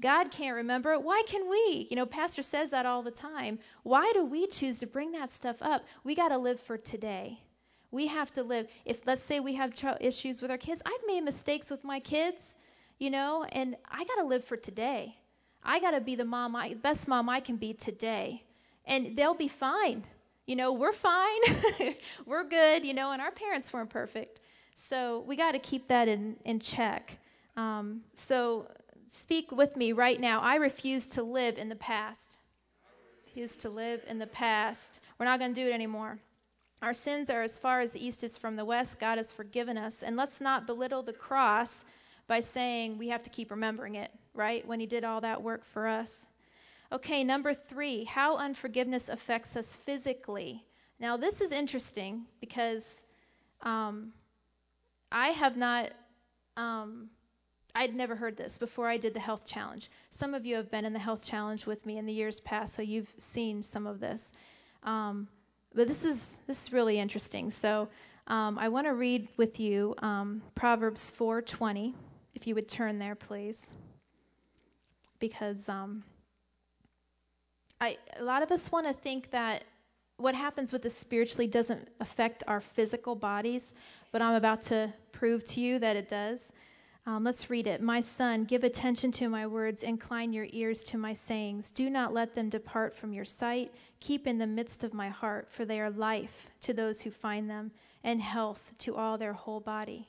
God 0.00 0.30
can't 0.30 0.56
remember 0.56 0.92
it. 0.92 1.02
Why 1.02 1.22
can 1.26 1.48
we? 1.48 1.86
You 1.88 1.96
know, 1.96 2.06
Pastor 2.06 2.42
says 2.42 2.70
that 2.70 2.86
all 2.86 3.02
the 3.02 3.10
time. 3.10 3.58
Why 3.84 4.10
do 4.12 4.24
we 4.24 4.46
choose 4.46 4.78
to 4.80 4.86
bring 4.86 5.12
that 5.12 5.32
stuff 5.32 5.62
up? 5.62 5.84
We 6.02 6.14
got 6.14 6.28
to 6.28 6.38
live 6.38 6.58
for 6.58 6.76
today. 6.76 7.40
We 7.90 8.08
have 8.08 8.32
to 8.32 8.42
live. 8.42 8.66
If, 8.84 9.06
let's 9.06 9.22
say, 9.22 9.38
we 9.38 9.54
have 9.54 9.72
tr- 9.72 9.90
issues 10.00 10.42
with 10.42 10.50
our 10.50 10.58
kids, 10.58 10.82
I've 10.84 11.06
made 11.06 11.20
mistakes 11.22 11.70
with 11.70 11.84
my 11.84 12.00
kids, 12.00 12.56
you 12.98 13.08
know, 13.08 13.46
and 13.52 13.76
I 13.88 14.04
got 14.04 14.16
to 14.16 14.24
live 14.24 14.42
for 14.42 14.56
today. 14.56 15.16
I 15.62 15.78
got 15.78 15.92
to 15.92 16.00
be 16.00 16.16
the 16.16 16.24
mom, 16.24 16.56
I, 16.56 16.74
best 16.74 17.06
mom 17.06 17.28
I 17.28 17.38
can 17.38 17.56
be 17.56 17.72
today. 17.72 18.42
And 18.86 19.16
they'll 19.16 19.34
be 19.34 19.48
fine. 19.48 20.04
You 20.46 20.56
know, 20.56 20.72
we're 20.72 20.92
fine. 20.92 21.40
we're 22.26 22.44
good, 22.44 22.84
you 22.84 22.94
know, 22.94 23.12
and 23.12 23.22
our 23.22 23.30
parents 23.30 23.72
weren't 23.72 23.90
perfect. 23.90 24.40
So 24.74 25.24
we 25.26 25.36
got 25.36 25.52
to 25.52 25.60
keep 25.60 25.86
that 25.88 26.08
in, 26.08 26.36
in 26.44 26.58
check. 26.58 27.16
Um, 27.56 28.02
so 28.14 28.68
Speak 29.14 29.52
with 29.52 29.76
me 29.76 29.92
right 29.92 30.20
now. 30.20 30.40
I 30.40 30.56
refuse 30.56 31.08
to 31.10 31.22
live 31.22 31.56
in 31.56 31.68
the 31.68 31.76
past. 31.76 32.38
Refuse 33.24 33.54
to 33.58 33.70
live 33.70 34.02
in 34.08 34.18
the 34.18 34.26
past. 34.26 35.00
We're 35.18 35.26
not 35.26 35.38
going 35.38 35.54
to 35.54 35.60
do 35.60 35.70
it 35.70 35.72
anymore. 35.72 36.18
Our 36.82 36.92
sins 36.92 37.30
are 37.30 37.40
as 37.40 37.56
far 37.56 37.80
as 37.80 37.92
the 37.92 38.04
east 38.04 38.24
is 38.24 38.36
from 38.36 38.56
the 38.56 38.64
west. 38.64 38.98
God 38.98 39.18
has 39.18 39.32
forgiven 39.32 39.78
us. 39.78 40.02
And 40.02 40.16
let's 40.16 40.40
not 40.40 40.66
belittle 40.66 41.04
the 41.04 41.12
cross 41.12 41.84
by 42.26 42.40
saying 42.40 42.98
we 42.98 43.08
have 43.08 43.22
to 43.22 43.30
keep 43.30 43.52
remembering 43.52 43.94
it, 43.94 44.10
right? 44.34 44.66
When 44.66 44.80
He 44.80 44.86
did 44.86 45.04
all 45.04 45.20
that 45.20 45.40
work 45.40 45.64
for 45.64 45.86
us. 45.86 46.26
Okay, 46.90 47.22
number 47.22 47.54
three, 47.54 48.02
how 48.02 48.36
unforgiveness 48.36 49.08
affects 49.08 49.56
us 49.56 49.76
physically. 49.76 50.64
Now, 50.98 51.16
this 51.16 51.40
is 51.40 51.52
interesting 51.52 52.24
because 52.40 53.04
um, 53.62 54.12
I 55.12 55.28
have 55.28 55.56
not, 55.56 55.92
um, 56.56 57.10
I'd 57.74 57.94
never 57.94 58.14
heard 58.14 58.36
this 58.36 58.56
before 58.56 58.88
I 58.88 58.96
did 58.96 59.14
the 59.14 59.20
health 59.20 59.46
challenge. 59.46 59.90
Some 60.10 60.32
of 60.32 60.46
you 60.46 60.54
have 60.56 60.70
been 60.70 60.84
in 60.84 60.92
the 60.92 60.98
health 60.98 61.24
challenge 61.24 61.66
with 61.66 61.84
me 61.84 61.98
in 61.98 62.06
the 62.06 62.12
years 62.12 62.38
past, 62.40 62.74
so 62.74 62.82
you've 62.82 63.12
seen 63.18 63.62
some 63.62 63.86
of 63.86 63.98
this. 63.98 64.32
Um, 64.84 65.26
but 65.74 65.88
this 65.88 66.04
is 66.04 66.38
this 66.46 66.62
is 66.62 66.72
really 66.72 66.98
interesting. 66.98 67.50
So 67.50 67.88
um, 68.28 68.58
I 68.58 68.68
want 68.68 68.86
to 68.86 68.94
read 68.94 69.28
with 69.36 69.58
you 69.58 69.94
um, 69.98 70.40
Proverbs 70.54 71.12
4:20, 71.18 71.94
if 72.34 72.46
you 72.46 72.54
would 72.54 72.68
turn 72.68 72.98
there, 72.98 73.16
please, 73.16 73.70
because 75.18 75.68
um, 75.68 76.04
I, 77.80 77.98
a 78.18 78.22
lot 78.22 78.42
of 78.42 78.52
us 78.52 78.70
want 78.70 78.86
to 78.86 78.92
think 78.92 79.30
that 79.32 79.64
what 80.16 80.34
happens 80.36 80.72
with 80.72 80.86
us 80.86 80.94
spiritually 80.94 81.48
doesn't 81.48 81.88
affect 81.98 82.44
our 82.46 82.60
physical 82.60 83.16
bodies, 83.16 83.74
but 84.12 84.22
I'm 84.22 84.36
about 84.36 84.62
to 84.62 84.92
prove 85.10 85.44
to 85.46 85.60
you 85.60 85.80
that 85.80 85.96
it 85.96 86.08
does. 86.08 86.52
Um, 87.06 87.22
let's 87.22 87.50
read 87.50 87.66
it. 87.66 87.82
My 87.82 88.00
son, 88.00 88.44
give 88.44 88.64
attention 88.64 89.12
to 89.12 89.28
my 89.28 89.46
words, 89.46 89.82
incline 89.82 90.32
your 90.32 90.46
ears 90.52 90.82
to 90.84 90.96
my 90.96 91.12
sayings. 91.12 91.70
Do 91.70 91.90
not 91.90 92.14
let 92.14 92.34
them 92.34 92.48
depart 92.48 92.96
from 92.96 93.12
your 93.12 93.26
sight. 93.26 93.74
Keep 94.00 94.26
in 94.26 94.38
the 94.38 94.46
midst 94.46 94.84
of 94.84 94.94
my 94.94 95.10
heart, 95.10 95.50
for 95.50 95.66
they 95.66 95.80
are 95.80 95.90
life 95.90 96.50
to 96.62 96.72
those 96.72 97.02
who 97.02 97.10
find 97.10 97.48
them, 97.48 97.70
and 98.04 98.22
health 98.22 98.74
to 98.78 98.96
all 98.96 99.18
their 99.18 99.34
whole 99.34 99.60
body. 99.60 100.08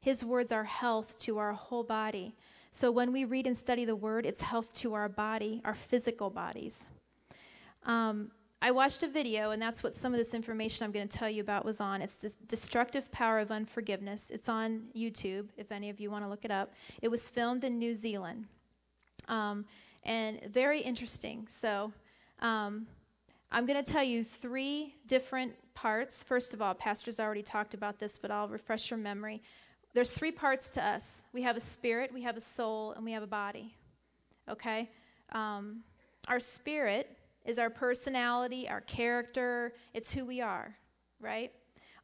His 0.00 0.24
words 0.24 0.52
are 0.52 0.64
health 0.64 1.16
to 1.20 1.38
our 1.38 1.52
whole 1.52 1.84
body. 1.84 2.34
So 2.70 2.90
when 2.90 3.12
we 3.12 3.24
read 3.24 3.46
and 3.46 3.56
study 3.56 3.86
the 3.86 3.96
word, 3.96 4.26
it's 4.26 4.42
health 4.42 4.74
to 4.74 4.92
our 4.92 5.08
body, 5.08 5.62
our 5.64 5.74
physical 5.74 6.28
bodies. 6.28 6.86
Um, 7.84 8.30
I 8.66 8.72
watched 8.72 9.04
a 9.04 9.06
video, 9.06 9.52
and 9.52 9.62
that's 9.62 9.84
what 9.84 9.94
some 9.94 10.12
of 10.12 10.18
this 10.18 10.34
information 10.34 10.84
I'm 10.84 10.90
going 10.90 11.06
to 11.06 11.18
tell 11.18 11.30
you 11.30 11.40
about 11.40 11.64
was 11.64 11.80
on. 11.80 12.02
It's 12.02 12.16
the 12.16 12.32
destructive 12.48 13.12
power 13.12 13.38
of 13.38 13.52
unforgiveness. 13.52 14.28
It's 14.28 14.48
on 14.48 14.88
YouTube, 14.92 15.50
if 15.56 15.70
any 15.70 15.88
of 15.88 16.00
you 16.00 16.10
want 16.10 16.24
to 16.24 16.28
look 16.28 16.44
it 16.44 16.50
up. 16.50 16.72
It 17.00 17.06
was 17.06 17.28
filmed 17.28 17.62
in 17.62 17.78
New 17.78 17.94
Zealand, 17.94 18.46
um, 19.28 19.66
and 20.02 20.40
very 20.50 20.80
interesting. 20.80 21.46
So, 21.46 21.92
um, 22.40 22.88
I'm 23.52 23.66
going 23.66 23.80
to 23.80 23.88
tell 23.88 24.02
you 24.02 24.24
three 24.24 24.96
different 25.06 25.52
parts. 25.74 26.24
First 26.24 26.52
of 26.52 26.60
all, 26.60 26.74
Pastor's 26.74 27.20
already 27.20 27.44
talked 27.44 27.72
about 27.72 28.00
this, 28.00 28.18
but 28.18 28.32
I'll 28.32 28.48
refresh 28.48 28.90
your 28.90 28.98
memory. 28.98 29.44
There's 29.94 30.10
three 30.10 30.32
parts 30.32 30.70
to 30.70 30.84
us 30.84 31.22
we 31.32 31.42
have 31.42 31.56
a 31.56 31.60
spirit, 31.60 32.12
we 32.12 32.22
have 32.22 32.36
a 32.36 32.40
soul, 32.40 32.94
and 32.94 33.04
we 33.04 33.12
have 33.12 33.22
a 33.22 33.28
body. 33.28 33.76
Okay? 34.50 34.90
Um, 35.30 35.84
our 36.26 36.40
spirit 36.40 37.16
is 37.46 37.58
our 37.58 37.70
personality, 37.70 38.68
our 38.68 38.80
character, 38.82 39.72
it's 39.94 40.12
who 40.12 40.26
we 40.26 40.40
are, 40.40 40.76
right? 41.20 41.52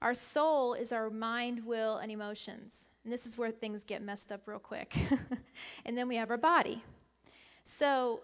Our 0.01 0.15
soul 0.15 0.75
is 0.75 0.93
our 0.93 1.11
mind, 1.11 1.65
will, 1.65 1.99
and 1.99 2.11
emotions. 2.11 2.89
And 3.05 3.13
this 3.13 3.27
is 3.27 3.37
where 3.37 3.51
things 3.51 3.85
get 3.85 4.03
messed 4.03 4.33
up 4.33 4.47
real 4.47 4.59
quick. 4.59 4.97
and 5.85 5.97
then 5.97 6.09
we 6.09 6.17
have 6.17 6.31
our 6.31 6.37
body. 6.37 6.83
So 7.65 8.23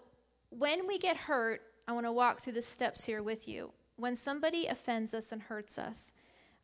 when 0.49 0.87
we 0.87 0.97
get 0.97 1.15
hurt, 1.15 1.61
I 1.87 1.93
want 1.93 2.05
to 2.05 2.11
walk 2.11 2.41
through 2.41 2.53
the 2.53 2.61
steps 2.61 3.05
here 3.05 3.23
with 3.23 3.47
you. 3.47 3.71
When 3.97 4.15
somebody 4.15 4.67
offends 4.67 5.13
us 5.13 5.31
and 5.31 5.41
hurts 5.41 5.77
us, 5.77 6.13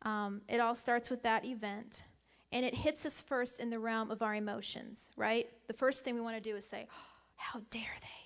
um, 0.02 0.42
it 0.48 0.60
all 0.60 0.74
starts 0.74 1.10
with 1.10 1.22
that 1.22 1.44
event. 1.44 2.02
And 2.52 2.64
it 2.64 2.74
hits 2.74 3.04
us 3.04 3.20
first 3.20 3.58
in 3.60 3.70
the 3.70 3.78
realm 3.78 4.10
of 4.10 4.22
our 4.22 4.34
emotions, 4.34 5.10
right? 5.16 5.48
The 5.66 5.74
first 5.74 6.04
thing 6.04 6.14
we 6.14 6.20
want 6.20 6.36
to 6.36 6.42
do 6.42 6.56
is 6.56 6.66
say, 6.66 6.86
oh, 6.90 7.06
How 7.36 7.60
dare 7.70 7.82
they? 8.00 8.25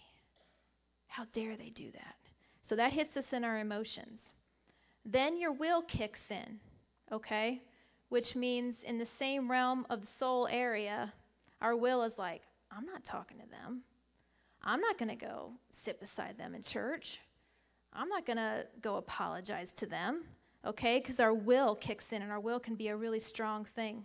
How 1.11 1.27
dare 1.33 1.57
they 1.57 1.71
do 1.71 1.91
that? 1.91 2.15
So 2.63 2.77
that 2.77 2.93
hits 2.93 3.17
us 3.17 3.33
in 3.33 3.43
our 3.43 3.59
emotions. 3.59 4.33
Then 5.05 5.37
your 5.37 5.51
will 5.51 5.83
kicks 5.83 6.31
in, 6.31 6.61
okay? 7.11 7.63
Which 8.11 8.37
means 8.37 8.85
in 8.85 8.99
the 8.99 9.07
same 9.07 9.51
realm 9.51 9.87
of 9.91 10.03
the 10.03 10.07
soul 10.07 10.47
area, 10.49 11.13
our 11.61 11.75
will 11.75 12.05
is 12.05 12.17
like, 12.17 12.43
I'm 12.71 12.87
not 12.87 13.05
talking 13.05 13.39
to 13.39 13.51
them. 13.51 13.83
I'm 14.63 14.81
not 14.81 14.99
going 14.99 15.09
to 15.09 15.17
go 15.17 15.53
sit 15.73 15.99
beside 15.99 16.39
them 16.39 16.55
in 16.55 16.63
church. 16.63 17.19
I'm 17.93 18.09
not 18.09 18.25
going 18.25 18.37
to 18.37 18.67
go 18.81 18.97
apologize 18.97 19.73
to 19.73 19.87
them, 19.87 20.23
okay? 20.65 21.01
Because 21.01 21.19
our 21.19 21.35
will 21.35 21.75
kicks 21.75 22.13
in, 22.13 22.23
and 22.23 22.31
our 22.31 22.39
will 22.39 22.61
can 22.61 22.77
be 22.77 22.87
a 22.87 22.97
really 22.97 23.19
strong 23.19 23.65
thing. 23.65 24.05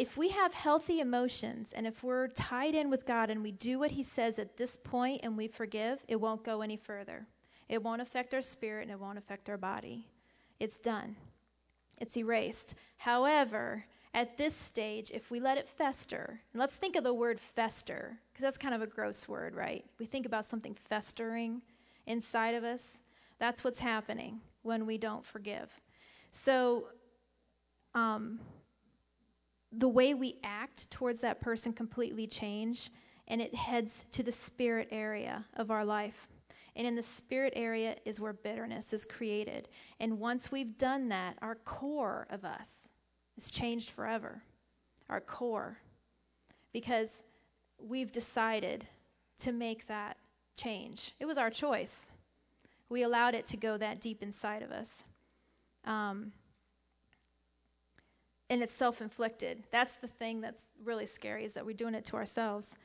If 0.00 0.16
we 0.16 0.30
have 0.30 0.54
healthy 0.54 1.00
emotions 1.00 1.74
and 1.74 1.86
if 1.86 2.02
we're 2.02 2.28
tied 2.28 2.74
in 2.74 2.88
with 2.88 3.04
God 3.04 3.28
and 3.28 3.42
we 3.42 3.52
do 3.52 3.78
what 3.78 3.90
He 3.90 4.02
says 4.02 4.38
at 4.38 4.56
this 4.56 4.74
point 4.74 5.20
and 5.22 5.36
we 5.36 5.46
forgive, 5.46 6.02
it 6.08 6.18
won't 6.18 6.42
go 6.42 6.62
any 6.62 6.78
further. 6.78 7.26
It 7.68 7.82
won't 7.82 8.00
affect 8.00 8.32
our 8.32 8.40
spirit 8.40 8.84
and 8.84 8.90
it 8.92 8.98
won't 8.98 9.18
affect 9.18 9.50
our 9.50 9.58
body. 9.58 10.06
It's 10.58 10.78
done, 10.78 11.16
it's 11.98 12.16
erased. 12.16 12.76
However, 12.96 13.84
at 14.14 14.38
this 14.38 14.54
stage, 14.54 15.10
if 15.10 15.30
we 15.30 15.38
let 15.38 15.58
it 15.58 15.68
fester, 15.68 16.40
and 16.54 16.60
let's 16.60 16.76
think 16.76 16.96
of 16.96 17.04
the 17.04 17.12
word 17.12 17.38
fester, 17.38 18.16
because 18.32 18.42
that's 18.42 18.56
kind 18.56 18.74
of 18.74 18.80
a 18.80 18.86
gross 18.86 19.28
word, 19.28 19.54
right? 19.54 19.84
We 19.98 20.06
think 20.06 20.24
about 20.24 20.46
something 20.46 20.72
festering 20.72 21.60
inside 22.06 22.54
of 22.54 22.64
us. 22.64 23.00
That's 23.38 23.62
what's 23.62 23.80
happening 23.80 24.40
when 24.62 24.86
we 24.86 24.96
don't 24.96 25.26
forgive. 25.26 25.78
So, 26.30 26.86
um, 27.94 28.40
the 29.72 29.88
way 29.88 30.14
we 30.14 30.38
act 30.42 30.90
towards 30.90 31.20
that 31.20 31.40
person 31.40 31.72
completely 31.72 32.26
change, 32.26 32.90
and 33.28 33.40
it 33.40 33.54
heads 33.54 34.06
to 34.12 34.22
the 34.22 34.32
spirit 34.32 34.88
area 34.90 35.44
of 35.56 35.70
our 35.70 35.84
life. 35.84 36.28
And 36.76 36.86
in 36.86 36.96
the 36.96 37.02
spirit 37.02 37.52
area 37.56 37.96
is 38.04 38.20
where 38.20 38.32
bitterness 38.32 38.92
is 38.92 39.04
created. 39.04 39.68
And 39.98 40.18
once 40.18 40.50
we've 40.50 40.78
done 40.78 41.08
that, 41.08 41.36
our 41.42 41.56
core 41.56 42.26
of 42.30 42.44
us 42.44 42.88
is 43.36 43.50
changed 43.50 43.90
forever. 43.90 44.42
Our 45.08 45.20
core. 45.20 45.78
Because 46.72 47.22
we've 47.78 48.12
decided 48.12 48.86
to 49.38 49.52
make 49.52 49.86
that 49.88 50.16
change. 50.56 51.12
It 51.18 51.26
was 51.26 51.38
our 51.38 51.50
choice. 51.50 52.10
We 52.88 53.02
allowed 53.02 53.34
it 53.34 53.46
to 53.48 53.56
go 53.56 53.76
that 53.76 54.00
deep 54.00 54.22
inside 54.22 54.62
of 54.62 54.70
us. 54.70 55.04
Um, 55.84 56.32
and 58.50 58.62
it's 58.62 58.74
self 58.74 59.00
inflicted. 59.00 59.62
That's 59.70 59.96
the 59.96 60.08
thing 60.08 60.40
that's 60.40 60.64
really 60.84 61.06
scary, 61.06 61.44
is 61.44 61.52
that 61.52 61.64
we're 61.64 61.76
doing 61.76 61.94
it 61.94 62.04
to 62.06 62.16
ourselves. 62.16 62.76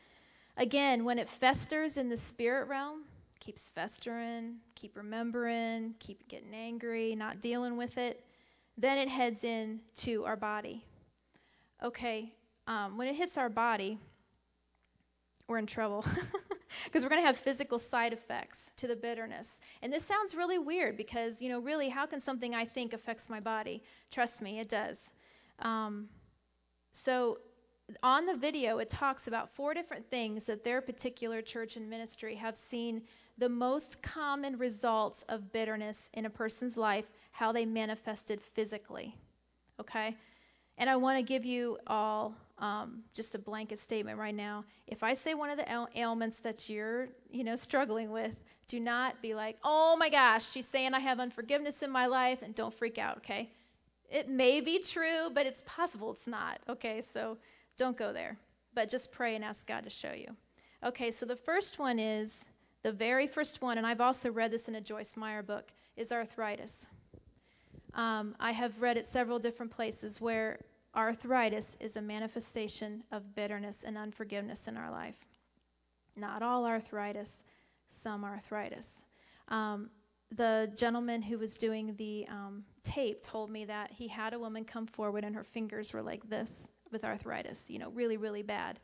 Again, 0.56 1.04
when 1.04 1.20
it 1.20 1.28
festers 1.28 1.98
in 1.98 2.08
the 2.08 2.16
spirit 2.16 2.68
realm, 2.68 3.04
keeps 3.40 3.68
festering, 3.70 4.58
keep 4.76 4.96
remembering, 4.96 5.96
keep 6.00 6.28
getting 6.30 6.54
angry, 6.54 7.16
not 7.16 7.42
dealing 7.42 7.76
with 7.76 7.98
it, 7.98 8.24
then 8.78 8.98
it 8.98 9.10
heads 9.10 9.44
in 9.44 9.82
to 9.96 10.24
our 10.24 10.38
body. 10.38 10.86
Okay, 11.84 12.34
um, 12.68 12.98
when 12.98 13.08
it 13.08 13.16
hits 13.16 13.38
our 13.38 13.50
body, 13.50 14.00
we're 15.48 15.58
in 15.58 15.66
trouble 15.66 16.06
because 16.86 17.04
we're 17.04 17.10
going 17.10 17.22
to 17.22 17.28
have 17.28 17.38
physical 17.38 17.78
side 17.78 18.14
effects 18.14 18.72
to 18.78 18.88
the 18.88 18.96
bitterness. 18.96 19.60
And 19.82 19.92
this 19.92 20.04
sounds 20.04 20.36
really 20.36 20.58
weird 20.58 20.96
because, 20.96 21.42
you 21.42 21.50
know, 21.50 21.60
really, 21.60 21.90
how 21.90 22.06
can 22.06 22.22
something 22.22 22.56
I 22.56 22.66
think 22.66 22.94
affects 22.94 23.30
my 23.30 23.40
body? 23.40 23.84
Trust 24.10 24.42
me, 24.42 24.60
it 24.60 24.70
does. 24.70 25.12
Um, 25.60 26.10
so 26.92 27.40
on 28.02 28.26
the 28.26 28.36
video, 28.36 28.80
it 28.80 28.90
talks 28.90 29.28
about 29.28 29.50
four 29.50 29.74
different 29.74 30.10
things 30.10 30.46
that 30.46 30.64
their 30.64 30.82
particular 30.82 31.42
church 31.42 31.78
and 31.78 31.90
ministry 31.90 32.36
have 32.36 32.58
seen 32.58 33.04
the 33.38 33.50
most 33.50 34.02
common 34.02 34.58
results 34.58 35.24
of 35.30 35.52
bitterness 35.52 36.10
in 36.14 36.26
a 36.26 36.30
person's 36.30 36.78
life, 36.78 37.06
how 37.32 37.52
they 37.52 37.66
manifested 37.66 38.42
physically. 38.42 39.16
Okay? 39.80 40.16
And 40.78 40.90
I 40.90 40.96
want 40.96 41.18
to 41.18 41.24
give 41.24 41.46
you 41.46 41.78
all 41.88 42.36
um, 42.58 43.04
just 43.14 43.36
a 43.36 43.40
blanket 43.40 43.80
statement 43.80 44.18
right 44.18 44.36
now. 44.36 44.64
If 44.88 45.04
I 45.04 45.14
say 45.14 45.34
one 45.34 45.50
of 45.50 45.58
the 45.58 45.70
ail- 45.72 45.90
ailments 45.96 46.40
that 46.40 46.70
you're, 46.70 47.10
you 47.30 47.44
know, 47.44 47.56
struggling 47.56 48.12
with, 48.12 48.34
do 48.68 48.80
not 48.80 49.22
be 49.22 49.36
like, 49.36 49.58
"Oh 49.64 49.96
my 49.98 50.10
gosh, 50.10 50.50
she's 50.50 50.68
saying 50.68 50.94
I 50.94 51.00
have 51.00 51.20
unforgiveness 51.20 51.84
in 51.84 51.92
my 51.92 52.08
life," 52.08 52.42
and 52.42 52.56
don't 52.56 52.74
freak 52.74 52.98
out. 52.98 53.18
Okay? 53.18 53.52
It 54.16 54.30
may 54.30 54.62
be 54.62 54.80
true, 54.80 55.30
but 55.34 55.46
it's 55.46 55.62
possible 55.64 56.10
it's 56.14 56.26
not. 56.26 56.62
Okay, 56.70 57.02
so 57.02 57.38
don't 57.76 57.98
go 57.98 58.14
there. 58.14 58.38
But 58.74 58.90
just 58.90 59.12
pray 59.12 59.36
and 59.36 59.44
ask 59.44 59.68
God 59.68 59.84
to 59.84 59.90
show 59.90 60.14
you. 60.14 60.34
Okay, 60.86 61.12
so 61.12 61.26
the 61.26 61.36
first 61.36 61.80
one 61.80 62.00
is 62.00 62.48
the 62.82 62.94
very 62.94 63.28
first 63.28 63.62
one, 63.62 63.78
and 63.78 63.86
I've 63.86 64.00
also 64.00 64.32
read 64.32 64.52
this 64.52 64.70
in 64.70 64.76
a 64.76 64.80
Joyce 64.80 65.18
Meyer 65.18 65.44
book, 65.44 65.74
is 65.98 66.14
arthritis. 66.14 66.88
Um, 67.94 68.38
I 68.40 68.54
have 68.54 68.82
read 68.82 68.96
it 68.96 69.06
several 69.06 69.38
different 69.38 69.74
places 69.74 70.22
where 70.22 70.60
arthritis 70.96 71.76
is 71.82 71.98
a 71.98 72.02
manifestation 72.02 73.04
of 73.12 73.36
bitterness 73.36 73.84
and 73.84 73.98
unforgiveness 73.98 74.70
in 74.70 74.78
our 74.78 74.92
life. 74.92 75.26
Not 76.16 76.42
all 76.42 76.66
arthritis, 76.66 77.44
some 77.90 78.24
arthritis. 78.24 79.04
Um, 79.50 79.90
the 80.36 80.72
gentleman 80.76 81.22
who 81.22 81.38
was 81.38 81.58
doing 81.58 81.96
the 81.98 82.26
um, 82.30 82.64
tape 82.84 83.22
told 83.24 83.50
me 83.50 83.66
that 83.66 83.92
he 83.92 84.08
had 84.08 84.34
a 84.34 84.40
woman 84.40 84.64
come 84.64 84.88
forward 84.88 85.24
and 85.24 85.36
her 85.36 85.44
fingers 85.44 85.94
were 85.94 86.02
like 86.02 86.28
this 86.30 86.68
with 86.92 87.04
arthritis, 87.04 87.70
you 87.70 87.80
know, 87.80 87.90
really, 87.90 88.18
really 88.18 88.44
bad. 88.44 88.80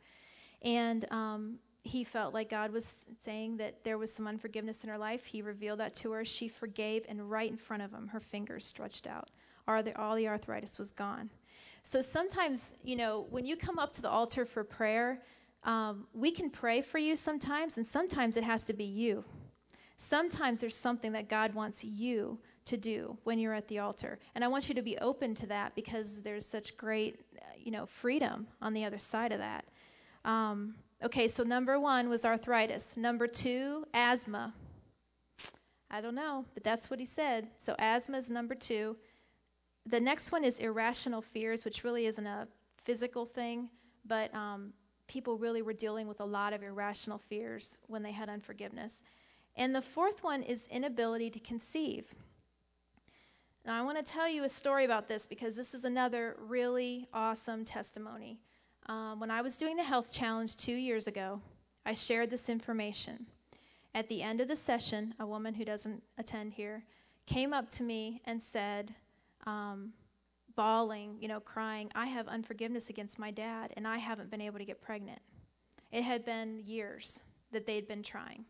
And 0.62 1.04
um, 1.10 1.58
he 1.82 2.04
felt 2.04 2.32
like 2.34 2.50
God 2.50 2.72
was 2.72 3.06
saying 3.22 3.56
that 3.56 3.82
there 3.84 3.98
was 3.98 4.12
some 4.12 4.28
unforgiveness 4.28 4.84
in 4.84 4.90
her 4.90 4.98
life. 4.98 5.24
He 5.24 5.42
revealed 5.42 5.80
that 5.80 5.94
to 5.94 6.12
her. 6.12 6.24
She 6.24 6.48
forgave, 6.48 7.04
and 7.08 7.30
right 7.30 7.50
in 7.50 7.56
front 7.56 7.82
of 7.82 7.92
him, 7.92 8.08
her 8.08 8.20
fingers 8.20 8.66
stretched 8.66 9.06
out. 9.06 9.30
All 9.66 9.82
the, 9.82 9.98
all 9.98 10.16
the 10.16 10.28
arthritis 10.28 10.78
was 10.78 10.90
gone. 10.90 11.30
So 11.82 12.00
sometimes, 12.00 12.74
you 12.84 12.96
know, 12.96 13.26
when 13.30 13.44
you 13.44 13.56
come 13.56 13.78
up 13.78 13.92
to 13.92 14.02
the 14.02 14.08
altar 14.08 14.44
for 14.44 14.62
prayer, 14.62 15.22
um, 15.64 16.06
we 16.14 16.30
can 16.30 16.50
pray 16.50 16.82
for 16.82 16.98
you 16.98 17.16
sometimes, 17.16 17.76
and 17.76 17.86
sometimes 17.86 18.36
it 18.36 18.44
has 18.44 18.64
to 18.64 18.72
be 18.72 18.84
you. 18.84 19.24
Sometimes 20.02 20.60
there's 20.60 20.76
something 20.76 21.12
that 21.12 21.28
God 21.28 21.54
wants 21.54 21.84
you 21.84 22.36
to 22.64 22.76
do 22.76 23.16
when 23.22 23.38
you're 23.38 23.54
at 23.54 23.68
the 23.68 23.78
altar. 23.78 24.18
And 24.34 24.42
I 24.42 24.48
want 24.48 24.68
you 24.68 24.74
to 24.74 24.82
be 24.82 24.98
open 24.98 25.32
to 25.36 25.46
that 25.46 25.76
because 25.76 26.22
there's 26.22 26.44
such 26.44 26.76
great, 26.76 27.20
you 27.56 27.70
know, 27.70 27.86
freedom 27.86 28.48
on 28.60 28.74
the 28.74 28.84
other 28.84 28.98
side 28.98 29.30
of 29.30 29.38
that. 29.38 29.64
Um, 30.24 30.74
okay, 31.04 31.28
so 31.28 31.44
number 31.44 31.78
one 31.78 32.08
was 32.08 32.24
arthritis. 32.24 32.96
Number 32.96 33.28
two, 33.28 33.86
asthma. 33.94 34.52
I 35.88 36.00
don't 36.00 36.16
know, 36.16 36.46
but 36.52 36.64
that's 36.64 36.90
what 36.90 36.98
he 36.98 37.06
said. 37.06 37.46
So 37.58 37.76
asthma 37.78 38.18
is 38.18 38.28
number 38.28 38.56
two. 38.56 38.96
The 39.86 40.00
next 40.00 40.32
one 40.32 40.42
is 40.42 40.58
irrational 40.58 41.22
fears, 41.22 41.64
which 41.64 41.84
really 41.84 42.06
isn't 42.06 42.26
a 42.26 42.48
physical 42.82 43.24
thing, 43.24 43.70
but 44.04 44.34
um, 44.34 44.72
people 45.06 45.38
really 45.38 45.62
were 45.62 45.72
dealing 45.72 46.08
with 46.08 46.20
a 46.20 46.24
lot 46.24 46.52
of 46.52 46.64
irrational 46.64 47.18
fears 47.18 47.78
when 47.86 48.02
they 48.02 48.12
had 48.12 48.28
unforgiveness. 48.28 49.04
And 49.56 49.74
the 49.74 49.82
fourth 49.82 50.22
one 50.22 50.42
is 50.42 50.66
inability 50.70 51.30
to 51.30 51.40
conceive. 51.40 52.14
Now, 53.64 53.78
I 53.78 53.82
want 53.82 54.04
to 54.04 54.12
tell 54.12 54.28
you 54.28 54.44
a 54.44 54.48
story 54.48 54.84
about 54.84 55.06
this 55.08 55.26
because 55.26 55.54
this 55.54 55.72
is 55.74 55.84
another 55.84 56.36
really 56.40 57.06
awesome 57.12 57.64
testimony. 57.64 58.40
Um, 58.86 59.20
when 59.20 59.30
I 59.30 59.42
was 59.42 59.56
doing 59.56 59.76
the 59.76 59.84
health 59.84 60.10
challenge 60.10 60.56
two 60.56 60.74
years 60.74 61.06
ago, 61.06 61.40
I 61.86 61.94
shared 61.94 62.30
this 62.30 62.48
information. 62.48 63.26
At 63.94 64.08
the 64.08 64.22
end 64.22 64.40
of 64.40 64.48
the 64.48 64.56
session, 64.56 65.14
a 65.20 65.26
woman 65.26 65.54
who 65.54 65.64
doesn't 65.64 66.02
attend 66.18 66.54
here 66.54 66.84
came 67.26 67.52
up 67.52 67.68
to 67.70 67.82
me 67.82 68.20
and 68.24 68.42
said, 68.42 68.94
um, 69.46 69.92
bawling, 70.56 71.16
you 71.20 71.28
know, 71.28 71.40
crying, 71.40 71.90
I 71.94 72.06
have 72.06 72.26
unforgiveness 72.26 72.90
against 72.90 73.18
my 73.18 73.30
dad, 73.30 73.72
and 73.76 73.86
I 73.86 73.98
haven't 73.98 74.30
been 74.30 74.40
able 74.40 74.58
to 74.58 74.64
get 74.64 74.80
pregnant. 74.80 75.20
It 75.92 76.02
had 76.02 76.24
been 76.24 76.58
years 76.64 77.20
that 77.52 77.66
they'd 77.66 77.86
been 77.86 78.02
trying. 78.02 78.44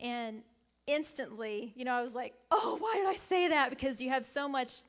And 0.00 0.42
instantly, 0.86 1.72
you 1.76 1.84
know, 1.84 1.92
I 1.92 2.02
was 2.02 2.14
like, 2.14 2.34
oh, 2.50 2.76
why 2.80 2.94
did 2.96 3.06
I 3.06 3.16
say 3.16 3.48
that? 3.48 3.70
Because 3.70 4.00
you 4.00 4.10
have 4.10 4.24
so 4.24 4.48
much, 4.48 4.80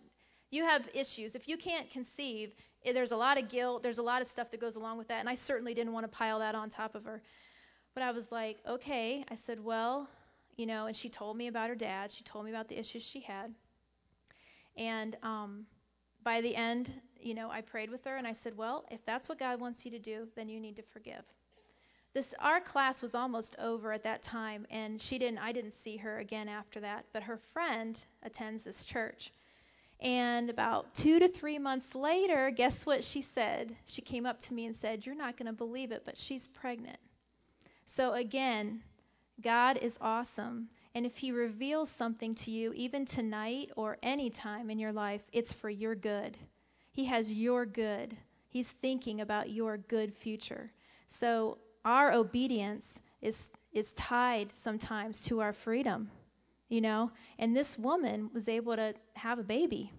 you 0.52 0.66
have 0.66 0.90
issues. 0.94 1.36
If 1.36 1.48
you 1.48 1.58
can't 1.58 1.90
conceive, 1.90 2.54
eh, 2.86 2.94
there's 2.94 3.12
a 3.12 3.18
lot 3.18 3.38
of 3.38 3.50
guilt, 3.50 3.84
there's 3.84 4.00
a 4.00 4.04
lot 4.04 4.22
of 4.22 4.28
stuff 4.28 4.52
that 4.52 4.60
goes 4.60 4.76
along 4.76 4.98
with 4.98 5.08
that. 5.08 5.20
And 5.20 5.30
I 5.30 5.36
certainly 5.36 5.74
didn't 5.74 5.94
want 5.94 6.06
to 6.06 6.18
pile 6.18 6.40
that 6.40 6.56
on 6.56 6.70
top 6.70 6.96
of 6.96 7.06
her. 7.06 7.22
But 7.94 8.04
I 8.04 8.12
was 8.12 8.32
like, 8.32 8.58
okay. 8.68 9.24
I 9.32 9.36
said, 9.36 9.64
well, 9.64 10.10
you 10.58 10.66
know, 10.66 10.88
and 10.88 10.96
she 10.96 11.10
told 11.10 11.38
me 11.38 11.48
about 11.48 11.70
her 11.70 11.76
dad. 11.76 12.12
She 12.12 12.24
told 12.24 12.46
me 12.46 12.52
about 12.52 12.68
the 12.68 12.78
issues 12.78 13.04
she 13.04 13.22
had. 13.22 13.54
And 14.78 15.16
um, 15.24 15.66
by 16.24 16.42
the 16.42 16.56
end, 16.56 16.92
you 17.20 17.34
know, 17.34 17.50
I 17.50 17.62
prayed 17.62 17.90
with 17.90 18.04
her 18.06 18.18
and 18.18 18.28
I 18.28 18.34
said, 18.34 18.58
well, 18.58 18.86
if 18.92 19.06
that's 19.06 19.30
what 19.30 19.40
God 19.40 19.60
wants 19.60 19.86
you 19.86 19.92
to 19.92 20.00
do, 20.00 20.28
then 20.36 20.50
you 20.50 20.60
need 20.60 20.76
to 20.76 20.84
forgive. 20.84 21.24
This 22.16 22.34
our 22.40 22.62
class 22.62 23.02
was 23.02 23.14
almost 23.14 23.58
over 23.60 23.92
at 23.92 24.04
that 24.04 24.24
time, 24.24 24.66
and 24.72 25.02
she 25.02 25.18
didn't. 25.20 25.40
I 25.40 25.52
didn't 25.52 25.74
see 25.74 25.98
her 25.98 26.20
again 26.20 26.48
after 26.48 26.80
that. 26.80 27.06
But 27.12 27.24
her 27.24 27.36
friend 27.36 28.00
attends 28.24 28.64
this 28.64 28.86
church, 28.86 29.34
and 30.00 30.50
about 30.50 30.96
two 30.96 31.20
to 31.20 31.28
three 31.28 31.60
months 31.60 31.94
later, 31.94 32.52
guess 32.52 32.86
what 32.86 33.04
she 33.04 33.22
said? 33.22 33.76
She 33.86 34.02
came 34.02 34.26
up 34.26 34.40
to 34.40 34.54
me 34.54 34.66
and 34.66 34.74
said, 34.74 35.06
"You're 35.06 35.14
not 35.14 35.36
going 35.36 35.48
to 35.48 35.52
believe 35.52 35.92
it, 35.92 36.04
but 36.06 36.18
she's 36.18 36.48
pregnant." 36.48 37.00
So 37.86 38.14
again, 38.14 38.82
God 39.42 39.78
is 39.78 39.98
awesome. 40.00 40.70
And 40.94 41.06
if 41.06 41.18
He 41.18 41.34
reveals 41.34 41.90
something 41.90 42.34
to 42.36 42.50
you, 42.50 42.72
even 42.76 43.06
tonight 43.06 43.72
or 43.76 43.98
any 44.02 44.30
time 44.30 44.70
in 44.70 44.80
your 44.80 44.94
life, 44.94 45.26
it's 45.34 45.52
for 45.52 45.70
your 45.70 45.96
good. 45.96 46.38
He 46.94 47.04
has 47.06 47.34
your 47.34 47.66
good. 47.66 48.16
He's 48.48 48.72
thinking 48.72 49.20
about 49.20 49.50
your 49.50 49.76
good 49.76 50.14
future. 50.14 50.72
So 51.10 51.58
our 51.86 52.12
obedience 52.12 53.00
is, 53.22 53.50
is 53.72 53.94
tied 53.94 54.52
sometimes 54.52 55.22
to 55.22 55.40
our 55.40 55.54
freedom, 55.54 56.10
you 56.68 56.82
know? 56.82 57.12
And 57.40 57.56
this 57.56 57.78
woman 57.78 58.32
was 58.34 58.50
able 58.50 58.76
to 58.76 58.96
have 59.14 59.40
a 59.40 59.44
baby, 59.44 59.94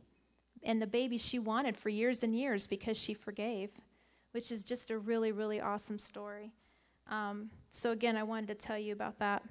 and 0.63 0.83
the 0.83 0.87
baby 0.87 1.17
she 1.17 1.39
wanted 1.39 1.77
for 1.77 1.89
years 1.89 2.23
and 2.23 2.35
years 2.35 2.67
because 2.67 2.97
she 2.97 3.15
forgave, 3.15 3.71
which 4.33 4.51
is 4.51 4.65
just 4.65 4.91
a 4.91 4.99
really, 4.99 5.31
really 5.33 5.61
awesome 5.61 5.99
story. 5.99 6.53
Um, 7.09 7.51
so, 7.71 7.93
again, 7.93 8.17
I 8.17 8.25
wanted 8.25 8.49
to 8.49 8.55
tell 8.55 8.79
you 8.79 8.93
about 8.93 9.21
that 9.21 9.45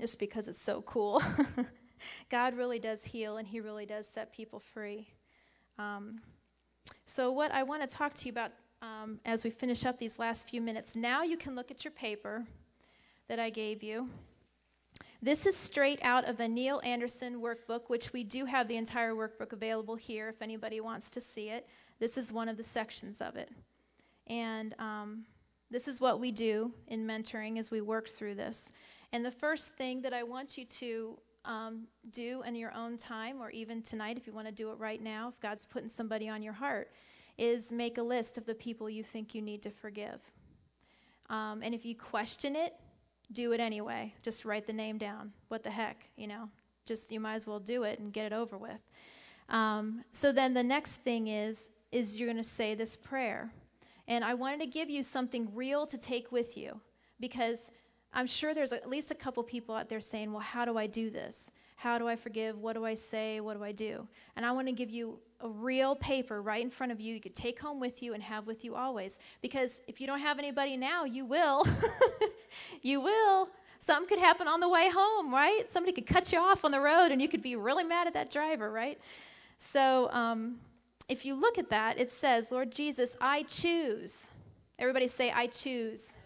just 0.00 0.18
because 0.18 0.48
it's 0.48 0.60
so 0.60 0.80
cool. 0.82 1.22
God 2.30 2.56
really 2.56 2.78
does 2.78 3.04
heal, 3.04 3.36
and 3.36 3.46
He 3.46 3.60
really 3.60 3.84
does 3.84 4.06
set 4.08 4.32
people 4.32 4.58
free. 4.58 5.08
Um, 5.78 6.20
so, 7.04 7.30
what 7.30 7.52
I 7.52 7.62
want 7.62 7.82
to 7.82 7.88
talk 7.88 8.14
to 8.14 8.24
you 8.24 8.32
about 8.32 8.52
um, 8.82 9.20
as 9.24 9.44
we 9.44 9.50
finish 9.50 9.84
up 9.84 9.98
these 9.98 10.18
last 10.18 10.48
few 10.48 10.60
minutes. 10.60 10.94
Now 10.94 11.22
you 11.22 11.36
can 11.36 11.54
look 11.54 11.70
at 11.70 11.84
your 11.84 11.92
paper 11.92 12.44
that 13.28 13.38
I 13.38 13.50
gave 13.50 13.82
you. 13.82 14.08
This 15.20 15.46
is 15.46 15.56
straight 15.56 15.98
out 16.02 16.26
of 16.26 16.38
a 16.38 16.46
Neil 16.46 16.80
Anderson 16.84 17.40
workbook, 17.40 17.88
which 17.88 18.12
we 18.12 18.22
do 18.22 18.44
have 18.44 18.68
the 18.68 18.76
entire 18.76 19.14
workbook 19.14 19.52
available 19.52 19.96
here 19.96 20.28
if 20.28 20.42
anybody 20.42 20.80
wants 20.80 21.10
to 21.10 21.20
see 21.20 21.48
it. 21.48 21.66
This 21.98 22.16
is 22.16 22.32
one 22.32 22.48
of 22.48 22.56
the 22.56 22.62
sections 22.62 23.20
of 23.20 23.34
it. 23.34 23.50
And 24.28 24.74
um, 24.78 25.24
this 25.70 25.88
is 25.88 26.00
what 26.00 26.20
we 26.20 26.30
do 26.30 26.72
in 26.86 27.04
mentoring 27.04 27.58
as 27.58 27.70
we 27.70 27.80
work 27.80 28.08
through 28.08 28.36
this. 28.36 28.70
And 29.12 29.24
the 29.24 29.30
first 29.30 29.72
thing 29.72 30.02
that 30.02 30.12
I 30.12 30.22
want 30.22 30.56
you 30.56 30.64
to 30.66 31.18
um, 31.44 31.88
do 32.12 32.42
in 32.46 32.54
your 32.54 32.72
own 32.74 32.96
time, 32.96 33.42
or 33.42 33.50
even 33.50 33.82
tonight 33.82 34.16
if 34.16 34.26
you 34.26 34.32
want 34.32 34.46
to 34.46 34.52
do 34.52 34.70
it 34.70 34.78
right 34.78 35.02
now, 35.02 35.28
if 35.28 35.40
God's 35.40 35.64
putting 35.64 35.88
somebody 35.88 36.28
on 36.28 36.42
your 36.42 36.52
heart, 36.52 36.90
is 37.38 37.72
make 37.72 37.98
a 37.98 38.02
list 38.02 38.36
of 38.36 38.44
the 38.44 38.54
people 38.54 38.90
you 38.90 39.02
think 39.02 39.34
you 39.34 39.40
need 39.40 39.62
to 39.62 39.70
forgive. 39.70 40.20
Um, 41.30 41.62
and 41.62 41.74
if 41.74 41.84
you 41.84 41.94
question 41.94 42.56
it, 42.56 42.74
do 43.32 43.52
it 43.52 43.60
anyway. 43.60 44.14
Just 44.22 44.44
write 44.44 44.66
the 44.66 44.72
name 44.72 44.98
down. 44.98 45.32
What 45.48 45.62
the 45.62 45.70
heck, 45.70 46.08
you 46.16 46.26
know? 46.26 46.48
Just 46.84 47.12
you 47.12 47.20
might 47.20 47.34
as 47.34 47.46
well 47.46 47.60
do 47.60 47.84
it 47.84 47.98
and 47.98 48.12
get 48.12 48.26
it 48.26 48.32
over 48.32 48.56
with. 48.56 48.80
Um, 49.48 50.04
so 50.12 50.32
then 50.32 50.54
the 50.54 50.62
next 50.62 50.94
thing 50.96 51.28
is 51.28 51.70
is 51.90 52.20
you're 52.20 52.26
going 52.26 52.36
to 52.36 52.42
say 52.42 52.74
this 52.74 52.94
prayer. 52.96 53.50
And 54.06 54.22
I 54.22 54.34
wanted 54.34 54.60
to 54.60 54.66
give 54.66 54.90
you 54.90 55.02
something 55.02 55.48
real 55.54 55.86
to 55.86 55.96
take 55.96 56.30
with 56.30 56.56
you 56.56 56.80
because 57.18 57.70
I'm 58.12 58.26
sure 58.26 58.52
there's 58.54 58.72
at 58.72 58.88
least 58.88 59.10
a 59.10 59.14
couple 59.14 59.42
people 59.42 59.74
out 59.74 59.88
there 59.88 60.00
saying, 60.00 60.32
"Well, 60.32 60.40
how 60.40 60.64
do 60.64 60.76
I 60.78 60.86
do 60.86 61.10
this? 61.10 61.50
How 61.76 61.98
do 61.98 62.08
I 62.08 62.16
forgive? 62.16 62.58
What 62.58 62.74
do 62.74 62.84
I 62.84 62.94
say? 62.94 63.40
What 63.40 63.56
do 63.56 63.64
I 63.64 63.72
do?" 63.72 64.06
And 64.36 64.44
I 64.46 64.52
want 64.52 64.66
to 64.68 64.72
give 64.72 64.90
you 64.90 65.18
a 65.40 65.48
real 65.48 65.94
paper 65.96 66.42
right 66.42 66.62
in 66.62 66.70
front 66.70 66.90
of 66.90 67.00
you 67.00 67.14
you 67.14 67.20
could 67.20 67.34
take 67.34 67.60
home 67.60 67.78
with 67.78 68.02
you 68.02 68.14
and 68.14 68.22
have 68.22 68.46
with 68.46 68.64
you 68.64 68.74
always. 68.74 69.18
Because 69.40 69.80
if 69.86 70.00
you 70.00 70.06
don't 70.06 70.20
have 70.20 70.38
anybody 70.38 70.76
now, 70.76 71.04
you 71.04 71.24
will. 71.24 71.64
you 72.82 73.00
will. 73.00 73.48
Something 73.78 74.08
could 74.08 74.18
happen 74.18 74.48
on 74.48 74.60
the 74.60 74.68
way 74.68 74.90
home, 74.92 75.32
right? 75.32 75.70
Somebody 75.70 75.92
could 75.92 76.06
cut 76.06 76.32
you 76.32 76.38
off 76.40 76.64
on 76.64 76.72
the 76.72 76.80
road 76.80 77.12
and 77.12 77.22
you 77.22 77.28
could 77.28 77.42
be 77.42 77.54
really 77.54 77.84
mad 77.84 78.06
at 78.08 78.14
that 78.14 78.30
driver, 78.30 78.70
right? 78.72 78.98
So 79.58 80.10
um, 80.10 80.58
if 81.08 81.24
you 81.24 81.34
look 81.34 81.58
at 81.58 81.70
that, 81.70 81.98
it 81.98 82.10
says, 82.10 82.50
Lord 82.50 82.72
Jesus, 82.72 83.16
I 83.20 83.44
choose. 83.44 84.30
Everybody 84.78 85.06
say, 85.06 85.30
I 85.30 85.46
choose. 85.46 86.16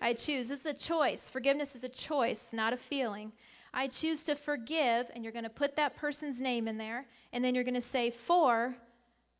I 0.00 0.12
choose. 0.12 0.48
This 0.48 0.60
is 0.60 0.66
a 0.66 0.74
choice. 0.74 1.30
Forgiveness 1.30 1.74
is 1.74 1.84
a 1.84 1.88
choice, 1.88 2.52
not 2.52 2.72
a 2.72 2.76
feeling. 2.76 3.32
I 3.72 3.86
choose 3.88 4.22
to 4.24 4.34
forgive, 4.34 5.10
and 5.14 5.22
you're 5.22 5.32
going 5.32 5.44
to 5.44 5.50
put 5.50 5.76
that 5.76 5.96
person's 5.96 6.40
name 6.40 6.68
in 6.68 6.78
there, 6.78 7.06
and 7.32 7.44
then 7.44 7.54
you're 7.54 7.64
going 7.64 7.74
to 7.74 7.80
say 7.80 8.10
for, 8.10 8.74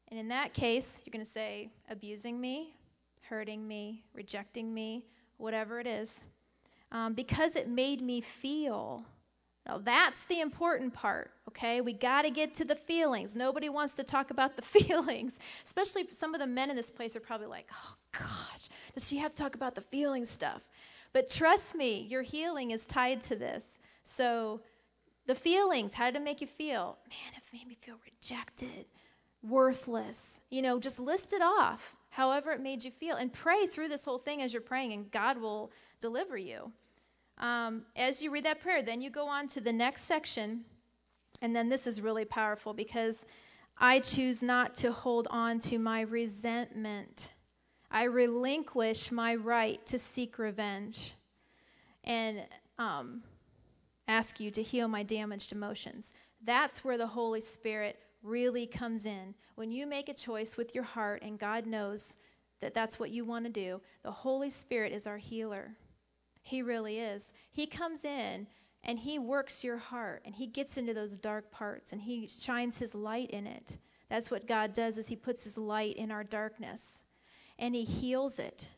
and 0.09 0.19
in 0.19 0.29
that 0.29 0.55
case, 0.55 1.03
you're 1.05 1.13
going 1.13 1.25
to 1.25 1.31
say 1.31 1.71
abusing 1.91 2.41
me, 2.41 2.75
hurting 3.29 3.67
me, 3.67 4.05
rejecting 4.15 4.73
me, 4.73 5.05
whatever 5.37 5.81
it 5.81 5.87
is, 5.87 6.25
um, 6.93 7.15
because 7.15 7.57
it 7.57 7.69
made 7.69 8.01
me 8.01 8.21
feel. 8.21 9.05
Now, 9.67 9.79
that's 9.79 10.25
the 10.25 10.41
important 10.41 10.95
part, 10.95 11.31
okay? 11.49 11.83
We 11.83 11.93
got 11.93 12.23
to 12.23 12.31
get 12.31 12.55
to 12.57 12.65
the 12.65 12.75
feelings. 12.75 13.37
Nobody 13.37 13.69
wants 13.69 13.95
to 13.97 14.05
talk 14.05 14.31
about 14.31 14.57
the 14.57 14.63
feelings, 14.81 15.39
especially 15.65 16.07
some 16.11 16.35
of 16.35 16.41
the 16.41 16.47
men 16.47 16.71
in 16.71 16.77
this 16.77 16.91
place 16.91 17.15
are 17.17 17.21
probably 17.21 17.49
like, 17.49 17.69
oh, 17.73 17.95
gosh, 18.13 18.69
does 18.95 19.09
she 19.09 19.19
have 19.19 19.33
to 19.33 19.39
talk 19.39 19.55
about 19.55 19.75
the 19.75 19.83
feeling 19.83 20.25
stuff? 20.25 20.63
But 21.13 21.31
trust 21.31 21.75
me, 21.75 22.07
your 22.09 22.23
healing 22.23 22.71
is 22.71 22.87
tied 22.87 23.23
to 23.23 23.37
this. 23.37 23.78
So, 24.09 24.63
the 25.27 25.35
feelings, 25.35 25.93
how 25.93 26.07
did 26.07 26.17
it 26.17 26.25
make 26.25 26.41
you 26.41 26.47
feel? 26.47 26.97
Man, 27.11 27.35
it 27.37 27.43
made 27.53 27.69
me 27.69 27.77
feel 27.79 27.97
rejected, 28.07 28.87
worthless. 29.43 30.41
You 30.49 30.63
know, 30.63 30.81
just 30.81 30.99
list 30.99 31.35
it 31.35 31.43
off, 31.43 31.95
however 32.09 32.51
it 32.53 32.61
made 32.63 32.83
you 32.83 32.91
feel, 32.91 33.17
and 33.17 33.31
pray 33.31 33.67
through 33.67 33.89
this 33.89 34.07
whole 34.07 34.17
thing 34.17 34.41
as 34.41 34.55
you're 34.55 34.63
praying, 34.63 34.95
and 34.95 35.11
God 35.11 35.39
will 35.39 35.71
deliver 36.01 36.39
you. 36.39 36.73
Um, 37.37 37.83
as 37.97 38.23
you 38.23 38.31
read 38.31 38.47
that 38.47 38.61
prayer, 38.63 38.83
then 38.83 39.03
you 39.03 39.11
go 39.11 39.29
on 39.29 39.47
to 39.49 39.61
the 39.61 39.75
next 39.75 40.05
section, 40.05 40.65
And 41.43 41.55
then 41.55 41.69
this 41.69 41.87
is 41.87 42.01
really 42.01 42.25
powerful 42.25 42.73
because 42.73 43.27
I 43.77 44.01
choose 44.01 44.43
not 44.43 44.75
to 44.77 44.91
hold 44.91 45.29
on 45.31 45.61
to 45.61 45.79
my 45.79 46.01
resentment. 46.01 47.29
I 47.91 48.05
relinquish 48.05 49.13
my 49.13 49.35
right 49.35 49.85
to 49.87 49.99
seek 49.99 50.39
revenge 50.39 51.13
and 52.05 52.41
um, 52.79 53.23
ask 54.09 54.41
you 54.41 54.51
to 54.51 54.63
heal 54.63 54.89
my 54.89 55.03
damaged 55.03 55.53
emotions. 55.53 56.15
That's 56.43 56.83
where 56.83 56.99
the 56.99 57.07
Holy 57.07 57.41
Spirit 57.41 58.01
really 58.23 58.67
comes 58.67 59.07
in. 59.07 59.35
When 59.55 59.71
you 59.71 59.87
make 59.87 60.09
a 60.09 60.15
choice 60.15 60.57
with 60.57 60.75
your 60.75 60.85
heart 60.85 61.23
and 61.23 61.39
God 61.39 61.67
knows 61.67 62.17
that 62.61 62.75
that's 62.75 62.99
what 62.99 63.11
you 63.11 63.25
want 63.25 63.45
to 63.45 63.51
do, 63.51 63.81
the 64.03 64.11
Holy 64.11 64.51
Spirit 64.51 64.93
is 64.93 65.07
our 65.07 65.19
healer. 65.19 65.77
He 66.43 66.63
really 66.63 66.99
is. 66.99 67.33
He 67.53 67.67
comes 67.67 68.05
in 68.05 68.47
and 68.83 68.99
He 68.99 69.19
works 69.19 69.63
your 69.63 69.77
heart 69.77 70.23
and 70.25 70.35
He 70.35 70.47
gets 70.47 70.79
into 70.79 70.95
those 70.95 71.17
dark 71.17 71.51
parts 71.51 71.93
and 71.93 72.01
He 72.01 72.27
shines 72.27 72.79
His 72.79 72.95
light 72.95 73.31
in 73.31 73.47
it. 73.47 73.77
That's 74.09 74.31
what 74.31 74.47
God 74.47 74.73
does 74.73 74.97
is 74.97 75.09
He 75.09 75.17
puts 75.17 75.45
His 75.45 75.59
light 75.59 75.97
in 75.97 76.11
our 76.11 76.25
darkness 76.25 77.03
and 77.59 77.75
He 77.75 77.85
heals 77.85 78.39
it. 78.39 78.69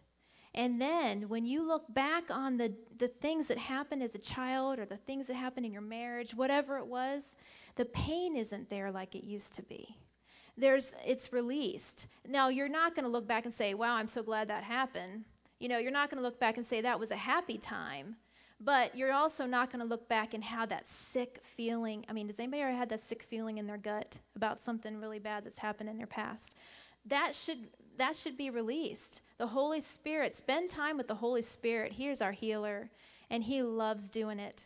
And 0.55 0.81
then 0.81 1.29
when 1.29 1.47
you 1.47 1.67
look 1.67 1.85
back 1.93 2.31
on 2.31 2.57
the, 2.57 2.73
the 2.99 3.09
things 3.09 3.47
that 3.49 3.59
happened 3.59 4.03
as 4.03 4.15
a 4.15 4.19
child 4.19 4.79
or 4.79 4.85
the 4.85 4.97
things 4.97 5.29
that 5.29 5.35
happened 5.35 5.67
in 5.67 5.73
your 5.73 5.83
marriage, 5.83 6.35
whatever 6.35 6.79
it 6.79 6.87
was, 6.87 7.37
the 7.77 7.85
pain 7.85 8.37
isn't 8.37 8.69
there 8.69 8.91
like 8.91 9.15
it 9.15 9.25
used 9.25 9.55
to 9.55 9.63
be. 9.63 9.97
There's, 10.57 10.95
it's 11.07 11.33
released. 11.33 12.09
Now, 12.27 12.49
you're 12.49 12.69
not 12.69 12.95
going 12.95 13.05
to 13.05 13.11
look 13.11 13.29
back 13.29 13.45
and 13.45 13.55
say, 13.55 13.75
wow, 13.75 13.95
I'm 13.95 14.09
so 14.09 14.23
glad 14.23 14.49
that 14.49 14.65
happened. 14.65 15.25
You 15.61 15.69
know, 15.69 15.79
you're 15.79 15.93
not 15.93 16.11
going 16.11 16.19
to 16.19 16.27
look 16.27 16.41
back 16.41 16.57
and 16.57 16.67
say 16.67 16.81
that 16.81 16.99
was 16.99 17.13
a 17.13 17.17
happy 17.17 17.57
time. 17.57 18.17
But 18.63 18.95
you're 18.95 19.13
also 19.13 19.47
not 19.47 19.71
going 19.71 19.81
to 19.81 19.89
look 19.89 20.07
back 20.09 20.35
and 20.35 20.45
have 20.45 20.69
that 20.69 20.87
sick 20.87 21.41
feeling. 21.43 22.05
I 22.09 22.13
mean, 22.13 22.27
does 22.27 22.39
anybody 22.39 22.61
ever 22.61 22.73
had 22.73 22.91
that 22.91 23.03
sick 23.03 23.23
feeling 23.23 23.57
in 23.57 23.67
their 23.67 23.79
gut 23.79 24.19
about 24.37 24.61
something 24.61 25.01
really 25.01 25.19
bad 25.19 25.45
that's 25.45 25.59
happened 25.59 25.89
in 25.89 25.97
their 25.97 26.07
past? 26.07 26.55
That 27.07 27.35
should 27.35 27.69
that 28.01 28.17
should 28.17 28.39
be 28.39 28.49
released. 28.49 29.21
The 29.37 29.47
Holy 29.47 29.81
Spirit, 29.81 30.35
spend 30.35 30.71
time 30.71 30.97
with 30.97 31.07
the 31.07 31.15
Holy 31.15 31.43
Spirit. 31.43 31.93
He's 31.93 32.23
our 32.23 32.33
healer, 32.33 32.91
and 33.29 33.45
He 33.45 33.63
loves 33.63 34.09
doing 34.09 34.39
it. 34.39 34.65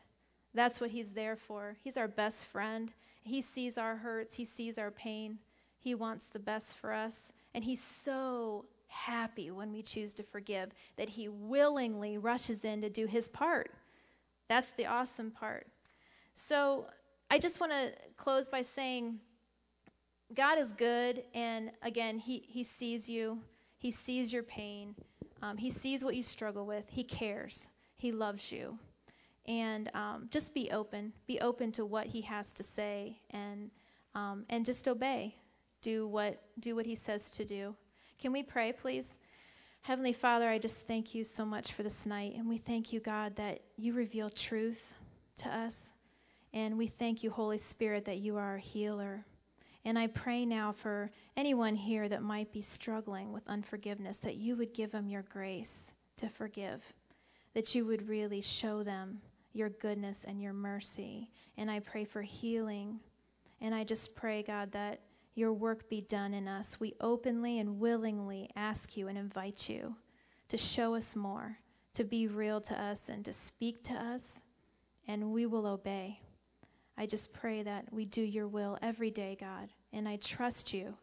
That's 0.55 0.81
what 0.81 0.93
He's 0.93 1.11
there 1.11 1.35
for. 1.35 1.77
He's 1.83 1.97
our 1.97 2.07
best 2.07 2.47
friend. 2.47 2.93
He 3.25 3.41
sees 3.41 3.77
our 3.77 3.97
hurts, 3.97 4.37
He 4.37 4.45
sees 4.45 4.79
our 4.79 4.93
pain. 4.93 5.39
He 5.81 5.97
wants 5.97 6.29
the 6.29 6.39
best 6.39 6.77
for 6.77 6.93
us. 6.93 7.33
And 7.55 7.65
He's 7.65 7.83
so 7.83 8.67
happy 8.87 9.51
when 9.51 9.73
we 9.73 9.83
choose 9.83 10.15
to 10.15 10.23
forgive 10.23 10.71
that 10.97 11.09
He 11.09 11.29
willingly 11.29 12.19
rushes 12.19 12.65
in 12.65 12.81
to 12.83 12.89
do 12.89 13.07
His 13.07 13.29
part. 13.29 13.73
That's 14.49 14.71
the 14.71 14.87
awesome 14.87 15.33
part. 15.33 15.67
So 16.35 16.87
I 17.31 17.41
just 17.41 17.61
want 17.61 17.73
to 17.73 17.91
close 18.17 18.47
by 18.47 18.63
saying 18.63 19.19
God 20.35 20.59
is 20.59 20.73
good, 20.73 21.23
and 21.35 21.71
again, 21.83 22.19
He, 22.19 22.45
he 22.49 22.63
sees 22.65 23.09
you, 23.09 23.39
He 23.79 23.91
sees 23.91 24.33
your 24.33 24.43
pain, 24.43 24.95
um, 25.43 25.57
He 25.57 25.71
sees 25.71 26.05
what 26.05 26.17
you 26.17 26.23
struggle 26.23 26.67
with, 26.67 26.89
He 26.89 27.05
cares, 27.05 27.69
He 27.97 28.13
loves 28.13 28.51
you. 28.51 28.79
And 29.47 29.91
um, 29.95 30.29
just 30.31 30.55
be 30.55 30.71
open, 30.71 31.13
be 31.27 31.39
open 31.41 31.71
to 31.73 31.85
what 31.85 32.07
He 32.07 32.23
has 32.23 32.53
to 32.55 32.63
say, 32.63 33.21
and, 33.31 33.71
um, 34.15 34.45
and 34.49 34.65
just 34.65 34.89
obey. 34.89 35.37
Do 35.83 36.09
what, 36.09 36.41
do 36.61 36.75
what 36.75 36.87
He 36.87 36.95
says 36.95 37.31
to 37.31 37.45
do. 37.45 37.75
Can 38.19 38.33
we 38.33 38.43
pray, 38.43 38.73
please? 38.73 39.19
Heavenly 39.83 40.15
Father, 40.15 40.49
I 40.49 40.59
just 40.59 40.87
thank 40.87 41.15
you 41.15 41.25
so 41.25 41.45
much 41.45 41.73
for 41.73 41.83
this 41.83 42.07
night. 42.07 42.37
And 42.39 42.49
we 42.49 42.57
thank 42.57 42.91
you, 42.91 43.01
God, 43.01 43.37
that 43.37 43.61
you 43.77 43.93
reveal 43.93 44.31
truth 44.31 44.97
to 45.37 45.55
us. 45.55 45.93
And 46.55 46.79
we 46.79 46.87
thank 46.87 47.23
you, 47.23 47.31
Holy 47.31 47.59
Spirit, 47.59 48.07
that 48.07 48.17
you 48.17 48.39
are 48.39 48.57
a 48.57 48.61
healer. 48.61 49.27
And 49.85 49.99
I 49.99 50.07
pray 50.07 50.47
now 50.47 50.73
for 50.73 51.11
anyone 51.37 51.75
here 51.75 52.09
that 52.09 52.23
might 52.23 52.53
be 52.53 52.63
struggling 52.63 53.33
with 53.33 53.47
unforgiveness, 53.47 54.17
that 54.19 54.37
you 54.37 54.57
would 54.57 54.73
give 54.73 54.93
them 54.93 55.09
your 55.09 55.23
grace 55.23 55.93
to 56.17 56.29
forgive, 56.29 56.95
that 57.53 57.75
you 57.75 57.85
would 57.87 58.09
really 58.09 58.41
show 58.41 58.83
them 58.83 59.21
your 59.53 59.69
goodness 59.69 60.25
and 60.25 60.41
your 60.41 60.53
mercy. 60.53 61.31
And 61.57 61.71
I 61.71 61.81
pray 61.81 62.05
for 62.05 62.23
healing. 62.23 63.01
And 63.61 63.75
I 63.75 63.85
just 63.85 64.17
pray, 64.17 64.43
God, 64.43 64.73
that 64.73 65.01
your 65.35 65.53
work 65.53 65.89
be 65.89 66.01
done 66.01 66.33
in 66.33 66.49
us. 66.49 66.81
We 66.81 66.95
openly 67.01 67.59
and 67.59 67.79
willingly 67.79 68.51
ask 68.57 68.97
you 68.97 69.09
and 69.09 69.19
invite 69.19 69.69
you 69.69 69.97
to 70.49 70.57
show 70.57 70.95
us 70.95 71.17
more, 71.17 71.59
to 71.95 72.05
be 72.05 72.27
real 72.27 72.61
to 72.63 72.81
us, 72.81 73.09
and 73.09 73.25
to 73.25 73.33
speak 73.33 73.83
to 73.85 73.95
us, 73.95 74.43
and 75.09 75.33
we 75.33 75.47
will 75.47 75.67
obey. 75.67 76.21
I 76.97 77.07
just 77.07 77.33
pray 77.33 77.63
that 77.63 77.87
we 77.93 78.05
do 78.05 78.23
your 78.23 78.47
will 78.47 78.79
every 78.81 79.11
day, 79.11 79.37
God, 79.39 79.69
and 79.93 80.09
I 80.09 80.17
trust 80.17 80.73
you. 80.73 80.95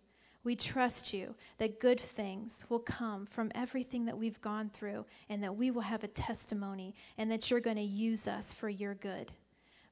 We 0.43 0.55
trust 0.55 1.13
you 1.13 1.35
that 1.59 1.79
good 1.79 1.99
things 1.99 2.65
will 2.69 2.79
come 2.79 3.25
from 3.25 3.51
everything 3.53 4.05
that 4.05 4.17
we've 4.17 4.41
gone 4.41 4.69
through, 4.69 5.05
and 5.29 5.43
that 5.43 5.55
we 5.55 5.69
will 5.69 5.81
have 5.81 6.03
a 6.03 6.07
testimony, 6.07 6.95
and 7.17 7.29
that 7.31 7.51
you're 7.51 7.59
going 7.59 7.75
to 7.75 7.83
use 7.83 8.27
us 8.27 8.53
for 8.53 8.69
your 8.69 8.95
good. 8.95 9.31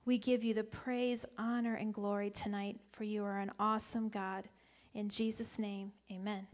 We 0.05 0.17
give 0.17 0.43
you 0.43 0.55
the 0.55 0.63
praise, 0.63 1.25
honor, 1.37 1.75
and 1.75 1.93
glory 1.93 2.31
tonight, 2.31 2.79
for 2.91 3.03
you 3.03 3.23
are 3.23 3.39
an 3.39 3.51
awesome 3.59 4.09
God. 4.09 4.45
In 4.95 5.09
Jesus' 5.09 5.59
name, 5.59 5.91
amen. 6.11 6.47